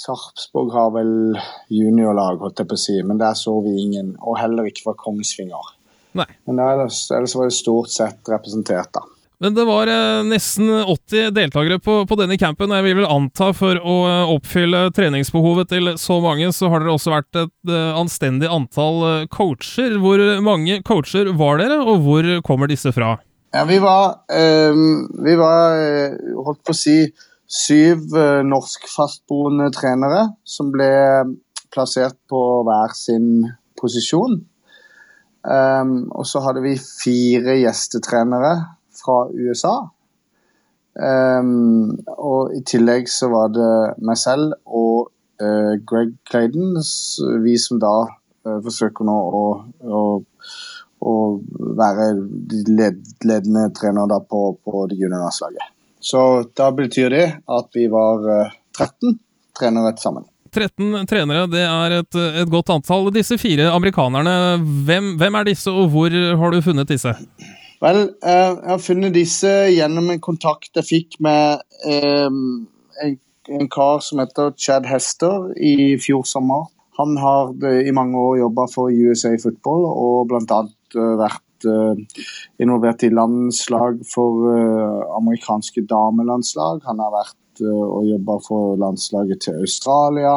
Sarpsborg 0.05 0.72
har 0.74 0.90
vel 0.92 1.38
juniorlag, 1.72 2.42
holdt 2.42 2.61
jeg 2.61 2.68
på 2.68 2.77
å 2.77 2.83
si, 2.83 2.98
men 3.07 3.20
der 3.20 3.37
så 3.38 3.55
vi 3.64 3.72
ingen. 3.81 4.14
Og 4.20 4.37
heller 4.37 4.68
ikke 4.68 4.90
fra 4.90 4.96
Kongsvinger. 5.00 5.72
Nei. 6.18 6.29
Men 6.46 6.61
ellers, 6.61 7.07
ellers 7.14 7.35
var 7.38 7.48
det 7.48 7.57
stort 7.57 7.92
sett 7.94 8.29
representert, 8.29 8.92
da. 8.94 9.05
Men 9.45 9.53
det 9.53 9.65
var 9.69 9.91
eh, 9.93 10.23
nesten 10.25 10.71
80 10.73 11.35
deltakere 11.37 11.77
på, 11.79 11.99
på 12.09 12.17
denne 12.17 12.39
campen. 12.41 12.73
Jeg 12.73 12.85
vil 12.87 12.95
vel 13.03 13.11
anta 13.13 13.51
for 13.53 13.77
å 13.77 13.97
eh, 14.09 14.31
oppfylle 14.33 14.87
treningsbehovet 14.97 15.69
til 15.69 15.91
så 16.01 16.17
mange, 16.25 16.49
så 16.57 16.71
har 16.73 16.81
dere 16.81 16.95
også 16.95 17.13
vært 17.13 17.37
et 17.43 17.69
eh, 17.69 17.91
anstendig 17.93 18.49
antall 18.49 19.27
coacher. 19.29 19.99
Hvor 20.01 20.23
mange 20.41 20.79
coacher 20.89 21.29
var 21.37 21.61
dere, 21.61 21.77
og 21.77 22.07
hvor 22.07 22.29
kommer 22.47 22.73
disse 22.73 22.89
fra? 22.97 23.19
Ja, 23.53 23.67
vi 23.69 23.77
var, 23.85 24.23
øh, 24.33 24.81
vi 25.27 25.35
var 25.37 25.77
holdt 26.47 26.63
på 26.65 26.73
å 26.73 26.79
si, 26.81 26.97
syv 27.45 28.17
norsk 28.49 28.89
fastboende 28.89 29.67
trenere 29.77 30.23
som 30.49 30.71
ble 30.73 30.89
plassert 31.75 32.17
på 32.33 32.41
hver 32.65 32.97
sin 32.97 33.45
posisjon. 33.77 34.41
Um, 35.45 35.93
og 36.17 36.25
så 36.25 36.41
hadde 36.41 36.65
vi 36.65 36.73
fire 36.81 37.59
gjestetrenere 37.61 38.55
fra 38.99 39.25
USA. 39.33 39.75
Um, 40.95 41.97
og 42.15 42.55
i 42.55 42.61
tillegg 42.63 43.09
så 43.11 43.27
var 43.33 43.51
det 43.51 43.73
meg 44.07 44.19
selv 44.21 44.55
og 44.67 45.09
uh, 45.43 45.75
Greg 45.83 46.15
Clayden, 46.31 46.77
vi 47.43 47.57
som 47.59 47.81
da 47.83 47.97
uh, 48.07 48.61
forsøker 48.63 49.09
nå 49.09 49.17
å, 49.41 49.45
å 49.83 50.05
å 51.05 51.15
være 51.77 52.13
led, 52.71 53.01
ledende 53.29 53.69
trener 53.77 54.09
da 54.11 54.21
på, 54.25 54.55
på 54.65 54.85
det 54.91 54.99
juniorlandslaget. 55.01 55.73
Så 56.05 56.21
da 56.57 56.71
betyr 56.77 57.13
det 57.13 57.27
at 57.59 57.77
vi 57.77 57.89
var 57.93 58.25
uh, 58.25 58.55
13 58.79 59.19
trenere 59.59 59.95
sammen. 60.01 60.27
13 60.55 61.09
trenere, 61.11 61.49
det 61.51 61.65
er 61.67 61.97
et, 61.99 62.17
et 62.45 62.51
godt 62.51 62.71
antall. 62.71 63.11
Disse 63.15 63.37
fire 63.43 63.73
amerikanerne, 63.75 64.35
hvem, 64.87 65.15
hvem 65.19 65.39
er 65.41 65.49
disse, 65.49 65.73
og 65.73 65.91
hvor 65.91 66.15
har 66.15 66.55
du 66.55 66.61
funnet 66.63 66.93
disse? 66.93 67.15
Vel, 67.85 67.99
eh, 68.25 68.53
jeg 68.57 68.70
har 68.70 68.81
funnet 68.81 69.12
disse 69.12 69.51
gjennom 69.68 70.07
en 70.09 70.20
kontakt 70.25 70.79
jeg 70.79 70.87
fikk 70.88 71.16
med 71.25 71.61
eh, 71.85 72.29
en, 73.05 73.16
en 73.59 73.68
kar 73.73 73.99
som 74.05 74.23
heter 74.23 74.55
Chad 74.57 74.87
Hester 74.88 75.51
i 75.61 75.92
fjor 76.01 76.23
sommer. 76.25 76.70
Han 76.97 77.18
har 77.20 77.51
eh, 77.66 77.83
i 77.85 77.92
mange 77.92 78.16
år 78.16 78.38
jobba 78.40 78.64
for 78.73 78.88
USA 78.88 79.35
Football 79.42 79.85
og 79.90 80.31
bl.a. 80.31 80.62
vært 81.20 81.42
involvert 82.61 83.05
i 83.07 83.09
landslag 83.12 84.03
for 84.05 84.42
amerikanske 85.16 85.85
damelandslag. 85.88 86.83
Han 86.85 87.01
har 87.01 87.12
vært 87.14 87.62
og 87.64 88.05
jobba 88.05 88.37
for 88.44 88.75
landslaget 88.83 89.40
til 89.47 89.62
Australia. 89.64 90.35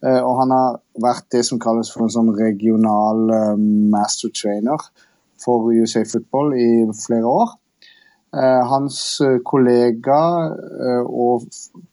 Og 0.00 0.32
han 0.38 0.54
har 0.54 0.78
vært 1.04 1.28
det 1.34 1.42
som 1.44 1.60
kalles 1.60 1.92
for 1.92 2.06
en 2.06 2.14
sånn 2.14 2.32
regional 2.38 3.26
master 3.92 4.32
trainer 4.32 4.80
for 5.44 5.72
USA 5.74 6.04
Football 6.08 6.56
i 6.58 6.70
flere 7.06 7.28
år. 7.28 7.58
Eh, 8.36 8.68
hans 8.68 9.20
eh, 9.20 9.38
kollega 9.44 10.18
eh, 10.86 11.04
og 11.04 11.42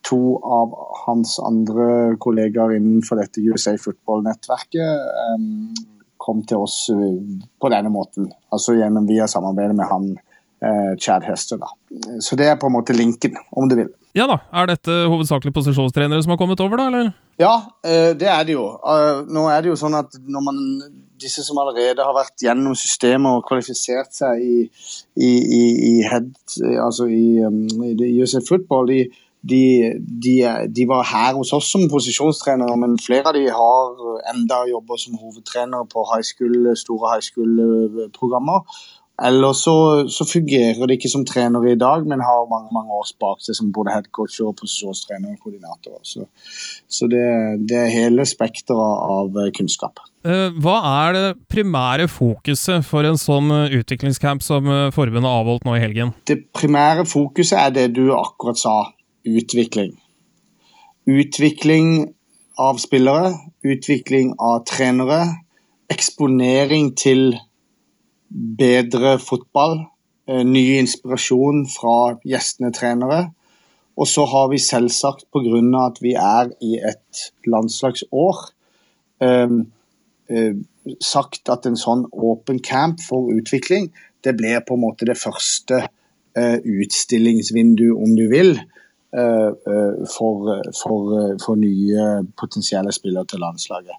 to 0.07 0.37
av 0.39 0.71
hans 1.01 1.33
andre 1.43 2.15
kollegaer 2.23 2.77
innenfor 2.77 3.19
dette 3.19 3.43
USA 3.43 3.73
Football-nettverket 3.75 4.87
kom 6.19 6.43
til 6.47 6.63
oss 6.63 6.91
på 6.91 7.69
denne 7.71 7.89
måten. 7.91 8.31
Altså 8.53 8.75
gjennom 8.77 9.07
via 9.07 9.27
samarbeidet 9.27 9.75
med 9.75 9.87
han 9.87 10.09
Chad 10.99 11.23
Hester. 11.23 11.55
Da. 11.61 11.69
Så 12.19 12.35
det 12.35 12.49
er 12.51 12.57
på 12.59 12.67
en 12.67 12.73
måte 12.75 12.91
linken, 12.91 13.37
om 13.55 13.69
du 13.71 13.77
vil. 13.79 13.87
Ja 14.17 14.25
da, 14.27 14.35
er 14.51 14.67
dette 14.67 14.91
hovedsakelig 15.07 15.53
posisjonstrenere 15.55 16.19
som 16.25 16.35
har 16.35 16.39
kommet 16.41 16.59
over, 16.59 16.75
da, 16.75 16.89
eller? 16.91 17.13
Ja, 17.39 17.53
det 18.19 18.27
er 18.27 18.43
det 18.43 18.57
jo. 18.57 18.65
Nå 19.31 19.45
er 19.47 19.63
det 19.63 19.71
jo 19.71 19.79
sånn 19.79 19.95
at 20.01 20.19
når 20.19 20.43
man, 20.49 20.59
disse 21.21 21.43
som 21.45 21.59
allerede 21.61 22.05
har 22.05 22.15
vært 22.15 22.43
gjennom 22.43 22.75
systemet 22.77 23.39
og 23.39 23.47
kvalifisert 23.47 24.13
seg 24.15 24.43
i, 24.43 24.59
i, 25.15 25.31
i, 25.31 25.63
i 25.91 25.95
head, 26.07 26.31
altså 26.81 27.09
i, 27.11 27.39
um, 27.45 27.65
USA 28.19 28.41
Football, 28.47 28.91
de, 28.91 29.01
de, 29.41 29.61
de, 30.25 30.35
de 30.75 30.87
var 30.89 31.05
her 31.07 31.35
hos 31.37 31.53
oss 31.55 31.71
som 31.71 31.87
posisjonstrenere, 31.91 32.75
men 32.81 32.97
flere 32.99 33.31
av 33.31 33.37
de 33.37 33.45
har 33.47 33.99
enda 34.33 34.63
jobber 34.71 34.99
som 34.99 35.19
hovedtrenere 35.19 35.87
på 35.91 36.05
high 36.13 36.25
school, 36.25 36.71
store 36.75 37.13
high 37.13 37.25
school-programmer. 37.25 38.65
Eller 39.25 39.53
så, 39.57 39.75
så 40.07 40.25
fungerer 40.25 40.87
det 40.87 40.95
ikke 40.95 41.11
som 41.11 41.25
trenere 41.27 41.73
i 41.73 41.79
dag, 41.79 42.05
men 42.07 42.23
har 42.23 42.45
mange 42.51 42.71
mange 42.71 42.95
år 42.95 43.09
bak 43.19 43.41
seg 43.43 43.57
som 43.57 43.71
både 43.75 43.91
headcoach 43.91 44.37
og 44.45 44.55
posisjonstrener 44.61 45.33
og 45.33 45.41
koordinator. 45.43 45.97
Så, 46.07 46.23
så 46.87 47.09
det, 47.11 47.25
det 47.67 47.81
er 47.81 47.91
hele 47.91 48.23
spekteret 48.29 49.03
av 49.17 49.35
eh, 49.43 49.51
kunnskap. 49.55 49.99
Eh, 50.23 50.55
Hva 50.63 50.77
er 51.03 51.17
det 51.17 51.25
primære 51.51 52.07
fokuset 52.11 52.85
for 52.87 53.07
en 53.07 53.19
sånn 53.19 53.51
eh, 53.55 53.75
utviklingscamp 53.81 54.45
som 54.45 54.63
forbundet 54.95 55.09
forbundet 55.09 55.31
avholdt 55.31 55.67
nå 55.67 55.75
i 55.75 55.83
helgen? 55.83 56.13
Det 56.27 56.39
primære 56.55 57.05
fokuset 57.09 57.57
er 57.59 57.75
det 57.75 57.87
du 57.97 58.09
akkurat 58.15 58.59
sa, 58.59 58.77
utvikling. 59.27 59.93
Utvikling 61.09 62.07
av 62.59 62.79
spillere, 62.79 63.33
utvikling 63.63 64.33
av 64.39 64.63
trenere, 64.67 65.21
eksponering 65.89 66.93
til 66.99 67.33
bedre 68.29 69.17
fotball, 69.19 69.85
eh, 70.27 70.43
ny 70.45 70.79
inspirasjon 70.79 71.65
fra 71.67 72.17
gjestende 72.25 72.71
trenere. 72.73 73.29
Og 73.99 74.07
så 74.07 74.25
har 74.25 74.49
vi 74.49 74.57
selvsagt, 74.57 75.25
pga. 75.33 75.85
at 75.85 75.97
vi 76.01 76.13
er 76.13 76.51
i 76.61 76.79
et 76.79 77.31
landslagsår, 77.45 78.37
eh, 79.21 79.49
eh, 80.29 80.53
sagt 81.01 81.49
at 81.49 81.65
en 81.65 81.75
sånn 81.75 82.05
åpen 82.13 82.59
camp 82.59 83.01
for 83.01 83.29
utvikling, 83.33 83.91
det 84.23 84.37
blir 84.37 84.61
på 84.65 84.75
en 84.75 84.81
måte 84.81 85.05
det 85.05 85.17
første 85.17 85.87
eh, 86.37 86.57
utstillingsvindu, 86.63 87.91
om 87.95 88.15
du 88.15 88.27
vil, 88.29 88.59
for, 89.09 90.49
for, 90.77 91.13
eh, 91.17 91.37
for 91.41 91.57
nye 91.57 92.03
potensielle 92.37 92.91
spillere 92.93 93.25
til 93.25 93.41
landslaget. 93.41 93.95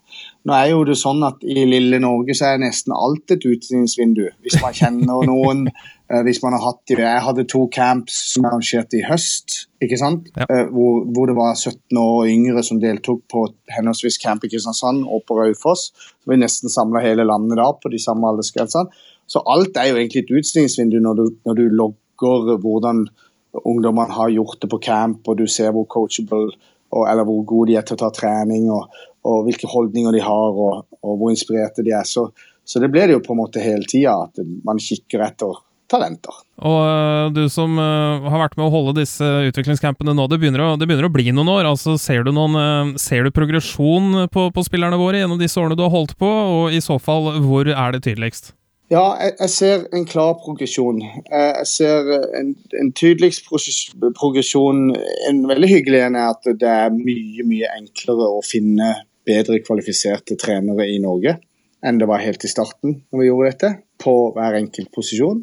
Nå 0.47 0.53
er 0.55 0.69
jo 0.71 0.85
det 0.87 0.95
sånn 0.97 1.21
at 1.27 1.43
I 1.43 1.65
lille 1.67 1.99
Norge 2.01 2.33
så 2.37 2.53
er 2.53 2.61
nesten 2.63 2.93
alt 2.95 3.33
et 3.33 3.43
utstillingsvindu. 3.45 4.23
Hvis 4.41 4.57
man 4.63 4.77
kjenner 4.77 5.27
noen, 5.27 5.65
eh, 6.09 6.21
hvis 6.25 6.41
man 6.43 6.55
har 6.55 6.63
hatt 6.69 6.93
Jeg 6.95 7.25
hadde 7.27 7.45
to 7.51 7.65
camps 7.73 8.17
som 8.31 8.45
jeg 8.45 8.51
arrangerte 8.51 8.99
i 9.01 9.05
høst, 9.05 9.65
ikke 9.83 9.99
sant? 9.99 10.31
Ja. 10.37 10.47
Eh, 10.47 10.65
hvor, 10.73 11.03
hvor 11.13 11.29
det 11.29 11.35
var 11.37 11.53
17 11.59 11.99
år 11.99 12.13
og 12.23 12.31
yngre 12.31 12.63
som 12.63 12.81
deltok 12.81 13.25
på 13.31 13.45
henholdsvis 13.75 14.19
camp 14.23 14.45
i 14.45 14.51
Kristiansand 14.53 15.03
og 15.05 15.25
på 15.27 15.37
Raufoss. 15.37 15.89
Vi 16.27 16.39
nesten 16.39 16.71
samla 16.71 17.03
hele 17.03 17.27
landet 17.27 17.59
da 17.59 17.67
på 17.75 17.91
de 17.91 17.99
samme 18.01 18.31
aldersgrensene. 18.31 18.89
Så 19.27 19.43
alt 19.47 19.77
er 19.79 19.91
jo 19.91 19.99
egentlig 19.99 20.25
et 20.25 20.33
utstillingsvindu 20.39 20.99
når 21.03 21.19
du, 21.19 21.25
når 21.47 21.59
du 21.59 21.67
logger 21.83 22.57
hvordan 22.63 23.05
ungdommene 23.53 24.15
har 24.15 24.29
gjort 24.33 24.61
det 24.61 24.69
på 24.71 24.79
camp, 24.83 25.27
og 25.27 25.39
du 25.39 25.47
ser 25.49 25.73
hvor 25.75 25.87
coachable 25.91 26.51
og, 26.91 27.07
eller 27.07 27.25
hvor 27.27 27.43
gode 27.47 27.71
de 27.71 27.79
er 27.79 27.87
til 27.87 27.97
å 27.97 28.03
ta 28.03 28.11
trening, 28.15 28.69
og, 28.73 29.01
og 29.27 29.45
hvilke 29.47 29.69
holdninger 29.71 30.15
de 30.15 30.23
har, 30.25 30.61
og, 30.65 30.85
og 31.01 31.19
hvor 31.19 31.33
inspirerte 31.33 31.85
de 31.85 31.95
er. 31.95 32.07
Så, 32.07 32.27
så 32.67 32.81
det 32.83 32.91
blir 32.91 33.07
det 33.07 33.17
jo 33.17 33.25
på 33.25 33.35
en 33.35 33.41
måte 33.43 33.63
hele 33.63 33.87
tida, 33.87 34.17
at 34.27 34.41
man 34.67 34.81
kikker 34.81 35.23
etter 35.27 35.61
talenter. 35.91 36.35
Og 36.61 36.77
eh, 36.85 37.25
du 37.35 37.41
som 37.51 37.75
eh, 37.81 38.29
har 38.31 38.43
vært 38.45 38.57
med 38.59 38.67
å 38.67 38.73
holde 38.73 38.95
disse 39.01 39.27
utviklingscampene 39.49 40.15
nå, 40.15 40.27
det 40.31 40.39
begynner 40.41 40.63
å, 40.63 40.69
det 40.79 40.87
begynner 40.87 41.09
å 41.09 41.13
bli 41.13 41.31
noen 41.35 41.51
år. 41.51 41.67
altså 41.73 41.97
Ser 41.99 42.23
du, 42.27 42.31
noen, 42.35 42.55
eh, 42.59 42.93
ser 43.01 43.27
du 43.27 43.35
progresjon 43.35 44.27
på, 44.31 44.47
på 44.55 44.65
spillerne 44.67 44.99
våre 44.99 45.23
gjennom 45.23 45.41
disse 45.41 45.59
årene 45.59 45.79
du 45.79 45.83
har 45.83 45.93
holdt 45.93 46.15
på, 46.21 46.29
og 46.29 46.75
i 46.75 46.83
så 46.83 46.99
fall, 47.01 47.33
hvor 47.43 47.67
er 47.67 47.95
det 47.95 48.03
tydeligst? 48.07 48.53
Ja, 48.91 49.05
jeg, 49.23 49.49
ser 49.49 49.85
en 49.95 50.03
klar 50.05 50.33
progresjon. 50.41 50.97
Eh, 51.01 51.51
Jeg 51.61 51.67
ser 51.69 52.09
en, 52.35 52.49
en 52.75 52.89
tydeligst 52.91 53.45
progresjon. 53.47 54.89
En 55.29 55.39
veldig 55.47 55.69
hyggelig 55.69 56.01
en 56.09 56.17
er 56.19 56.33
at 56.33 56.49
det 56.59 56.67
er 56.67 56.91
mye, 56.91 57.45
mye 57.47 57.69
enklere 57.77 58.27
å 58.27 58.41
finne 58.43 58.89
bedre 59.27 59.61
kvalifiserte 59.63 60.35
trenere 60.41 60.89
i 60.91 60.99
Norge 60.99 61.37
enn 61.81 61.97
det 61.97 62.05
var 62.09 62.21
helt 62.21 62.43
i 62.45 62.49
starten 62.51 62.99
når 63.09 63.21
vi 63.21 63.27
gjorde 63.29 63.49
dette, 63.51 63.69
på 64.01 64.11
hver 64.35 64.57
enkelt 64.59 64.91
posisjon. 64.93 65.39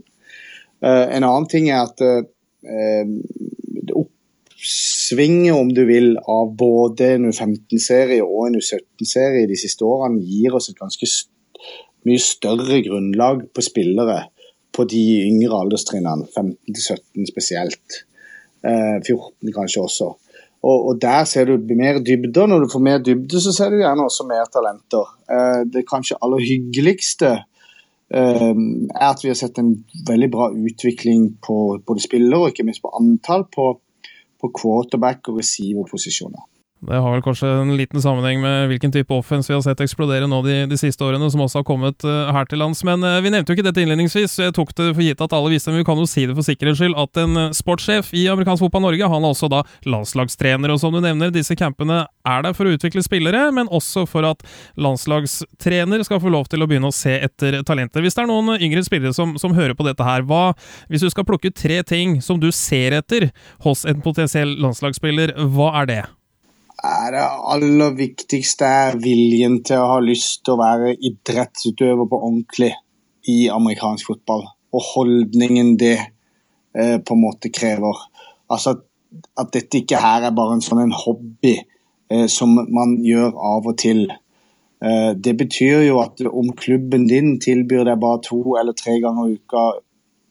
Eh, 0.84 1.06
En 1.16 1.24
annen 1.26 1.48
ting 1.50 1.70
er 1.72 1.80
at 1.88 2.04
eh, 2.04 3.08
det 3.88 3.96
oppsvinget, 3.96 5.56
om 5.56 5.72
du 5.74 5.82
vil, 5.88 6.12
av 6.20 6.52
både 6.58 7.14
en 7.16 7.26
U15-serie 7.32 8.22
og 8.22 8.50
en 8.50 8.60
U17-serie 8.60 9.48
de 9.50 9.58
siste 9.58 9.88
årene 9.88 10.22
gir 10.22 10.54
oss 10.54 10.68
et 10.70 10.78
ganske 10.78 11.08
mye 12.08 12.22
større 12.22 12.82
grunnlag 12.86 13.46
på 13.54 13.64
spillere 13.64 14.22
på 14.74 14.84
de 14.88 15.02
yngre 15.26 15.58
alderstrinnene, 15.64 16.28
15-17 16.34 17.28
spesielt. 17.30 18.02
Eh, 18.66 18.98
14 19.06 19.52
kanskje 19.54 19.82
også. 19.82 20.08
Og, 20.62 20.86
og, 20.88 21.02
Der 21.02 21.24
ser 21.24 21.44
du 21.44 21.74
mer 21.74 22.00
dybde, 22.02 22.42
og 22.42 22.48
når 22.48 22.64
du 22.64 22.68
får 22.72 22.82
mer 22.82 22.98
dybde, 22.98 23.40
så 23.40 23.52
ser 23.54 23.70
du 23.70 23.78
gjerne 23.78 24.04
også 24.04 24.26
mer 24.26 24.48
talenter. 24.52 25.06
Eh, 25.30 25.62
det 25.72 25.86
kanskje 25.86 26.18
aller 26.22 26.42
hyggeligste 26.42 27.30
eh, 28.10 28.50
er 28.50 29.08
at 29.12 29.22
vi 29.22 29.30
har 29.30 29.38
sett 29.38 29.58
en 29.62 29.72
veldig 30.08 30.30
bra 30.30 30.50
utvikling 30.50 31.30
på 31.46 31.78
både 31.86 32.02
spillere 32.02 32.40
og 32.42 32.52
ikke 32.52 32.66
minst 32.66 32.82
på 32.82 32.94
antall 33.00 33.46
på, 33.54 33.70
på 34.40 34.52
quarterback- 34.60 35.30
og 35.30 35.38
receiver-posisjoner. 35.38 36.42
Det 36.78 36.94
har 36.94 37.10
vel 37.10 37.22
kanskje 37.26 37.48
en 37.50 37.72
liten 37.74 37.98
sammenheng 37.98 38.38
med 38.38 38.68
hvilken 38.70 38.92
type 38.94 39.10
offense 39.10 39.50
vi 39.50 39.56
har 39.56 39.62
sett 39.64 39.80
eksplodere 39.82 40.28
nå 40.30 40.38
de, 40.44 40.60
de 40.70 40.76
siste 40.78 41.02
årene, 41.02 41.26
som 41.32 41.40
også 41.42 41.58
har 41.58 41.66
kommet 41.66 42.04
uh, 42.06 42.30
her 42.30 42.46
til 42.46 42.60
lands. 42.62 42.84
Men 42.86 43.02
uh, 43.02 43.16
vi 43.24 43.32
nevnte 43.34 43.50
jo 43.50 43.58
ikke 43.58 43.66
dette 43.66 43.82
innledningsvis, 43.82 44.36
så 44.36 44.44
jeg 44.46 44.54
tok 44.54 44.70
det 44.78 44.92
for 44.92 45.02
gitt 45.02 45.24
at 45.24 45.34
alle 45.34 45.50
visste, 45.50 45.72
men 45.72 45.82
vi 45.82 45.86
kan 45.88 45.98
jo 45.98 46.06
si 46.06 46.28
det 46.30 46.36
for 46.38 46.46
sikkerhets 46.46 46.78
skyld, 46.78 46.94
at 47.02 47.18
en 47.24 47.34
uh, 47.34 47.48
sportssjef 47.56 48.12
i 48.14 48.28
amerikansk 48.30 48.62
fotball 48.62 48.84
Norge, 48.86 49.08
han 49.10 49.26
er 49.26 49.34
også 49.34 49.50
da 49.50 49.64
landslagstrener, 49.90 50.70
og 50.70 50.78
som 50.78 50.94
du 50.94 51.00
nevner, 51.02 51.32
disse 51.34 51.56
campene 51.58 52.04
er 52.28 52.44
der 52.46 52.54
for 52.54 52.70
å 52.70 52.74
utvikle 52.76 53.02
spillere, 53.02 53.48
men 53.56 53.70
også 53.74 54.04
for 54.06 54.28
at 54.28 54.46
landslagstrener 54.78 56.04
skal 56.06 56.22
få 56.22 56.30
lov 56.30 56.46
til 56.52 56.62
å 56.62 56.68
begynne 56.70 56.92
å 56.92 56.94
se 56.94 57.16
etter 57.18 57.58
talenter. 57.66 58.04
Hvis 58.06 58.14
det 58.14 58.22
er 58.22 58.30
noen 58.30 58.54
yngre 58.54 58.84
spillere 58.86 59.16
som, 59.16 59.34
som 59.42 59.56
hører 59.56 59.74
på 59.74 59.88
dette 59.88 60.06
her, 60.06 60.22
hva, 60.30 60.52
hvis 60.92 61.02
du 61.02 61.10
skal 61.10 61.26
plukke 61.26 61.50
ut 61.50 61.58
tre 61.58 61.82
ting 61.82 62.20
som 62.22 62.38
du 62.38 62.52
ser 62.54 62.94
etter 63.00 63.32
hos 63.66 63.82
en 63.88 63.98
potensiell 64.04 64.54
landslagsspiller, 64.62 65.34
hva 65.50 65.72
er 65.82 65.90
det? 65.90 66.04
Er 66.84 67.14
det 67.14 67.24
aller 67.52 67.94
viktigste 67.98 68.66
er 68.66 68.98
viljen 69.02 69.58
til 69.66 69.82
å 69.82 69.88
ha 69.94 70.02
lyst 70.02 70.44
til 70.46 70.54
å 70.54 70.60
være 70.60 70.94
idrettsutøver 70.94 72.06
på 72.06 72.20
ordentlig 72.20 72.70
i 73.28 73.48
amerikansk 73.50 74.12
fotball. 74.12 74.44
Og 74.74 74.84
holdningen 74.92 75.74
det 75.80 75.96
eh, 75.98 76.98
på 77.02 77.16
en 77.16 77.24
måte 77.24 77.50
krever. 77.50 78.04
Altså 78.52 78.76
at, 78.76 78.84
at, 79.40 79.50
dette 79.56 79.82
ikke 79.82 80.00
her 80.02 80.28
er 80.28 80.36
bare 80.36 80.58
en 80.58 80.64
sånn 80.64 80.84
en 80.84 80.94
hobby 80.94 81.56
eh, 81.56 82.26
som 82.30 82.54
man 82.54 82.98
gjør 83.02 83.34
av 83.34 83.66
og 83.72 83.78
til. 83.82 84.06
Eh, 84.78 85.10
det 85.18 85.34
betyr 85.40 85.82
jo 85.88 85.98
at 86.04 86.22
om 86.30 86.54
klubben 86.54 87.08
din 87.10 87.36
tilbyr 87.42 87.88
deg 87.90 87.98
bare 88.04 88.22
to 88.28 88.42
eller 88.60 88.76
tre 88.78 89.00
ganger 89.02 89.32
i 89.32 89.38
uka 89.40 89.68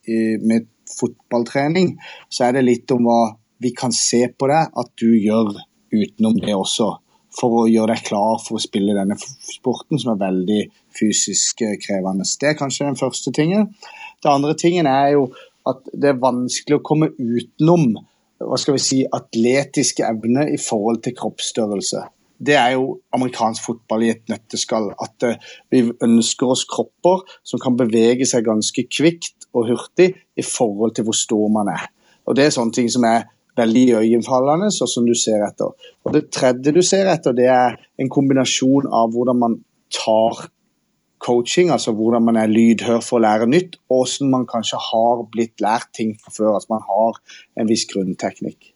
med 0.08 0.64
fotballtrening, 0.88 1.98
så 2.32 2.46
er 2.46 2.54
det 2.56 2.62
litt 2.64 2.92
om 2.94 3.04
hva 3.04 3.34
vi 3.60 3.74
kan 3.76 3.92
se 3.92 4.22
på 4.32 4.48
deg 4.48 4.70
at 4.80 4.88
du 4.96 5.10
gjør 5.12 5.58
utenom 5.92 6.38
det 6.42 6.54
også, 6.56 6.90
for 7.38 7.60
å 7.60 7.68
gjøre 7.68 7.94
deg 7.94 8.04
klar 8.08 8.38
for 8.42 8.58
å 8.58 8.62
spille 8.62 8.96
denne 8.96 9.16
sporten, 9.18 10.00
som 10.00 10.14
er 10.14 10.22
veldig 10.22 10.60
fysisk 10.98 11.62
eh, 11.66 11.76
krevende. 11.82 12.26
Det 12.26 12.52
er 12.52 12.58
kanskje 12.58 12.88
den 12.88 13.00
første 13.00 13.32
tingen. 13.34 13.70
Det 14.22 14.30
andre 14.32 14.56
tingen 14.58 14.88
er 14.90 15.14
jo 15.16 15.28
at 15.68 15.84
det 15.92 16.12
er 16.12 16.22
vanskelig 16.22 16.78
å 16.78 16.84
komme 16.84 17.12
utenom 17.18 17.92
hva 18.38 18.58
skal 18.60 18.76
vi 18.76 18.82
si, 18.82 19.00
atletiske 19.02 20.06
evner 20.06 20.50
i 20.54 20.58
forhold 20.62 21.02
til 21.04 21.16
kroppsstørrelse. 21.18 22.04
Det 22.38 22.54
er 22.54 22.76
jo 22.76 23.00
amerikansk 23.16 23.64
fotball 23.64 24.04
i 24.06 24.12
et 24.12 24.30
nøtteskall. 24.30 24.92
At 25.02 25.26
uh, 25.26 25.48
vi 25.74 25.82
ønsker 25.90 26.52
oss 26.54 26.62
kropper 26.70 27.24
som 27.42 27.58
kan 27.62 27.76
bevege 27.78 28.28
seg 28.30 28.46
ganske 28.46 28.84
kvikt 28.86 29.48
og 29.50 29.72
hurtig 29.72 30.12
i 30.38 30.44
forhold 30.46 30.94
til 30.94 31.08
hvor 31.08 31.18
stor 31.18 31.50
man 31.50 31.72
er. 31.72 31.88
Og 32.28 32.36
Det 32.38 32.46
er 32.46 32.54
sånne 32.54 32.76
ting 32.76 32.90
som 32.92 33.06
er 33.08 33.26
veldig 33.58 33.84
iøynefallende, 33.92 34.70
og 34.70 34.90
som 34.90 35.06
du 35.06 35.14
ser 35.18 35.42
etter. 35.46 35.74
Og 36.04 36.14
Det 36.14 36.28
tredje 36.34 36.74
du 36.74 36.82
ser 36.82 37.10
etter, 37.10 37.36
det 37.36 37.48
er 37.52 37.76
en 37.98 38.12
kombinasjon 38.12 38.88
av 38.90 39.12
hvordan 39.14 39.42
man 39.42 39.58
tar 39.94 40.48
coaching, 41.18 41.70
altså 41.74 41.92
hvordan 41.92 42.24
man 42.24 42.38
er 42.38 42.50
lydhør 42.50 43.02
for 43.02 43.18
å 43.18 43.24
lære 43.26 43.48
nytt, 43.50 43.78
og 43.90 44.06
hvordan 44.06 44.32
man 44.32 44.46
kanskje 44.48 44.80
har 44.80 45.24
blitt 45.32 45.62
lært 45.64 45.90
ting 45.96 46.14
fra 46.20 46.34
før. 46.34 46.54
Altså 46.54 46.74
man 46.76 46.86
har 46.86 47.18
en 47.58 47.70
viss 47.70 47.86
grunnteknikk. 47.90 48.70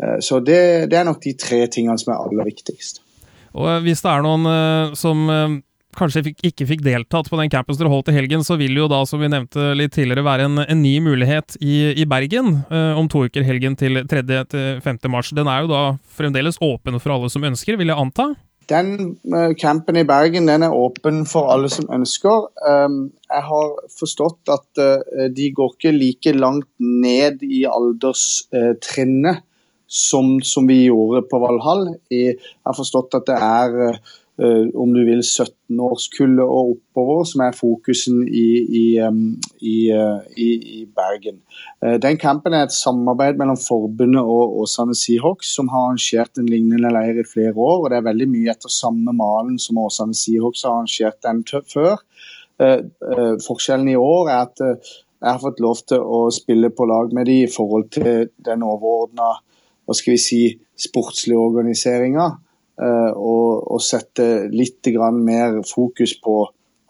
Eh, 0.00 0.18
så 0.24 0.40
det, 0.44 0.90
det 0.90 0.98
er 0.98 1.06
nok 1.08 1.22
de 1.22 1.36
tre 1.38 1.62
tingene 1.70 1.98
som 2.00 2.14
er 2.14 2.22
aller 2.24 2.50
viktigst. 2.50 3.02
Og 3.58 3.82
Hvis 3.82 4.02
det 4.04 4.10
er 4.12 4.22
noen 4.22 4.46
uh, 4.46 4.92
som 4.98 5.24
kanskje 5.96 6.22
fikk, 6.28 6.42
ikke 6.50 6.66
fikk 6.68 6.84
deltatt 6.84 7.30
på 7.30 7.38
den 7.40 7.50
campen 7.52 7.78
dere 7.78 7.92
holdt 7.92 8.10
i 8.12 8.16
helgen, 8.16 8.44
så 8.46 8.56
vil 8.60 8.76
jo 8.78 8.88
da, 8.90 9.02
som 9.08 9.22
vi 9.22 9.30
nevnte 9.30 9.72
litt 9.78 9.94
tidligere, 9.96 10.26
være 10.26 10.46
en, 10.48 10.62
en 10.64 10.82
ny 10.82 10.96
mulighet 11.04 11.56
i, 11.60 11.92
i 11.98 12.06
Bergen 12.08 12.60
eh, 12.68 12.98
om 12.98 13.08
to 13.10 13.24
uker, 13.26 13.46
helgen 13.46 13.76
til 13.80 14.02
3.-5. 14.10 15.02
mars. 15.12 15.32
Den 15.36 15.50
er 15.50 15.64
jo 15.64 15.72
da 15.72 15.82
fremdeles 16.16 16.60
åpen 16.64 17.00
for 17.00 17.16
alle 17.16 17.32
som 17.32 17.44
ønsker, 17.46 17.80
vil 17.80 17.92
jeg 17.92 18.00
anta? 18.00 18.32
Den 18.70 19.16
uh, 19.34 19.50
campen 19.58 19.98
i 19.98 20.06
Bergen 20.06 20.46
den 20.46 20.62
er 20.62 20.74
åpen 20.74 21.24
for 21.26 21.50
alle 21.50 21.70
som 21.72 21.88
ønsker. 21.90 22.46
Um, 22.62 23.00
jeg 23.26 23.42
har 23.48 23.72
forstått 23.98 24.52
at 24.54 24.82
uh, 24.82 25.26
de 25.34 25.48
går 25.56 25.74
ikke 25.74 25.94
like 25.96 26.34
langt 26.38 26.70
ned 26.78 27.42
i 27.42 27.64
alderstrinnet 27.66 29.42
som, 29.90 30.36
som, 30.46 30.68
vi 30.70 30.84
gjorde 30.84 31.24
på 31.26 31.40
Valhall. 31.42 31.96
Jeg 32.14 32.36
har 32.38 32.76
forstått 32.78 33.16
at 33.18 33.26
det 33.26 33.40
er 33.42 33.74
Eh, 33.90 33.96
om 34.74 34.92
du 34.94 35.00
vil 35.04 35.20
17-årskullet 35.20 36.44
og 36.44 36.74
oppover, 36.74 37.24
som 37.28 37.42
er 37.44 37.56
fokusen 37.56 38.22
i, 38.24 38.46
i, 38.80 38.84
i, 39.60 39.74
eh, 39.92 40.38
i, 40.40 40.80
Bergen. 40.96 41.42
Eh, 41.84 41.98
den 42.00 42.16
kampen 42.20 42.56
er 42.56 42.64
et 42.66 42.76
samarbeid 42.76 43.36
mellom 43.40 43.58
forbundet 43.60 44.22
og 44.22 44.56
Åsane 44.62 44.96
Seahawks, 44.96 45.52
som 45.56 45.68
har 45.72 45.90
arrangert 45.90 46.40
en 46.40 46.48
lignende 46.48 46.92
leir 46.94 47.20
i 47.20 47.26
flere 47.28 47.54
år. 47.56 47.84
og 47.84 47.90
Det 47.90 48.00
er 48.00 48.08
veldig 48.08 48.30
mye 48.32 48.54
etter 48.54 48.72
samme 48.72 49.14
malen 49.16 49.60
som 49.60 49.82
Åsane 49.84 50.16
Seahawks 50.16 50.64
har 50.64 50.78
arrangert 50.78 51.20
den 51.26 51.44
før. 51.74 52.00
Forskjellen 53.40 53.88
i 53.88 53.96
år 53.96 54.28
er 54.28 54.40
at 54.42 54.60
jeg 54.60 55.28
har 55.28 55.40
fått 55.40 55.60
lov 55.64 55.80
til 55.88 56.00
å 56.00 56.26
spille 56.32 56.68
på 56.72 56.84
lag 56.88 57.12
med 57.16 57.28
de 57.28 57.42
i 57.44 57.48
forhold 57.48 57.88
til 57.92 58.28
den 58.44 58.64
overordna 58.64 59.34
si, 59.96 60.42
sportslige 60.76 61.40
organiseringa. 61.40 62.30
Eh, 62.80 63.12
og, 63.12 63.66
og 63.74 63.80
sette 63.84 64.46
litt 64.48 64.88
mer 65.12 65.60
fokus 65.68 66.14
på 66.22 66.36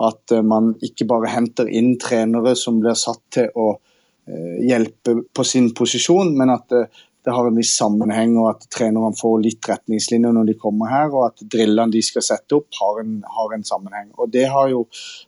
at 0.07 0.35
eh, 0.37 0.43
man 0.43 0.75
ikke 0.87 1.07
bare 1.11 1.33
henter 1.33 1.67
inn 1.67 1.97
trenere 1.99 2.55
som 2.55 2.79
blir 2.79 2.95
satt 2.95 3.23
til 3.35 3.49
å 3.59 3.73
eh, 3.75 4.61
hjelpe 4.69 5.17
på 5.35 5.45
sin 5.45 5.73
posisjon, 5.75 6.37
men 6.39 6.55
at 6.55 6.69
det, 6.71 6.85
har 7.27 7.49
en 7.49 7.59
viss 7.59 7.73
sammenheng, 7.75 8.37
og 8.39 8.53
at 8.53 8.69
trenerne 8.71 9.19
får 9.19 9.43
litt 9.43 9.67
retningslinjer 9.67 10.37
når 10.37 10.53
de 10.53 10.59
kommer 10.63 10.93
her, 10.93 11.11
og 11.11 11.33
at 11.33 11.43
drillene 11.43 11.93
de 11.93 12.05
skal 12.07 12.25
sette 12.25 12.57
opp, 12.57 12.71
har 12.79 13.03
en, 13.03 13.19
har 13.27 13.57
en 13.57 13.67
sammenheng. 13.67 14.09
Og 14.17 14.31
Det 14.31 14.47
har 14.49 14.71
jo 14.71 14.87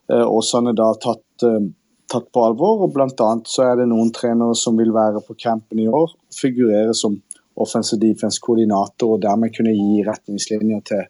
Åsane 0.08 0.72
da 0.78 0.88
tatt, 1.02 1.42
tatt, 1.42 2.30
på 2.32 2.46
alvor. 2.46 2.86
og 2.86 2.96
annet 2.96 3.50
så 3.50 3.66
er 3.66 3.82
det 3.82 3.90
noen 3.90 4.08
trenere 4.14 4.56
som 4.56 4.78
vil 4.80 4.94
være 4.94 5.20
på 5.26 5.36
campen 5.36 5.82
i 5.84 5.90
år, 5.90 6.16
figurere 6.32 6.96
som 6.96 7.20
offensive 7.62 8.00
defense-koordinator, 8.02 9.16
og 9.16 9.24
dermed 9.24 9.54
kunne 9.56 9.74
gi 9.76 10.04
retningslinjer 10.06 10.84
til, 10.90 11.02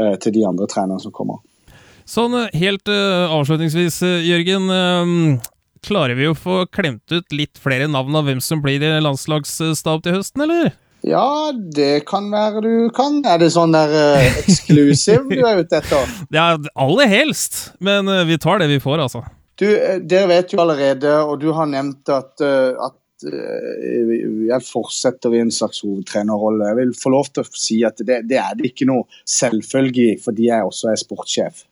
eh, 0.00 0.14
til 0.20 0.36
de 0.36 0.46
andre 0.48 0.68
trenerne 0.70 1.02
som 1.02 1.14
kommer. 1.14 1.42
Sånn 2.04 2.36
eh, 2.36 2.52
helt 2.60 2.90
uh, 2.92 3.32
avslutningsvis, 3.32 4.02
Jørgen. 4.26 4.70
Klarer 5.84 6.16
vi 6.16 6.30
å 6.30 6.36
få 6.36 6.62
klemt 6.72 7.12
ut 7.12 7.34
litt 7.36 7.60
flere 7.60 7.88
navn 7.92 8.16
av 8.16 8.24
hvem 8.28 8.40
som 8.40 8.62
blir 8.64 8.80
i 8.80 8.94
landslagsstab 9.04 10.04
til 10.04 10.16
høsten, 10.16 10.46
eller? 10.46 10.72
Ja, 11.04 11.52
det 11.52 12.06
kan 12.08 12.30
være 12.32 12.62
du 12.64 12.74
kan. 12.96 13.18
Er 13.28 13.40
det 13.42 13.50
sånn 13.52 13.74
der 13.74 13.92
uh, 13.92 14.28
eksklusiv 14.40 15.26
du 15.28 15.42
er 15.44 15.60
ute 15.60 15.82
etter? 15.82 16.12
Ja, 16.36 16.54
aller 16.80 17.10
helst. 17.10 17.74
Men 17.84 18.08
uh, 18.08 18.22
vi 18.24 18.38
tar 18.40 18.62
det 18.62 18.70
vi 18.72 18.80
får, 18.80 19.02
altså. 19.04 19.20
Du, 19.60 19.66
Dere 20.08 20.30
vet 20.30 20.54
jo 20.54 20.62
allerede, 20.64 21.12
og 21.28 21.36
du 21.42 21.50
har 21.54 21.68
nevnt 21.70 22.08
at, 22.08 22.32
uh, 22.40 22.88
at 22.88 22.96
Eh, 23.32 24.14
jeg 24.48 24.66
fortsetter 24.66 25.34
i 25.34 25.42
en 25.44 25.52
slags 25.54 25.82
hovedtrenerrolle. 25.84 26.70
Jeg 26.70 26.80
vil 26.80 26.96
få 26.98 27.14
lov 27.14 27.30
til 27.32 27.44
å 27.44 27.52
si 27.58 27.82
at 27.86 28.00
det, 28.00 28.24
det 28.30 28.40
er 28.40 28.58
det 28.58 28.72
ikke 28.72 28.88
noe 28.90 29.06
selvfølge 29.28 30.10
i, 30.10 30.18
fordi 30.20 30.50
jeg 30.50 30.68
også 30.68 30.92
er 30.92 31.00
sportssjef. 31.00 31.64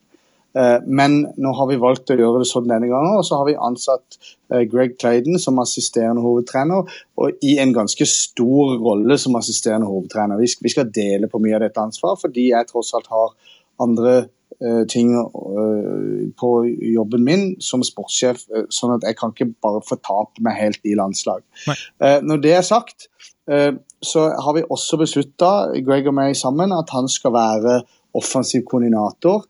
Eh, 0.54 0.78
men 0.86 1.18
nå 1.40 1.54
har 1.56 1.68
vi 1.70 1.80
valgt 1.80 2.12
å 2.12 2.18
gjøre 2.18 2.42
det 2.42 2.48
sånn 2.50 2.68
denne 2.68 2.90
gangen, 2.90 3.16
og 3.16 3.24
så 3.24 3.40
har 3.40 3.48
vi 3.48 3.56
ansatt 3.56 4.18
eh, 4.52 4.66
Greg 4.68 4.98
Clayden 5.00 5.40
som 5.40 5.60
assisterende 5.62 6.24
hovedtrener, 6.24 6.92
og 7.16 7.46
i 7.46 7.56
en 7.62 7.72
ganske 7.76 8.06
stor 8.08 8.76
rolle 8.82 9.16
som 9.20 9.38
assisterende 9.40 9.88
hovedtrener. 9.88 10.42
Vi 10.42 10.74
skal 10.74 10.92
dele 10.92 11.30
på 11.32 11.40
mye 11.42 11.56
av 11.58 11.66
dette 11.66 11.84
ansvaret, 11.84 12.20
fordi 12.26 12.50
jeg 12.50 12.68
tross 12.68 12.92
alt 12.98 13.08
har 13.12 13.34
andre 13.82 14.22
ting 14.90 15.12
eh, 15.16 16.32
på 16.38 16.50
jobben 16.94 17.24
min 17.24 17.46
som 17.60 17.84
sportssjef, 17.86 18.44
eh, 18.54 18.66
sånn 18.72 18.96
at 18.96 19.06
jeg 19.08 19.18
kan 19.18 19.34
ikke 19.34 19.52
bare 19.64 19.82
fortape 19.86 20.44
meg 20.44 20.58
helt 20.58 20.82
i 20.88 20.96
landslag. 20.98 21.44
Nei. 21.66 21.78
Når 22.22 22.42
det 22.42 22.52
er 22.56 22.66
sagt, 22.66 23.08
så 24.02 24.20
har 24.44 24.54
vi 24.54 24.62
også 24.62 24.98
beslutta, 25.00 25.50
Greg 25.82 26.06
og 26.06 26.14
meg 26.14 26.36
sammen, 26.38 26.74
at 26.74 26.92
han 26.94 27.08
skal 27.10 27.34
være 27.34 27.80
offensiv 28.14 28.62
koordinator. 28.70 29.48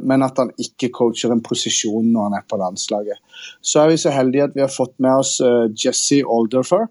Men 0.00 0.24
at 0.24 0.38
han 0.40 0.48
ikke 0.56 0.88
coacher 0.96 1.34
en 1.34 1.42
posisjon 1.44 2.06
når 2.08 2.30
han 2.30 2.36
er 2.38 2.46
på 2.48 2.56
landslaget. 2.56 3.20
Så 3.60 3.82
er 3.82 3.90
vi 3.90 3.98
så 4.00 4.14
heldige 4.14 4.46
at 4.48 4.54
vi 4.56 4.64
har 4.64 4.72
fått 4.72 4.94
med 4.96 5.20
oss 5.20 5.34
Jesse 5.76 6.22
Alderfer 6.24 6.86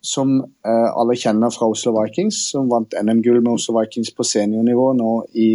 som 0.00 0.38
eh, 0.40 0.90
alle 0.94 1.16
kjenner 1.18 1.52
fra 1.54 1.68
Oslo 1.70 1.94
Vikings, 1.96 2.40
som 2.52 2.68
vant 2.70 2.94
NM-gull 3.00 3.40
med 3.42 3.56
Oslo 3.56 3.76
Vikings 3.78 4.12
på 4.14 4.26
seniornivå 4.26 4.92
nå 4.98 5.14
i 5.38 5.50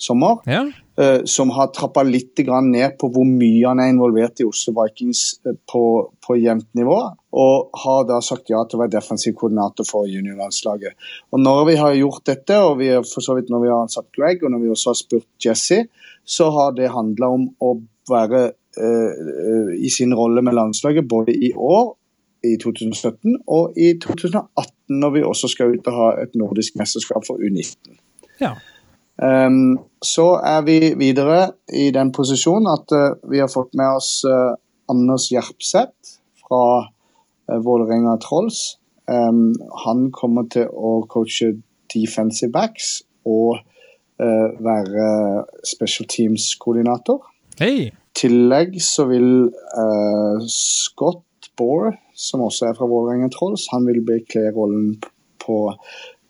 sommer. 0.00 0.42
Ja. 0.50 0.64
Eh, 0.96 1.24
som 1.24 1.50
har 1.50 1.72
trappa 1.74 2.02
litt 2.06 2.38
ned 2.38 2.96
på 2.98 3.10
hvor 3.12 3.26
mye 3.26 3.66
han 3.66 3.80
er 3.82 3.92
involvert 3.92 4.40
i 4.40 4.46
Oslo 4.48 4.74
Vikings 4.78 5.40
eh, 5.46 5.56
på, 5.70 5.84
på 6.26 6.36
jevnt 6.38 6.70
nivå. 6.74 6.98
Og 7.34 7.80
har 7.84 8.04
da 8.08 8.20
sagt 8.22 8.50
ja 8.50 8.62
til 8.64 8.78
å 8.78 8.84
være 8.84 8.96
defensiv 8.96 9.34
koordinator 9.38 9.86
for 9.88 10.06
juniorlandslaget. 10.10 10.94
Og 11.32 11.42
når 11.42 11.64
vi 11.70 11.76
har 11.80 11.98
gjort 11.98 12.26
dette, 12.30 12.60
og 12.62 12.78
vi 12.82 12.92
for 13.02 13.24
så 13.24 13.36
vidt 13.38 13.50
når 13.50 13.64
vi 13.64 13.72
har 13.72 13.86
ansatt 13.86 14.10
Greg, 14.14 14.44
og 14.44 14.54
når 14.54 14.62
vi 14.62 14.70
også 14.74 14.92
har 14.92 15.00
spurt 15.00 15.48
Jesse, 15.48 15.84
så 16.24 16.48
har 16.54 16.76
det 16.78 16.92
handla 16.94 17.32
om 17.36 17.48
å 17.60 17.74
være 18.08 18.46
uh, 18.78 19.72
i 19.76 19.90
sin 19.92 20.14
rolle 20.16 20.42
med 20.44 20.56
landslaget 20.56 21.08
både 21.08 21.34
i 21.34 21.50
år, 21.56 21.94
i 22.44 22.54
2017, 22.60 23.38
og 23.48 23.76
i 23.80 23.94
2018, 24.00 24.72
når 25.00 25.12
vi 25.16 25.24
også 25.24 25.48
skal 25.48 25.74
ut 25.74 25.86
og 25.88 25.98
ha 25.98 26.08
et 26.22 26.34
nordisk 26.36 26.76
mesterskap 26.80 27.24
for 27.26 27.40
U19. 27.40 27.96
ja. 28.40 28.54
Um, 29.22 29.78
så 30.02 30.40
er 30.42 30.64
vi 30.66 30.78
videre 30.98 31.52
i 31.70 31.90
den 31.94 32.10
posisjonen 32.12 32.66
at 32.72 32.94
uh, 32.94 33.14
vi 33.30 33.38
har 33.38 33.50
fått 33.52 33.76
med 33.78 34.00
oss 34.00 34.24
uh, 34.26 34.56
Anders 34.90 35.28
Jerpseth 35.30 36.16
fra 36.42 36.64
uh, 36.82 37.58
Vålerenga 37.62 38.16
Trolls. 38.22 38.80
Um, 39.06 39.52
han 39.84 40.08
kommer 40.10 40.48
til 40.50 40.66
å 40.66 41.04
coache 41.10 41.52
defensive 41.94 42.50
backs 42.52 43.02
og 43.28 43.62
være 44.14 45.06
special 45.66 46.06
teams-koordinator. 46.06 47.16
Hei! 47.58 47.88
I 47.90 48.14
tillegg 48.14 48.76
så 48.78 49.08
vil 49.08 49.48
Scott 50.46 51.48
Bohr, 51.58 51.96
som 52.14 52.44
også 52.46 52.68
er 52.68 52.76
fra 52.78 52.86
Vålerenga 52.86 53.26
Trolls, 53.34 53.66
han 53.72 53.88
vil 53.90 54.04
bekle 54.06 54.52
rollen 54.54 54.94
på 55.42 55.58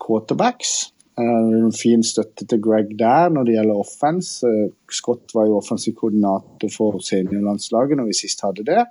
quarterbacks. 0.00 0.93
Eh, 1.18 1.52
en 1.60 1.72
fin 1.74 2.02
støtte 2.02 2.46
til 2.50 2.62
Greg 2.62 2.96
der 2.98 3.30
når 3.30 3.46
det 3.46 3.56
gjelder 3.56 3.84
offense. 3.84 4.46
Uh, 4.46 4.72
Scott 4.90 5.34
var 5.34 5.46
jo 5.46 5.60
offensiv 5.60 5.94
koordinator 6.00 6.72
for 6.74 6.98
seniorlandslaget 6.98 8.00
når 8.00 8.10
vi 8.10 8.18
sist 8.18 8.42
hadde 8.42 8.66
det. 8.66 8.84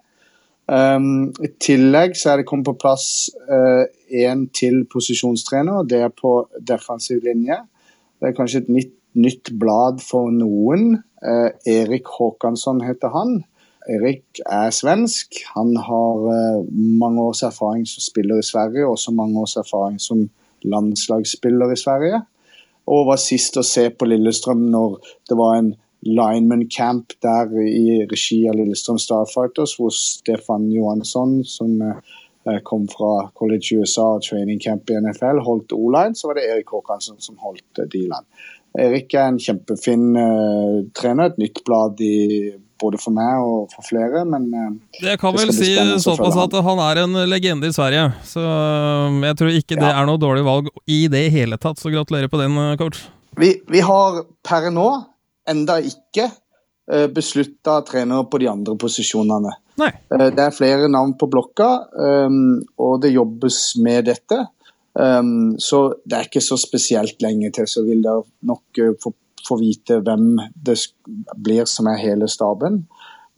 Um, 0.64 1.34
I 1.44 1.50
tillegg 1.60 2.16
så 2.16 2.32
er 2.32 2.40
det 2.40 2.48
kommet 2.48 2.70
på 2.70 2.78
plass 2.80 3.28
én 4.08 4.46
til 4.56 4.86
posisjonstrener, 4.88 5.84
det 5.84 6.00
er 6.06 6.14
på 6.16 6.38
defensiv 6.64 7.20
linje. 7.26 7.58
Det 8.24 8.30
er 8.30 8.36
kanskje 8.38 8.62
et 8.64 8.70
nytt, 8.72 8.94
nytt 9.20 9.50
blad 9.60 10.00
for 10.00 10.32
noen. 10.32 11.02
Eh, 11.20 11.50
Erik 11.68 12.08
Håkansson 12.08 12.80
heter 12.88 13.12
han. 13.12 13.42
Erik 13.92 14.40
er 14.48 14.72
svensk. 14.72 15.42
Han 15.58 15.74
har 15.76 16.28
eh, 16.32 16.62
mange 16.72 17.22
års 17.22 17.44
erfaring 17.44 17.84
som 17.88 18.04
spiller 18.04 18.40
i 18.40 18.48
Sverige, 18.48 18.86
og 18.86 18.96
også 18.96 19.12
mange 19.12 19.42
års 19.42 19.58
erfaring 19.60 20.00
som 20.00 20.30
landslagsspiller 20.70 21.74
i 21.74 21.80
Sverige. 21.80 22.22
Og 22.92 23.08
var 23.08 23.22
sist 23.22 23.58
å 23.60 23.64
se 23.66 23.88
på 23.96 24.08
Lillestrøm 24.10 24.66
når 24.74 24.98
det 25.30 25.38
var 25.40 25.60
en 25.60 25.72
lineman 26.04 26.68
camp 26.68 27.14
der 27.24 27.52
i 27.64 28.02
regi 28.12 28.42
av 28.50 28.58
Lillestrøm 28.60 29.00
Starfighters, 29.00 29.78
hvor 29.80 29.94
Stefan 29.96 30.68
Johansson, 30.72 31.38
som 31.48 31.78
eh, 31.82 32.60
kom 32.68 32.90
fra 32.92 33.30
College 33.40 33.80
USA 33.80 34.10
og 34.18 34.26
training 34.28 34.60
camp 34.64 34.92
i 34.92 35.00
NFL, 35.00 35.40
holdt 35.46 35.76
O-line, 35.78 36.16
så 36.16 36.30
var 36.30 36.40
det 36.40 36.50
Erik 36.50 36.76
Håkansson 36.76 37.22
som 37.24 37.40
holdt 37.44 37.86
D-line. 37.94 38.28
Erik 38.84 39.14
er 39.14 39.30
en 39.30 39.40
kjempefin 39.40 40.16
uh, 40.18 40.80
trener, 40.98 41.30
et 41.30 41.38
nytt 41.38 41.60
blad 41.66 42.00
i, 42.02 42.16
både 42.84 43.00
for 43.02 43.16
meg 43.16 43.40
og 43.48 43.72
for 43.74 43.88
flere, 43.88 44.22
men 44.28 44.50
Jeg 45.00 45.18
kan 45.22 45.34
Det 45.34 45.46
vel 45.48 45.56
si 45.56 45.72
såpass 46.04 46.38
at 46.44 46.58
han 46.68 46.84
er 46.84 47.02
en 47.06 47.18
legende 47.32 47.72
i 47.72 47.74
Sverige. 47.76 48.06
Så 48.28 48.44
um, 48.44 49.22
jeg 49.24 49.40
tror 49.40 49.56
ikke 49.56 49.80
det 49.80 49.88
Ja. 49.90 49.96
er 50.04 50.06
noe 50.12 50.20
dårlig 50.22 50.44
valg 50.46 50.70
i 50.88 51.08
det 51.08 51.26
hele 51.32 51.58
tatt, 51.58 51.80
så 51.82 51.92
gratulerer 51.94 52.30
på 52.32 52.40
den, 52.44 52.56
uh, 52.60 52.76
coach. 52.78 53.06
vi, 53.40 53.56
vi 53.72 53.80
har 53.82 54.24
per 54.46 54.70
nå 54.72 54.88
enda 55.50 55.80
ikke 55.82 56.28
uh, 56.92 57.08
beslutta 57.08 57.80
trenere 57.88 58.28
på 58.30 58.40
de 58.44 58.48
andre 58.52 58.76
posisjonene. 58.80 59.56
Nei. 59.82 59.90
Eh, 60.14 60.30
Det 60.30 60.44
er 60.44 60.52
flere 60.54 60.88
navn 60.92 61.16
på 61.18 61.26
blokka, 61.34 61.70
um, 61.98 62.60
og 62.78 63.00
det 63.02 63.14
jobbes 63.16 63.74
med 63.82 64.06
dette. 64.06 64.38
Um, 64.94 65.56
så 65.58 65.96
det 66.06 66.14
er 66.20 66.28
ikke 66.28 66.44
så 66.46 66.54
spesielt 66.62 67.18
lenge 67.26 67.50
til, 67.56 67.66
så 67.66 67.82
vil 67.82 68.04
dere 68.06 68.22
nok 68.46 68.78
eh, 68.78 68.92
få, 69.02 69.10
få 69.48 69.58
vite 69.62 70.00
hvem 70.04 70.38
det 70.56 70.78
blir 71.36 71.68
som 71.70 71.90
er 71.92 72.02
hele 72.02 72.30
staben. 72.32 72.84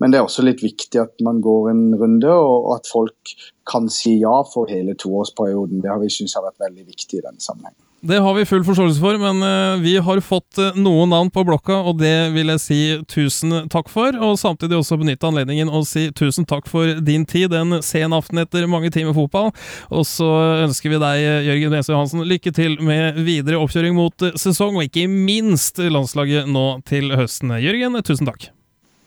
Men 0.02 0.12
det 0.12 0.20
er 0.20 0.28
også 0.28 0.44
litt 0.44 0.64
viktig 0.64 1.00
at 1.00 1.24
man 1.24 1.40
går 1.44 1.70
en 1.72 1.84
runde, 1.96 2.32
og 2.32 2.74
at 2.76 2.90
folk 2.92 3.36
kan 3.70 3.88
si 3.94 4.18
ja 4.20 4.42
for 4.52 4.68
hele 4.72 4.98
toårsperioden. 5.00 5.82
Det 5.84 5.92
har 5.92 6.02
vi 6.02 6.12
syntes 6.12 6.36
har 6.36 6.44
vært 6.50 6.66
veldig 6.68 6.88
viktig 6.90 7.22
i 7.22 7.24
denne 7.24 7.44
sammenhengen. 7.44 7.85
Det 8.06 8.20
har 8.22 8.34
vi 8.38 8.46
full 8.46 8.62
forståelse 8.66 9.02
for, 9.02 9.18
men 9.18 9.40
uh, 9.42 9.82
vi 9.82 9.96
har 9.98 10.20
fått 10.22 10.60
uh, 10.62 10.76
noen 10.78 11.10
navn 11.10 11.32
på 11.34 11.42
blokka, 11.48 11.80
og 11.90 11.98
det 11.98 12.30
vil 12.36 12.52
jeg 12.54 12.62
si 12.62 12.78
tusen 13.10 13.66
takk 13.74 13.90
for. 13.90 14.14
Og 14.22 14.38
samtidig 14.38 14.78
også 14.78 15.00
benytte 15.02 15.26
anledningen 15.26 15.72
å 15.74 15.82
si 15.90 16.12
tusen 16.14 16.46
takk 16.46 16.70
for 16.70 17.00
din 17.02 17.26
tid 17.26 17.56
en 17.58 17.80
sen 17.86 18.14
aften 18.14 18.44
etter 18.44 18.70
mange 18.70 18.94
timer 18.94 19.16
fotball. 19.18 19.50
Og 19.90 20.06
så 20.06 20.30
ønsker 20.68 20.94
vi 20.94 21.02
deg, 21.02 21.26
uh, 21.26 21.42
Jørgen 21.50 21.74
Wese 21.74 21.96
Johansen, 21.96 22.26
lykke 22.30 22.54
til 22.54 22.78
med 22.86 23.18
videre 23.26 23.58
oppkjøring 23.64 23.98
mot 23.98 24.30
sesong, 24.38 24.78
og 24.78 24.86
ikke 24.86 25.08
minst 25.10 25.82
landslaget 25.82 26.46
nå 26.46 26.68
til 26.86 27.10
høsten. 27.18 27.58
Jørgen, 27.58 27.98
tusen 28.06 28.30
takk. 28.30 28.52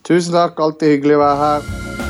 Tusen 0.09 0.35
takk, 0.35 0.59
alltid 0.59 0.97
hyggelig 0.97 1.21
å 1.21 1.27
være 1.29 1.43
her. 1.45 2.08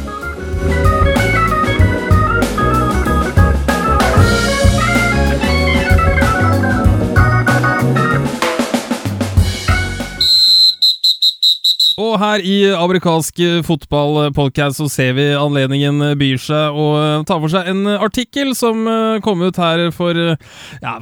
Og 11.99 12.14
her 12.22 12.42
i 12.46 12.57
amerikansk 12.78 13.40
fotballpodcast 13.66 14.78
så 14.78 14.86
ser 14.92 15.16
vi 15.16 15.24
anledningen 15.34 15.99
byr 16.20 16.38
seg 16.38 16.76
å 16.78 16.84
eh, 16.94 17.24
ta 17.26 17.40
for 17.42 17.51
seg 17.51 17.70
en 17.72 17.88
artikkel 17.96 18.53
som 18.55 18.86
eh, 18.86 19.18
kom 19.24 19.42
ut 19.42 19.59
her 19.59 19.88
for 19.94 20.14
eh, 20.14 20.38
ja, 20.84 20.94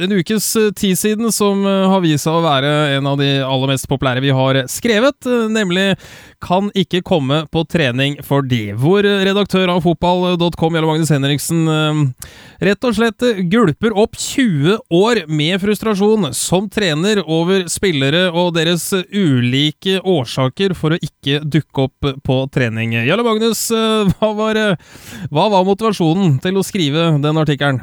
en 0.00 0.14
ukes 0.16 0.46
tid 0.78 0.96
siden, 0.96 1.28
som 1.34 1.66
har 1.66 2.00
vist 2.00 2.24
seg 2.24 2.38
å 2.38 2.44
være 2.46 2.70
en 2.96 3.10
av 3.10 3.18
de 3.20 3.28
aller 3.44 3.74
mest 3.74 3.88
populære 3.90 4.22
vi 4.24 4.32
har 4.32 4.62
skrevet, 4.70 5.28
nemlig 5.52 5.90
'Kan 6.38 6.70
ikke 6.78 7.00
komme 7.02 7.42
på 7.50 7.64
trening 7.66 8.18
for 8.22 8.42
det. 8.46 8.76
hvor 8.78 9.02
redaktør 9.02 9.68
av 9.72 9.82
fotball.com, 9.82 10.74
Jarle 10.74 10.86
Magnus 10.86 11.10
Henriksen, 11.10 11.66
eh, 11.66 12.28
rett 12.68 12.84
og 12.84 12.94
slett 12.94 13.26
gulper 13.50 13.96
opp 13.96 14.14
20 14.14 14.78
år 14.90 15.26
med 15.26 15.58
frustrasjon 15.60 16.32
som 16.32 16.68
trener 16.70 17.24
over 17.26 17.66
spillere 17.66 18.30
og 18.30 18.54
deres 18.54 18.92
ulike 19.10 19.98
årsaker 20.00 20.76
for 20.78 20.94
å 20.94 21.00
ikke 21.02 21.42
dukke 21.42 21.88
opp 21.88 22.22
på 22.22 22.38
trening. 22.54 22.94
Jarle 23.02 23.26
Magnus, 23.26 23.70
eh, 23.70 24.06
hva 24.18 24.34
var, 24.36 24.56
eh, 24.56 24.76
hva 25.32 25.50
var 25.50 25.66
motivasjonen 25.66 26.40
til 26.40 26.54
å 26.54 26.64
skrive 26.64 27.20
den 27.20 27.36
artikkelen? 27.36 27.82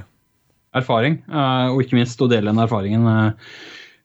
erfaring, 0.76 1.24
og 1.32 1.78
ikke 1.80 1.96
minst 1.96 2.20
å 2.20 2.28
dele 2.28 2.52
den 2.52 2.60
erfaringen. 2.60 3.34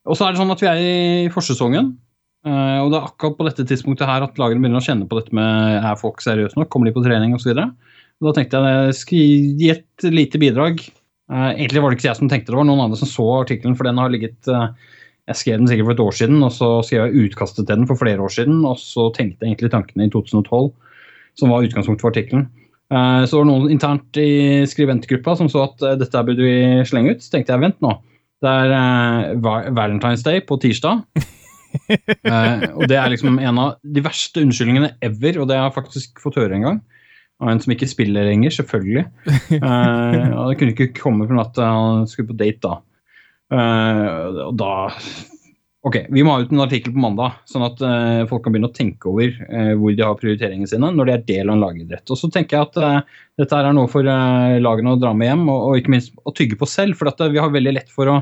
Og 0.06 0.14
så 0.14 0.28
er 0.28 0.30
det 0.30 0.38
sånn 0.38 0.52
at 0.54 0.60
vi 0.62 0.68
er 0.70 0.78
i 0.78 1.28
forsesongen, 1.34 1.96
eh, 2.46 2.78
og 2.80 2.92
det 2.92 2.98
er 2.98 3.08
akkurat 3.08 3.36
på 3.38 3.46
dette 3.48 3.66
tidspunktet 3.68 4.08
her 4.08 4.26
at 4.26 4.38
lagene 4.40 4.62
begynner 4.62 4.82
å 4.82 4.86
kjenne 4.86 5.08
på 5.08 5.18
dette 5.18 5.34
med 5.36 5.80
er 5.80 5.98
folk 6.00 6.22
seriøse 6.24 6.58
nok, 6.58 6.70
kommer 6.72 6.90
de 6.90 6.94
på 6.96 7.04
trening 7.04 7.34
osv. 7.36 7.52
Da 7.56 8.32
tenkte 8.36 8.60
jeg 8.60 8.94
jeg 8.94 9.26
gi 9.60 9.72
et 9.72 10.08
lite 10.12 10.40
bidrag. 10.40 10.82
Uh, 11.30 11.52
Egentlig 11.54 11.80
var 11.82 11.92
det 11.92 12.00
ikke 12.00 12.08
jeg 12.10 12.18
som 12.18 12.28
tenkte 12.30 12.50
det, 12.52 12.58
var 12.58 12.66
noen 12.68 12.82
andre 12.84 12.98
som 13.00 13.08
så 13.08 13.26
artikkelen, 13.38 13.76
for 13.78 13.86
den 13.86 14.00
har 14.02 14.10
ligget 14.12 14.48
uh, 14.50 14.72
Jeg 15.30 15.38
skrev 15.38 15.60
den 15.60 15.70
sikkert 15.70 15.86
for 15.86 15.94
et 15.94 16.04
år 16.04 16.16
siden, 16.18 16.40
og 16.42 16.50
så 16.52 16.70
skrev 16.84 17.06
jeg 17.06 17.28
utkastet 17.30 17.62
til 17.62 17.70
den 17.70 17.86
for 17.88 18.00
flere 18.00 18.24
år 18.24 18.32
siden, 18.34 18.64
og 18.66 18.80
så 18.82 19.08
tenkte 19.14 19.46
jeg 19.46 19.54
egentlig 19.54 19.70
tankene 19.72 20.08
i 20.08 20.12
2012, 20.12 20.72
som 21.38 21.54
var 21.54 21.64
utgangspunktet 21.64 22.04
for 22.04 22.12
artikkelen. 22.12 22.48
Eh, 22.90 23.24
Så 23.26 23.38
var 23.38 23.44
det 23.46 23.52
noen 23.52 23.70
internt 23.70 24.18
i 24.18 24.66
skribentgruppa 24.66 25.36
som 25.38 25.50
så 25.50 25.68
at 25.68 25.82
eh, 25.86 25.98
dette 26.00 26.24
burde 26.26 26.42
vi 26.46 26.86
slenge 26.88 27.14
ut. 27.14 27.22
Så 27.22 27.34
tenkte 27.34 27.54
jeg 27.54 27.62
vent 27.62 27.78
nå. 27.84 27.94
Det 28.42 28.54
er 28.64 28.74
eh, 28.74 29.36
Valentine's 29.76 30.26
Day 30.26 30.42
på 30.46 30.58
tirsdag. 30.62 31.04
Eh, 32.30 32.64
og 32.76 32.84
det 32.90 32.96
er 32.98 33.10
liksom 33.10 33.38
en 33.40 33.58
av 33.58 33.70
de 33.82 34.02
verste 34.04 34.42
unnskyldningene 34.44 34.92
ever, 35.02 35.40
og 35.40 35.48
det 35.50 35.56
har 35.58 35.68
jeg 35.68 35.76
faktisk 35.78 36.22
fått 36.22 36.38
høre 36.38 36.56
en 36.56 36.66
gang. 36.66 36.78
Av 37.40 37.50
en 37.50 37.62
som 37.62 37.72
ikke 37.72 37.88
spiller 37.90 38.28
lenger, 38.28 38.54
selvfølgelig. 38.58 39.06
Eh, 39.56 40.30
og 40.36 40.50
det 40.50 40.58
kunne 40.60 40.74
ikke 40.74 41.00
komme 41.00 41.26
fra 41.28 41.42
at 41.42 41.58
han 41.64 42.06
skulle 42.10 42.30
på 42.30 42.38
date 42.38 42.62
da. 42.62 42.76
Eh, 43.50 44.40
og 44.46 44.54
da 44.60 44.72
Ok, 45.80 45.94
vi 46.12 46.20
må 46.20 46.34
ha 46.34 46.42
ut 46.44 46.50
en 46.52 46.60
artikkel 46.60 46.92
på 46.92 47.00
mandag, 47.00 47.38
sånn 47.48 47.62
at 47.64 47.78
uh, 47.80 48.26
folk 48.28 48.42
kan 48.44 48.52
begynne 48.52 48.68
å 48.68 48.74
tenke 48.76 49.08
over 49.08 49.30
uh, 49.32 49.70
hvor 49.80 49.94
de 49.96 50.04
har 50.04 50.18
prioriteringene 50.20 50.68
sine 50.68 50.90
når 50.92 51.08
de 51.08 51.14
er 51.14 51.22
del 51.24 51.46
av 51.46 51.54
en 51.54 51.62
lagidrett. 51.64 52.04
Og 52.12 52.20
så 52.20 52.28
tenker 52.28 52.58
jeg 52.58 52.68
at 52.68 52.76
uh, 52.84 53.22
dette 53.40 53.56
er 53.56 53.72
noe 53.72 53.88
for 53.88 54.04
lagene 54.04 54.92
å 54.92 54.98
dra 55.00 55.14
med 55.16 55.30
hjem, 55.30 55.46
og, 55.48 55.62
og 55.70 55.80
ikke 55.80 55.94
minst 55.94 56.12
å 56.20 56.34
tygge 56.36 56.58
på 56.60 56.68
selv. 56.68 57.00
For 57.00 57.32
vi 57.32 57.40
har 57.40 57.54
veldig 57.54 57.72
lett 57.78 57.94
for 57.96 58.12
å 58.12 58.18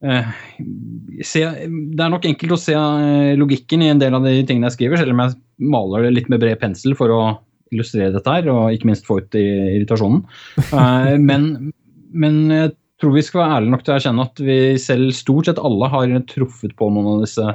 se 0.00 1.42
Det 1.44 2.00
er 2.00 2.12
nok 2.12 2.24
enkelt 2.24 2.54
å 2.56 2.60
se 2.60 2.72
eh, 2.72 3.36
logikken 3.36 3.84
i 3.84 3.90
en 3.92 4.00
del 4.00 4.16
av 4.16 4.24
de 4.24 4.38
tingene 4.48 4.70
jeg 4.70 4.78
skriver, 4.78 5.00
selv 5.00 5.12
om 5.12 5.22
jeg 5.24 5.36
maler 5.70 6.06
det 6.06 6.14
litt 6.16 6.30
med 6.32 6.40
bred 6.40 6.60
pensel 6.62 6.96
for 6.96 7.12
å 7.12 7.22
illustrere 7.70 8.14
dette 8.14 8.32
her, 8.32 8.48
og 8.50 8.74
ikke 8.74 8.88
minst 8.88 9.08
få 9.08 9.20
ut 9.22 9.36
irritasjonen. 9.38 10.24
Eh, 10.70 11.16
men, 11.20 11.72
men 12.16 12.40
jeg 12.54 12.72
tror 13.00 13.14
vi 13.14 13.24
skal 13.24 13.42
være 13.42 13.58
ærlige 13.58 13.74
nok 13.74 13.84
til 13.84 13.92
å 13.92 13.98
erkjenne 13.98 14.26
at 14.28 14.42
vi 14.44 14.58
selv 14.80 15.12
stort 15.16 15.50
sett 15.50 15.60
alle 15.60 15.90
har 15.92 16.16
truffet 16.30 16.74
på 16.78 16.90
noen 16.92 17.14
av 17.14 17.26
disse 17.26 17.54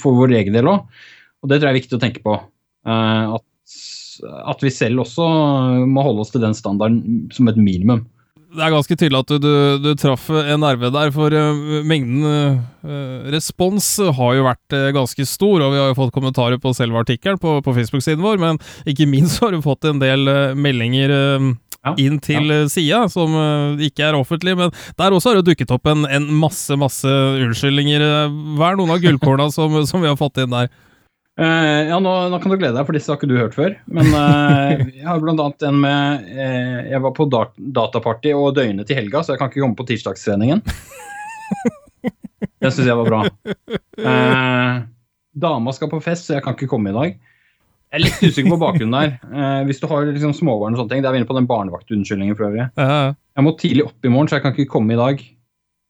for 0.00 0.16
vår 0.16 0.34
egen 0.40 0.56
del 0.56 0.70
òg. 0.70 1.00
Og 1.42 1.50
det 1.50 1.58
tror 1.58 1.68
jeg 1.68 1.76
er 1.76 1.80
viktig 1.82 1.98
å 1.98 2.02
tenke 2.02 2.22
på. 2.24 2.36
Eh, 2.88 3.38
at, 3.38 3.80
at 4.54 4.64
vi 4.64 4.74
selv 4.74 5.04
også 5.04 5.26
må 5.86 6.04
holde 6.06 6.26
oss 6.26 6.34
til 6.34 6.42
den 6.42 6.56
standarden 6.58 7.28
som 7.34 7.50
et 7.50 7.60
minimum 7.60 8.06
det 8.48 8.64
er 8.64 8.72
ganske 8.72 8.96
tydelig 8.96 9.18
at 9.20 9.30
du, 9.30 9.36
du, 9.44 9.52
du 9.84 9.90
traff 9.98 10.28
en 10.32 10.62
nerve 10.62 10.88
der, 10.94 11.10
for 11.12 11.34
uh, 11.34 11.82
mengden 11.84 12.24
uh, 12.24 13.28
respons 13.34 13.86
har 14.16 14.38
jo 14.38 14.46
vært 14.46 14.76
uh, 14.76 14.88
ganske 14.96 15.26
stor. 15.28 15.60
Og 15.66 15.74
vi 15.74 15.80
har 15.82 15.90
jo 15.90 15.98
fått 15.98 16.14
kommentarer 16.14 16.60
på 16.62 16.72
selve 16.76 17.02
artikkelen 17.02 17.40
på, 17.42 17.58
på 17.64 17.76
Facebook-siden 17.76 18.24
vår, 18.24 18.40
men 18.40 18.60
ikke 18.88 19.08
minst 19.10 19.42
har 19.44 19.52
du 19.52 19.60
fått 19.64 19.84
en 19.90 20.00
del 20.00 20.24
meldinger 20.56 21.12
ja, 21.12 21.92
inn 22.00 22.16
til 22.24 22.48
ja. 22.54 22.64
sida, 22.72 23.04
som 23.12 23.36
ikke 23.84 24.08
er 24.08 24.16
offentlige. 24.16 24.56
Men 24.58 24.72
der 24.96 25.12
også 25.12 25.34
har 25.34 25.42
det 25.42 25.52
dukket 25.52 25.76
opp 25.76 25.88
en, 25.92 26.08
en 26.08 26.32
masse, 26.40 26.72
masse 26.80 27.08
unnskyldninger. 27.44 28.04
Hva 28.56 28.72
er 28.72 28.80
noen 28.80 28.96
av 28.96 29.04
gullkorna 29.04 29.50
som, 29.52 29.76
som 29.88 30.04
vi 30.04 30.08
har 30.08 30.16
fått 30.20 30.40
inn 30.40 30.56
der? 30.56 30.72
Uh, 31.38 31.86
ja, 31.86 31.98
nå, 32.02 32.12
nå, 32.32 32.38
kan 32.42 32.50
du 32.50 32.56
glede 32.58 32.74
deg, 32.74 32.82
for 32.88 32.96
disse 32.96 33.12
har 33.12 33.18
ikke 33.20 33.28
du 33.30 33.36
hørt 33.38 33.54
før. 33.54 33.76
Men 33.86 34.10
uh, 34.16 34.82
jeg 34.90 35.06
har 35.06 35.22
bl.a. 35.22 35.46
en 35.68 35.80
med 35.84 36.26
uh, 36.34 36.78
Jeg 36.90 37.02
var 37.04 37.14
på 37.14 37.28
dat 37.30 37.54
dataparty 37.78 38.34
og 38.34 38.56
døgnet 38.58 38.88
til 38.88 38.98
helga, 38.98 39.22
så 39.22 39.34
jeg 39.34 39.42
kan 39.42 39.52
ikke 39.52 39.62
komme 39.62 39.78
på 39.78 39.86
tirsdagstreningen. 39.92 40.64
Den 42.58 42.74
syns 42.74 42.86
jeg 42.88 42.98
var 42.98 43.06
bra. 43.06 43.22
dama 45.38 45.72
skal 45.74 45.90
på 45.92 46.02
fest, 46.02 46.26
så 46.26 46.36
jeg 46.36 46.44
kan 46.44 46.56
ikke 46.58 46.70
komme 46.70 46.90
i 46.90 46.96
dag. 46.96 47.14
Jeg 47.88 47.96
er 47.96 48.02
litt 48.02 48.18
usikker 48.20 48.50
på 48.52 48.60
bakgrunnen 48.60 48.98
der. 48.98 49.62
hvis 49.64 49.78
du 49.80 49.86
har 49.88 50.10
liksom 50.10 50.34
småbarn 50.36 50.74
og 50.74 50.82
sånne 50.82 50.92
ting, 50.92 51.04
det 51.04 51.08
er 51.08 51.14
vi 51.14 51.20
inne 51.22 51.30
på 51.30 51.36
den 51.38 51.46
barnevaktunnskyldningen 51.48 52.36
for 52.36 52.50
øvrig. 52.50 52.66
Jeg 52.76 53.46
må 53.46 53.54
tidlig 53.60 53.86
opp 53.86 54.04
i 54.04 54.12
morgen, 54.12 54.28
så 54.28 54.36
jeg 54.36 54.44
kan 54.44 54.56
ikke 54.56 54.74
komme 54.74 54.96
i 54.96 54.98
dag. 54.98 55.22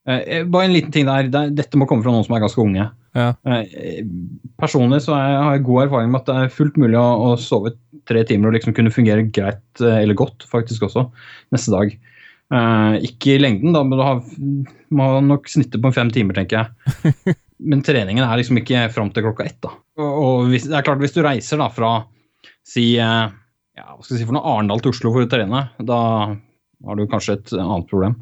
Bare 0.08 0.68
en 0.68 0.72
liten 0.72 0.92
ting 0.94 1.08
der. 1.08 1.28
Dette 1.52 1.78
må 1.80 1.86
komme 1.88 2.04
fra 2.04 2.14
noen 2.14 2.24
som 2.26 2.36
er 2.36 2.44
ganske 2.44 2.62
unge. 2.62 2.86
Ja. 3.16 3.32
Eh, 3.48 4.04
personlig 4.60 5.02
så 5.04 5.16
jeg, 5.16 5.40
har 5.42 5.56
jeg 5.56 5.64
god 5.66 5.86
erfaring 5.86 6.12
med 6.12 6.20
at 6.22 6.28
det 6.28 6.36
er 6.36 6.54
fullt 6.54 6.78
mulig 6.80 6.98
å, 7.00 7.34
sove 7.40 7.74
tre 8.08 8.22
timer 8.28 8.50
og 8.50 8.56
liksom 8.56 8.76
kunne 8.76 8.92
fungere 8.94 9.26
greit, 9.34 9.64
eh, 9.82 10.02
eller 10.02 10.16
godt 10.18 10.46
faktisk 10.48 10.86
også, 10.88 11.08
neste 11.54 11.74
dag. 11.74 11.96
Ikke 13.04 13.34
i 13.34 13.40
lengden, 13.42 13.74
da, 13.76 13.82
men 13.84 14.00
du 14.00 14.04
har, 14.04 14.22
må 14.96 15.08
nok 15.20 15.50
snitte 15.52 15.80
på 15.82 15.92
fem 15.92 16.08
timer, 16.14 16.38
tenker 16.38 16.62
jeg. 16.62 17.36
Men 17.58 17.82
treningen 17.82 18.22
er 18.22 18.38
liksom 18.38 18.60
ikke 18.60 18.84
fram 18.94 19.08
til 19.10 19.24
klokka 19.26 19.44
ett. 19.48 19.56
da. 19.66 19.72
Og, 19.98 20.46
hvis, 20.52 20.68
det 20.70 20.76
er 20.78 20.84
klart, 20.86 21.00
hvis 21.02 21.16
du 21.16 21.24
reiser 21.26 21.58
da 21.58 21.66
fra 21.74 21.90
si, 22.62 22.92
ja, 22.94 23.26
hva 23.74 23.98
skal 23.98 24.14
jeg 24.14 24.22
si 24.22 24.28
for 24.28 24.36
noe, 24.36 24.46
Arendal 24.46 24.80
til 24.84 24.94
Oslo 24.94 25.10
for 25.12 25.26
å 25.26 25.30
trene, 25.30 25.64
da 25.82 25.98
har 26.86 26.98
du 27.00 27.04
kanskje 27.10 27.34
et 27.34 27.52
annet 27.58 27.90
problem. 27.90 28.14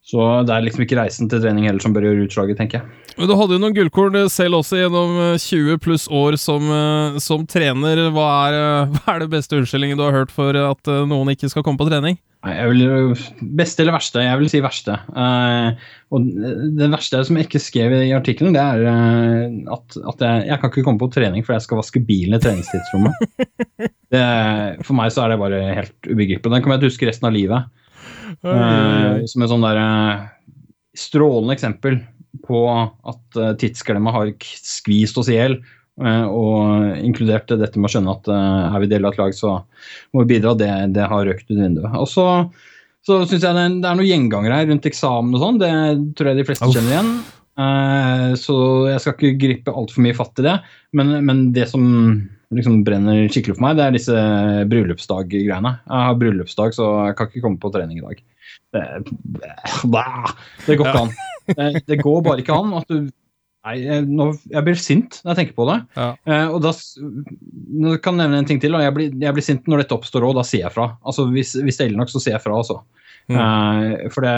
Så 0.00 0.24
det 0.48 0.54
er 0.54 0.64
liksom 0.64 0.82
ikke 0.86 0.96
reisen 0.98 1.28
til 1.30 1.42
trening 1.42 1.66
heller 1.68 1.82
som 1.84 1.92
bør 1.94 2.08
gjøre 2.08 2.24
utslaget, 2.24 2.58
tenker 2.58 2.80
jeg. 2.80 3.10
Men 3.20 3.28
Du 3.28 3.34
hadde 3.36 3.56
jo 3.56 3.60
noen 3.60 3.76
gullkorn 3.76 4.16
selv 4.32 4.62
også 4.62 4.80
gjennom 4.80 5.12
20 5.36 5.74
eh, 5.74 5.78
pluss 5.82 6.06
år 6.08 6.38
som, 6.40 6.64
eh, 6.72 7.20
som 7.20 7.44
trener. 7.44 8.06
Hva 8.14 8.26
er, 8.48 8.56
eh, 8.56 8.90
hva 8.96 9.14
er, 9.14 9.22
det 9.22 9.30
beste 9.36 9.60
unnskyldningen 9.60 10.00
du 10.00 10.06
har 10.06 10.16
hørt 10.16 10.32
for 10.34 10.56
at 10.56 10.92
noen 11.10 11.34
ikke 11.34 11.50
skal 11.52 11.66
komme 11.66 11.80
på 11.80 11.88
trening? 11.90 12.16
Nei, 12.40 12.54
jeg 12.56 12.70
vil, 12.72 13.24
Beste 13.60 13.84
eller 13.84 13.98
verste? 13.98 14.22
Jeg 14.24 14.40
vil 14.40 14.48
si 14.48 14.62
verste. 14.64 14.94
Uh, 15.12 15.76
og 16.08 16.30
Det 16.78 16.86
verste 16.88 17.20
som 17.28 17.36
jeg 17.36 17.50
ikke 17.50 17.60
skrev 17.60 17.92
i 17.98 18.14
artikkelen, 18.16 18.56
det 18.56 18.62
er 18.62 18.86
at, 18.88 19.98
at 20.00 20.24
jeg, 20.24 20.46
jeg, 20.48 20.56
kan 20.62 20.72
ikke 20.72 20.86
komme 20.86 21.02
på 21.02 21.10
trening 21.12 21.44
for 21.44 21.52
jeg 21.52 21.66
skal 21.66 21.82
vaske 21.82 22.00
bilen 22.00 22.38
i 22.38 22.40
treningstidsrommet. 22.40 23.52
det, 24.16 24.24
for 24.88 24.96
meg 24.96 25.12
så 25.12 25.26
er 25.26 25.34
det 25.34 25.42
bare 25.44 25.60
helt 25.82 26.08
ubegripelig. 26.08 26.48
Den 26.48 26.64
kommer 26.64 26.78
jeg 26.78 26.86
til 26.86 26.88
å 26.88 26.94
huske 26.94 27.10
resten 27.10 27.28
av 27.28 27.36
livet. 27.36 27.68
Uh, 28.44 29.26
som 29.30 29.44
et 29.44 29.50
sånn 29.52 29.66
der 29.66 29.80
uh, 29.80 30.24
strålende 30.96 31.56
eksempel 31.56 32.00
på 32.46 32.62
at 32.70 33.38
uh, 33.38 33.52
tidsklemma 33.58 34.14
har 34.14 34.32
skvist 34.40 35.18
oss 35.20 35.30
i 35.32 35.38
hjel. 35.38 35.60
og 36.00 36.96
inkludert 37.04 37.50
dette 37.60 37.76
med 37.76 37.90
å 37.90 37.92
skjønne 37.92 38.12
at 38.14 38.28
er 38.32 38.78
vi 38.80 38.86
del 38.88 39.04
av 39.04 39.12
et 39.12 39.18
lag, 39.20 39.34
så 39.36 39.50
må 40.14 40.22
vi 40.22 40.30
bidra. 40.30 40.54
Det, 40.56 40.70
det 40.96 41.08
har 41.10 41.26
røkt 41.28 41.50
ut 41.50 41.58
vinduet. 41.58 41.92
Og 41.92 42.08
så, 42.08 42.24
så 43.04 43.18
syns 43.28 43.44
jeg 43.44 43.52
det 43.58 43.64
er, 43.66 43.74
det 43.82 43.90
er 43.90 43.98
noen 43.98 44.08
gjengangere 44.08 44.62
her 44.62 44.70
rundt 44.70 44.88
eksamen 44.88 45.36
og 45.36 45.42
sånn. 45.42 45.60
Det 45.60 45.72
tror 46.16 46.30
jeg 46.30 46.40
de 46.40 46.46
fleste 46.48 46.70
kjenner 46.72 46.94
igjen. 46.94 47.12
Så 48.40 48.56
jeg 48.88 49.00
skal 49.02 49.14
ikke 49.16 49.40
gripe 49.42 49.74
altfor 49.74 50.04
mye 50.04 50.16
fatt 50.16 50.42
i 50.42 50.46
det. 50.46 50.56
Men, 50.96 51.16
men 51.26 51.48
det 51.56 51.66
som 51.70 51.84
liksom 52.54 52.82
brenner 52.86 53.28
skikkelig 53.30 53.56
for 53.58 53.66
meg, 53.68 53.78
det 53.78 53.86
er 53.86 53.94
disse 53.94 54.24
bryllupsdag-greiene. 54.70 55.72
Jeg 55.86 56.08
har 56.08 56.18
bryllupsdag, 56.18 56.74
så 56.76 56.90
jeg 57.08 57.16
kan 57.18 57.30
ikke 57.30 57.44
komme 57.44 57.62
på 57.62 57.72
trening 57.74 58.00
i 58.00 58.04
dag. 58.04 58.22
Det, 58.74 58.84
det 60.66 60.76
går 60.78 60.90
ikke 60.90 61.04
an. 61.04 61.16
Det, 61.50 61.70
det, 61.86 61.98
går 62.02 62.20
bare 62.26 62.42
ikke 62.44 62.58
an 62.58 62.76
at 62.78 62.90
du 62.90 63.08
Nei, 63.60 63.74
jeg, 63.82 64.04
nå, 64.08 64.30
jeg 64.48 64.64
blir 64.64 64.78
sint 64.80 65.18
når 65.20 65.34
jeg 65.34 65.38
tenker 65.38 65.56
på 65.58 65.64
det. 65.68 65.74
Ja. 65.92 66.06
Eh, 66.24 66.46
og 66.48 66.62
da 66.64 66.70
nå 66.72 67.90
kan 68.00 68.16
jeg 68.16 68.30
nevne 68.30 68.38
en 68.40 68.46
ting 68.48 68.60
til. 68.62 68.72
jeg 68.80 68.94
blir, 68.96 69.10
jeg 69.20 69.36
blir 69.36 69.44
sint 69.44 69.68
når 69.68 69.82
dette 69.82 69.98
oppstår 69.98 70.24
òg. 70.24 70.38
Da 70.38 70.44
sier 70.48 70.64
jeg 70.64 70.72
fra. 70.72 70.86
Altså, 71.04 71.26
hvis, 71.28 71.52
hvis 71.60 71.76
det 71.76 71.90
gjelder 71.90 72.00
nok, 72.00 72.12
så 72.12 72.22
sier 72.24 72.38
jeg 72.38 72.44
fra. 72.46 72.56
Altså. 72.56 72.78
Mm. 73.28 73.36
Eh, 73.36 74.06
for 74.14 74.24
det 74.24 74.32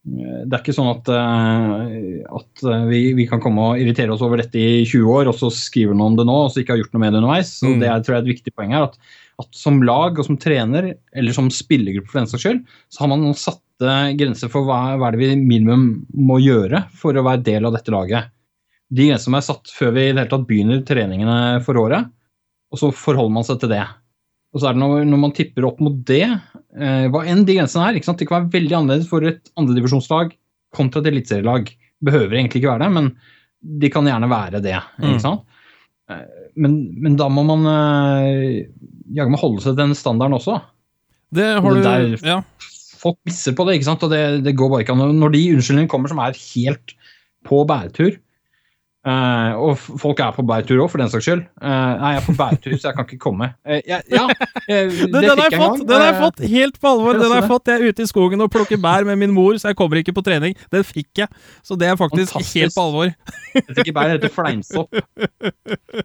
det 0.00 0.48
er 0.48 0.62
ikke 0.62 0.72
sånn 0.72 0.88
at, 0.94 1.08
eh, 1.12 2.20
at 2.24 2.62
vi, 2.88 3.00
vi, 3.18 3.26
kan 3.28 3.42
komme 3.42 3.66
og 3.68 3.80
irritere 3.82 4.14
oss 4.14 4.22
over 4.24 4.40
dette 4.40 4.56
i 4.56 4.84
20 4.88 5.10
år, 5.12 5.28
og 5.28 5.36
så 5.36 5.50
skriver 5.52 5.92
noen 5.92 6.14
om 6.14 6.20
det 6.20 6.26
nå, 6.30 6.36
og 6.46 6.52
så 6.52 6.62
ikke 6.62 6.72
har 6.72 6.80
gjort 6.80 6.94
noe 6.96 7.02
med 7.02 7.12
det 7.12 7.20
underveis. 7.20 7.50
Så 7.58 7.68
mm. 7.68 7.74
Det 7.82 7.90
er, 7.90 8.00
tror 8.04 8.16
jeg 8.16 8.22
er 8.22 8.24
et 8.24 8.32
viktig 8.32 8.54
poeng 8.56 8.72
her. 8.72 8.86
At, 8.88 9.18
at, 9.44 9.50
som 9.56 9.82
lag 9.84 10.16
og 10.16 10.26
som 10.26 10.38
trener, 10.40 10.94
eller 11.12 11.36
som 11.36 11.50
spillergruppe 11.52 12.08
for 12.08 12.22
den 12.22 12.30
saks 12.32 12.46
skyld, 12.46 12.62
så 12.88 13.04
har 13.04 13.12
man 13.12 13.28
satte 13.36 13.98
grenser 14.16 14.52
for 14.52 14.68
hva, 14.68 14.80
hva 15.00 15.10
er 15.10 15.16
det 15.16 15.22
vi 15.22 15.36
minimum 15.36 15.86
må 16.16 16.40
gjøre 16.40 16.86
for 16.96 17.16
å 17.16 17.26
være 17.26 17.44
del 17.44 17.68
av 17.68 17.76
dette 17.76 17.92
laget. 17.92 18.32
De 18.90 19.06
grensene 19.06 19.38
er 19.38 19.46
satt 19.46 19.70
før 19.70 19.92
vi 19.94 20.08
i 20.08 20.14
det 20.14 20.24
hele 20.24 20.30
tatt 20.32 20.48
begynner 20.48 20.80
treningene 20.86 21.60
for 21.66 21.78
året, 21.78 22.08
og 22.72 22.80
så 22.80 22.88
forholder 22.94 23.36
man 23.36 23.46
seg 23.46 23.60
til 23.60 23.74
det. 23.76 23.84
Og 24.50 24.62
så 24.62 24.70
er 24.70 24.74
det 24.74 24.82
når, 24.82 25.04
når 25.12 25.20
man 25.28 25.36
tipper 25.36 25.68
opp 25.68 25.78
mot 25.84 26.00
det, 26.08 26.24
eh, 26.78 27.06
hva 27.10 27.24
enn 27.28 27.44
de 27.48 27.56
grensene 27.58 27.88
er 27.88 27.98
ikke 27.98 28.10
sant? 28.10 28.20
Det 28.20 28.28
kan 28.28 28.44
være 28.44 28.54
veldig 28.54 28.76
annerledes 28.78 29.10
for 29.10 29.26
et 29.26 29.52
andredivisjonslag 29.60 30.34
kontra 30.76 31.02
et 31.02 31.10
eliteserielag. 31.12 31.70
Behøver 32.04 32.36
egentlig 32.36 32.62
ikke 32.62 32.72
være 32.72 32.86
det, 32.86 32.90
men 32.96 33.10
de 33.82 33.90
kan 33.92 34.08
gjerne 34.08 34.30
være 34.30 34.62
det. 34.64 34.76
mm. 35.02 35.18
sant? 35.22 35.46
Mm. 36.10 36.22
Men, 36.60 36.76
men, 36.98 37.16
da 37.18 37.28
må 37.30 37.44
man 37.46 37.66
eh, 37.70 38.66
jaggu 39.14 39.34
meg 39.34 39.42
holde 39.42 39.62
seg 39.62 39.74
til 39.74 39.82
den 39.84 39.98
standarden 39.98 40.38
også. 40.40 40.56
Det 41.30 41.46
har 41.62 41.76
du, 41.76 41.82
der, 41.84 42.16
ja. 42.26 42.40
Folk 43.00 43.20
misser 43.28 43.54
på 43.56 43.64
det, 43.68 43.78
ikke 43.78 43.86
sant? 43.86 44.02
og 44.02 44.10
det, 44.12 44.42
det 44.44 44.56
går 44.58 44.72
bare 44.72 44.84
ikke 44.84 44.96
an. 44.96 45.14
Når 45.20 45.34
de 45.36 45.44
unnskyldningene 45.54 45.92
kommer 45.92 46.10
som 46.10 46.20
er 46.22 46.36
helt 46.36 46.96
på 47.46 47.62
bæretur, 47.68 48.18
Uh, 49.00 49.56
og 49.56 49.78
folk 49.80 50.18
er 50.20 50.34
på 50.36 50.42
bærtur 50.44 50.82
òg, 50.84 50.90
for 50.92 51.00
den 51.00 51.08
saks 51.08 51.24
skyld. 51.24 51.46
Uh, 51.56 51.68
nei, 51.70 52.10
jeg 52.12 52.20
er 52.20 52.26
på 52.26 52.34
bærtur, 52.36 52.74
så 52.74 52.90
jeg 52.90 52.98
kan 52.98 53.06
ikke 53.08 53.22
komme. 53.22 53.48
Uh, 53.64 53.78
ja, 53.88 54.02
ja 54.12 54.26
det, 54.68 55.14
den, 55.14 55.30
har 55.30 55.46
jeg 55.46 55.56
fått! 55.56 55.86
Den 55.88 55.96
har 55.96 56.10
jeg 56.10 56.18
fått 56.20 56.44
helt 56.52 56.76
på 56.82 56.92
alvor! 56.92 57.16
Den 57.16 57.32
har 57.32 57.40
jeg 57.40 57.48
fått. 57.48 57.72
Jeg 57.72 57.80
er 57.80 57.94
ute 57.94 58.04
i 58.04 58.10
skogen 58.10 58.44
og 58.44 58.52
plukker 58.52 58.80
bær 58.82 59.08
med 59.08 59.16
min 59.22 59.32
mor, 59.32 59.56
så 59.56 59.72
jeg 59.72 59.80
kommer 59.80 60.02
ikke 60.02 60.12
på 60.18 60.26
trening. 60.26 60.56
Den 60.68 60.84
fikk 60.84 61.24
jeg, 61.24 61.32
så 61.64 61.80
det 61.80 61.88
er 61.88 61.96
faktisk 61.96 62.36
Fantastisk. 62.36 62.60
helt 62.60 62.76
på 62.76 62.86
alvor. 62.90 63.14
Dette 63.56 63.86
ikke 63.86 63.96
bær, 63.96 64.12
det 64.12 64.18
heter 64.20 64.36
fleinsopp. 64.36 64.92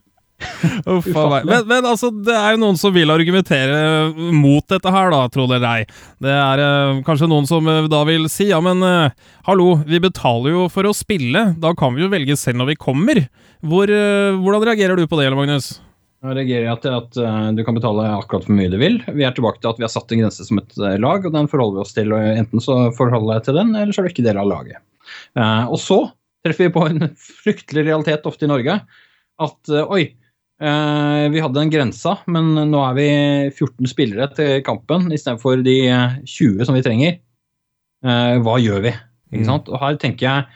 Uff. 0.86 1.08
Men, 1.46 1.68
men, 1.68 1.86
altså, 1.86 2.10
det 2.12 2.36
er 2.36 2.56
jo 2.56 2.62
noen 2.62 2.78
som 2.80 2.94
vil 2.96 3.12
argumentere 3.14 4.12
mot 4.36 4.66
dette 4.72 4.92
her, 4.92 5.12
da, 5.14 5.24
tro 5.32 5.46
det 5.48 5.60
eller 5.60 5.82
ei. 5.82 5.86
Det 6.24 6.34
er 6.34 6.64
eh, 6.64 7.00
kanskje 7.08 7.30
noen 7.32 7.48
som 7.50 7.68
eh, 7.72 7.88
da 7.92 8.02
vil 8.08 8.28
si 8.32 8.50
ja, 8.50 8.60
men 8.64 8.84
eh, 8.86 9.16
hallo, 9.48 9.80
vi 9.88 10.02
betaler 10.04 10.56
jo 10.56 10.68
for 10.72 10.88
å 10.88 10.96
spille, 10.96 11.48
da 11.62 11.72
kan 11.78 11.96
vi 11.96 12.04
jo 12.04 12.12
velge 12.12 12.38
selv 12.40 12.60
når 12.62 12.74
vi 12.74 12.80
kommer. 12.88 13.24
Hvor, 13.66 13.90
hvordan 13.90 14.66
reagerer 14.68 15.00
du 15.00 15.08
på 15.10 15.18
det, 15.18 15.32
Magnus? 15.34 15.78
Jeg 16.26 16.36
reagerer 16.38 16.82
til 16.82 16.94
at 16.94 17.18
du 17.58 17.62
kan 17.66 17.78
betale 17.78 18.04
akkurat 18.14 18.46
hvor 18.46 18.58
mye 18.58 18.70
du 18.70 18.78
vil. 18.82 19.00
Vi 19.14 19.26
er 19.26 19.34
tilbake 19.34 19.62
til 19.62 19.72
at 19.72 19.80
vi 19.80 19.86
har 19.86 19.94
satt 19.94 20.12
en 20.14 20.22
grense 20.22 20.46
som 20.46 20.60
et 20.62 20.78
lag, 21.02 21.26
og 21.26 21.34
den 21.34 21.50
forholder 21.50 21.80
vi 21.80 21.82
oss 21.82 21.96
til. 21.96 22.14
og 22.14 22.38
Enten 22.42 22.62
så 22.62 22.78
forholder 22.98 23.40
jeg 23.40 23.46
til 23.48 23.58
den, 23.58 23.74
eller 23.74 23.94
så 23.94 24.02
er 24.02 24.08
du 24.08 24.14
ikke 24.14 24.26
del 24.26 24.42
av 24.42 24.50
laget. 24.50 24.82
og 25.42 25.80
så 25.82 26.00
treffer 26.46 26.68
vi 26.68 26.76
på 26.78 26.86
en 26.92 27.08
fryktelig 27.18 27.88
realitet 27.90 28.30
ofte 28.30 28.46
i 28.46 28.52
Norge. 28.54 28.78
At 29.46 29.74
oi, 29.86 30.04
Uh, 30.06 30.25
vi 30.56 31.42
hadde 31.44 31.60
en 31.60 31.72
grense, 31.74 32.12
men 32.32 32.54
nå 32.72 32.80
er 32.80 32.94
vi 32.96 33.08
14 33.50 33.90
spillere 33.92 34.30
til 34.38 34.62
kampen 34.64 35.10
istedenfor 35.12 35.60
de 35.66 35.76
20 36.24 36.64
som 36.64 36.78
vi 36.78 36.84
trenger. 36.86 37.18
Uh, 38.06 38.38
hva 38.46 38.56
gjør 38.62 38.86
vi? 38.86 38.94
Ikke 39.34 39.44
mm. 39.44 39.50
sant? 39.50 39.68
Og 39.68 39.82
her 39.82 40.00
tenker 40.00 40.28
jeg 40.30 40.48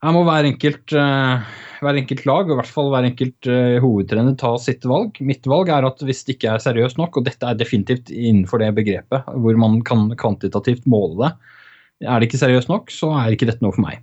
her 0.00 0.14
må 0.16 0.22
hver 0.24 0.46
enkelt, 0.48 0.94
hver 0.94 1.98
enkelt 2.00 2.22
lag 2.24 2.48
og 2.48 2.54
i 2.54 2.56
hvert 2.56 2.70
fall 2.72 2.86
hver 2.88 3.04
enkelt 3.04 3.48
hovedtrener 3.84 4.32
ta 4.40 4.54
sitt 4.56 4.86
valg. 4.88 5.18
Mitt 5.20 5.44
valg 5.50 5.68
er 5.68 5.84
at 5.84 6.00
hvis 6.08 6.22
det 6.24 6.38
ikke 6.38 6.54
er 6.54 6.62
seriøst 6.64 6.96
nok, 6.96 7.18
og 7.20 7.26
dette 7.26 7.44
er 7.44 7.58
definitivt 7.60 8.08
innenfor 8.08 8.62
det 8.62 8.70
begrepet 8.78 9.28
hvor 9.28 9.58
man 9.60 9.82
kan 9.84 10.08
kvantitativt 10.20 10.88
måle 10.88 11.18
det, 11.20 11.30
er 12.08 12.16
det 12.16 12.30
ikke 12.30 12.40
seriøst 12.40 12.72
nok, 12.72 12.88
så 12.94 13.12
er 13.20 13.36
ikke 13.36 13.50
dette 13.50 13.64
noe 13.64 13.76
for 13.76 13.84
meg. 13.84 14.00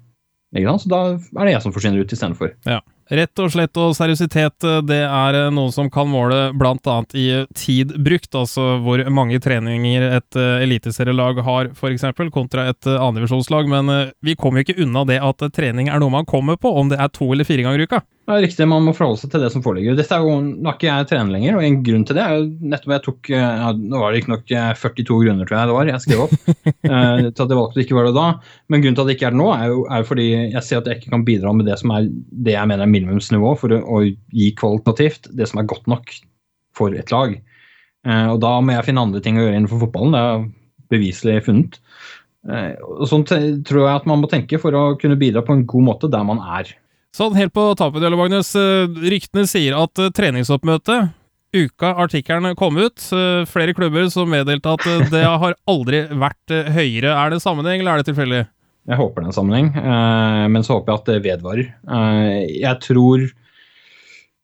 Så 0.53 0.91
da 0.91 1.01
er 1.17 1.49
det 1.49 1.55
jeg 1.55 1.65
som 1.65 1.73
forsvinner 1.73 2.05
ut 2.05 2.13
istedenfor. 2.13 2.53
Ja. 2.69 2.79
Rett 3.07 3.39
og 3.39 3.53
slett 3.53 3.77
og 3.79 3.93
seriøsitet, 3.95 4.65
det 4.83 4.99
er 5.05 5.37
noe 5.55 5.71
som 5.71 5.87
kan 5.91 6.09
måle 6.11 6.49
annet 6.91 7.15
i 7.15 7.27
tid 7.55 7.93
brukt, 8.03 8.33
altså 8.35 8.81
hvor 8.83 8.99
mange 9.07 9.39
treninger 9.39 10.03
et 10.09 10.39
eliteserielag 10.39 11.39
har, 11.45 11.71
eksempel, 11.93 12.27
kontra 12.35 12.67
et 12.67 12.89
andredivisjonslag, 12.91 13.71
men 13.71 14.11
vi 14.19 14.35
kommer 14.35 14.59
jo 14.59 14.67
ikke 14.67 14.83
unna 14.83 15.05
det 15.07 15.21
at 15.23 15.47
trening 15.55 15.87
er 15.87 16.03
noe 16.03 16.11
man 16.17 16.27
kommer 16.27 16.59
på, 16.59 16.67
om 16.67 16.91
det 16.91 16.99
er 16.99 17.13
to 17.15 17.31
eller 17.31 17.47
fire 17.47 17.63
ganger 17.63 17.85
i 17.85 17.87
uka. 17.87 18.03
Ja, 18.27 18.41
riktig, 18.43 18.65
man 18.67 18.83
må 18.83 18.91
forholde 18.91 19.21
seg 19.21 19.31
til 19.31 19.39
det 19.39 19.49
som 19.53 19.61
foreligger. 19.63 19.95
Dette 19.95 20.11
er 20.11 20.25
jo, 20.25 20.33
Nå 20.43 20.67
er 20.67 20.75
ikke 20.75 20.89
jeg 20.89 21.07
trener 21.07 21.31
lenger, 21.31 21.55
og 21.55 21.63
en 21.63 21.77
grunn 21.85 22.01
til 22.03 22.17
det 22.17 22.23
er 22.25 22.33
jo 22.35 22.71
nettopp 22.73 22.93
jeg 22.93 23.03
tok 23.05 23.29
ja, 23.31 23.69
Nå 23.77 24.01
var 24.01 24.11
det 24.11 24.19
ikke 24.19 24.33
nok 24.33 24.51
42 24.81 25.19
grunner, 25.21 25.47
tror 25.47 25.55
jeg 25.55 25.69
det 25.69 25.75
var, 25.77 25.91
jeg 25.93 26.03
skrev 26.03 26.23
opp, 26.25 26.33
eh, 26.67 27.21
til 27.23 27.31
at 27.31 27.45
jeg 27.45 27.59
valgte 27.59 27.79
å 27.79 27.83
ikke 27.85 27.95
være 27.95 28.09
det 28.11 28.17
da. 28.17 28.25
Men 28.67 28.83
grunnen 28.83 28.97
til 28.97 29.05
at 29.05 29.07
det 29.07 29.15
ikke 29.15 29.29
er 29.29 29.37
det 29.37 29.39
nå, 29.39 29.47
er 29.55 29.71
jo, 29.71 29.77
er 29.87 30.01
jo 30.01 30.09
fordi 30.09 30.25
jeg 30.35 30.63
ser 30.67 30.81
at 30.81 30.89
jeg 30.91 30.99
ikke 30.99 31.13
kan 31.13 31.23
bidra 31.29 31.53
med 31.55 31.69
det 31.71 31.77
som 31.79 31.93
er 31.95 32.09
det 32.49 32.57
jeg 32.57 32.71
mener 32.73 32.83
er 32.83 32.91
minimumsnivå 32.91 33.53
for 33.61 33.75
å, 33.77 33.79
å 33.79 34.01
gi 34.03 34.49
kvalitativt 34.59 35.29
det 35.39 35.47
som 35.47 35.61
er 35.61 35.69
godt 35.71 35.87
nok 35.93 36.11
for 36.75 36.97
et 36.99 37.13
lag. 37.15 37.37
Eh, 38.07 38.27
og 38.33 38.41
da 38.43 38.57
må 38.59 38.75
jeg 38.75 38.89
finne 38.89 39.05
andre 39.07 39.21
ting 39.23 39.39
å 39.39 39.45
gjøre 39.45 39.61
innenfor 39.61 39.85
fotballen. 39.85 40.17
Det 40.17 40.25
er 40.25 40.91
beviselig 40.97 41.37
funnet. 41.47 41.79
Eh, 42.51 42.73
og 42.83 43.07
Sånn 43.07 43.23
tror 43.27 43.81
jeg 43.85 43.93
at 43.93 44.11
man 44.11 44.19
må 44.19 44.27
tenke 44.31 44.59
for 44.59 44.75
å 44.75 44.83
kunne 44.99 45.19
bidra 45.19 45.47
på 45.47 45.55
en 45.55 45.63
god 45.69 45.87
måte 45.93 46.11
der 46.11 46.27
man 46.27 46.43
er. 46.43 46.75
Sånn 47.17 47.33
helt 47.33 47.49
på 47.55 47.63
tappet, 47.73 48.03
Magnus. 48.13 48.51
Eh, 48.53 48.85
ryktene 49.09 49.47
sier 49.49 49.73
at 49.79 49.97
eh, 49.97 50.11
treningsoppmøte 50.13 51.07
Uka 51.55 51.93
artikkelen 52.03 52.53
kom 52.59 52.77
ut, 52.77 53.01
eh, 53.15 53.41
flere 53.49 53.73
klubber 53.73 54.05
som 54.13 54.29
meddelte 54.29 54.75
at 54.75 55.09
det 55.09 55.23
har 55.25 55.55
aldri 55.65 56.03
vært 56.11 56.53
høyere. 56.75 57.15
Er 57.15 57.33
det 57.33 57.41
sammenheng, 57.41 57.81
eller 57.81 57.95
er 57.95 58.03
det 58.03 58.11
tilfeldig? 58.11 58.43
Jeg 58.87 58.99
håper 58.99 59.23
det 59.23 59.25
er 59.25 59.31
en 59.31 59.35
sammenheng, 59.35 59.71
men 60.53 60.63
så 60.63 60.77
håper 60.77 60.93
jeg 60.93 60.99
at 61.01 61.09
det 61.09 61.15
vedvarer. 61.25 61.71
Jeg 62.47 62.79
tror 62.85 63.25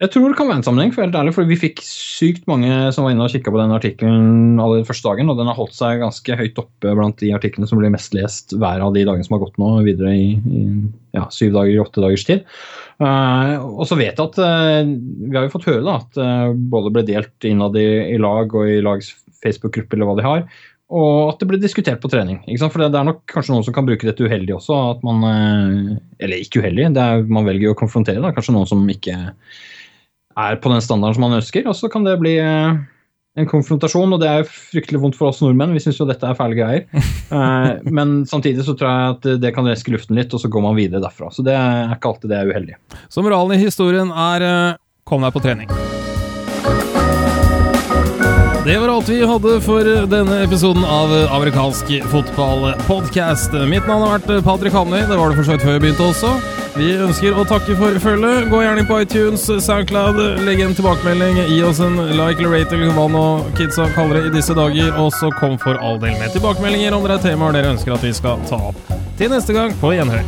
jeg 0.04 0.12
tror 0.12 0.34
det 0.34 0.36
kan 0.36 0.50
være 0.50 0.60
en 0.60 0.66
sammenheng, 0.66 0.92
for 0.92 1.06
helt 1.06 1.16
ærlig, 1.16 1.32
for 1.36 1.48
vi 1.48 1.56
fikk 1.60 1.80
sykt 1.86 2.48
mange 2.50 2.68
som 2.92 3.06
var 3.06 3.14
inne 3.14 3.24
og 3.24 3.32
kikka 3.32 3.54
på 3.54 3.60
den 3.62 3.72
artikkelen 3.72 4.60
aller 4.60 4.84
første 4.88 5.08
dagen, 5.08 5.30
og 5.32 5.38
den 5.40 5.48
har 5.48 5.56
holdt 5.56 5.78
seg 5.78 6.02
ganske 6.02 6.36
høyt 6.40 6.60
oppe 6.60 6.96
blant 6.98 7.22
de 7.22 7.30
artiklene 7.36 7.70
som 7.70 7.80
blir 7.80 7.94
mest 7.94 8.16
lest 8.18 8.52
hver 8.52 8.84
av 8.84 8.92
de 8.98 9.06
dagene 9.08 9.24
som 9.24 9.38
har 9.38 9.44
gått 9.46 9.60
nå, 9.62 9.70
videre 9.86 10.12
i, 10.12 10.26
i 10.36 10.64
ja, 11.16 11.24
syv 11.32 11.56
dager, 11.56 11.80
åtte 11.86 12.04
dagers 12.04 12.26
tid. 12.28 12.44
Uh, 13.00 13.64
og 13.64 13.88
så 13.88 13.96
vet 13.98 14.20
jeg 14.20 14.22
at 14.22 14.38
uh, 14.38 14.84
Vi 14.86 15.34
har 15.34 15.48
jo 15.48 15.54
fått 15.56 15.66
høre 15.66 15.82
da, 15.86 15.96
at 16.04 16.20
uh, 16.20 16.52
både 16.52 16.92
ble 16.94 17.06
delt 17.08 17.48
innad 17.48 17.78
i, 17.80 17.88
i, 18.14 18.20
lag 18.22 18.52
og 18.54 18.70
i 18.70 18.82
lags 18.84 19.14
Facebook-gruppe 19.44 19.96
eller 19.96 20.10
hva 20.10 20.18
de 20.20 20.26
har, 20.28 20.44
og 20.94 21.32
at 21.32 21.40
det 21.40 21.48
ble 21.50 21.62
diskutert 21.64 22.04
på 22.04 22.12
trening. 22.12 22.42
For 22.60 22.84
det, 22.84 22.92
er 22.92 23.08
nok 23.08 23.24
kanskje 23.32 23.56
noen 23.56 23.64
som 23.66 23.76
kan 23.76 23.88
bruke 23.88 24.10
dette 24.10 24.28
uheldig 24.28 24.58
også. 24.60 24.76
at 24.98 25.06
man, 25.08 25.24
Eller 26.22 26.44
ikke 26.44 26.62
uheldig, 26.62 26.92
det 26.94 27.06
er, 27.08 27.24
man 27.24 27.48
velger 27.48 27.72
å 27.72 27.78
konfrontere. 27.80 28.22
Da. 28.22 28.34
Kanskje 28.36 28.54
noen 28.54 28.70
som 28.70 28.84
ikke 28.92 29.16
er 30.38 30.58
på 30.62 30.72
den 30.72 30.84
standarden 30.84 31.18
som 31.18 31.26
man 31.26 31.38
ønsker. 31.40 31.68
Og 31.70 31.78
så 31.78 31.90
kan 31.92 32.06
det 32.08 32.18
bli 32.22 32.36
eh, 32.42 32.76
en 33.34 33.50
konfrontasjon, 33.50 34.14
og 34.14 34.22
det 34.22 34.30
er 34.30 34.46
fryktelig 34.46 35.02
vondt 35.02 35.18
for 35.18 35.32
oss 35.32 35.42
nordmenn. 35.42 35.74
Vi 35.74 35.82
syns 35.82 35.98
jo 35.98 36.08
dette 36.10 36.28
er 36.30 36.40
fæle 36.40 36.60
greier. 36.60 36.88
Eh, 37.34 37.80
men 37.90 38.28
samtidig 38.30 38.62
så 38.62 38.76
tror 38.78 38.92
jeg 38.92 39.14
at 39.16 39.24
det 39.42 39.52
kan 39.56 39.66
reske 39.66 39.90
luften 39.90 40.14
litt, 40.14 40.30
og 40.38 40.42
så 40.44 40.52
går 40.54 40.62
man 40.62 40.76
videre 40.78 41.02
derfra. 41.02 41.32
Så 41.34 41.42
det 41.42 41.56
er 41.58 41.96
ikke 41.96 42.12
alltid 42.12 42.30
det 42.30 42.38
er 42.38 42.52
uheldig. 42.52 42.76
Så 43.10 43.24
moralen 43.26 43.56
i 43.56 43.64
historien 43.64 44.12
er 44.14 44.46
eh, 44.46 44.76
kom 45.10 45.26
deg 45.26 45.34
på 45.34 45.42
trening. 45.42 45.72
Det 48.68 48.76
var 48.78 48.92
alt 48.94 49.10
vi 49.10 49.18
hadde 49.26 49.56
for 49.66 49.90
denne 50.14 50.44
episoden 50.44 50.86
av 50.86 51.16
amerikansk 51.40 51.90
fotballpodkast. 52.14 53.58
Mitt 53.66 53.90
navn 53.90 54.06
har 54.06 54.20
vært 54.20 54.46
Patrick 54.46 54.78
Hamnøy. 54.78 55.08
Det 55.10 55.18
var 55.18 55.34
det 55.34 55.40
for 55.42 55.50
så 55.50 55.58
vidt 55.58 55.66
før 55.66 55.80
jeg 55.80 55.88
begynte 55.88 56.12
også. 56.14 56.63
Vi 56.74 56.88
ønsker 56.98 57.36
å 57.38 57.44
takke 57.46 57.76
for 57.78 57.98
følget. 58.02 58.48
Gå 58.50 58.62
gjerne 58.64 58.86
på 58.90 58.96
iTunes, 59.04 59.44
Soundcloud, 59.62 60.18
legg 60.42 60.64
en 60.66 60.74
tilbakemelding, 60.74 61.38
gi 61.52 61.60
oss 61.68 61.82
en 61.86 62.00
like 62.18 62.42
eller 62.42 62.56
rate 62.56 62.74
eller 62.74 62.96
hva 62.98 63.06
nå 63.14 63.26
kidsa 63.60 63.86
kaller 63.94 64.18
det 64.18 64.32
i 64.32 64.34
disse 64.40 64.56
dager, 64.58 64.90
og 64.98 65.14
så 65.14 65.30
kom 65.38 65.60
for 65.62 65.78
all 65.78 66.02
del 66.02 66.18
med 66.18 66.34
tilbakemeldinger 66.34 66.98
om 66.98 67.06
det 67.06 67.20
er 67.20 67.28
temaer 67.30 67.54
dere 67.60 67.76
ønsker 67.76 67.94
at 67.94 68.08
vi 68.08 68.16
skal 68.18 68.42
ta 68.50 68.58
opp. 68.72 68.82
Til 69.22 69.30
neste 69.36 69.54
gang, 69.54 69.78
på 69.78 69.94
gjenhør. 69.94 70.26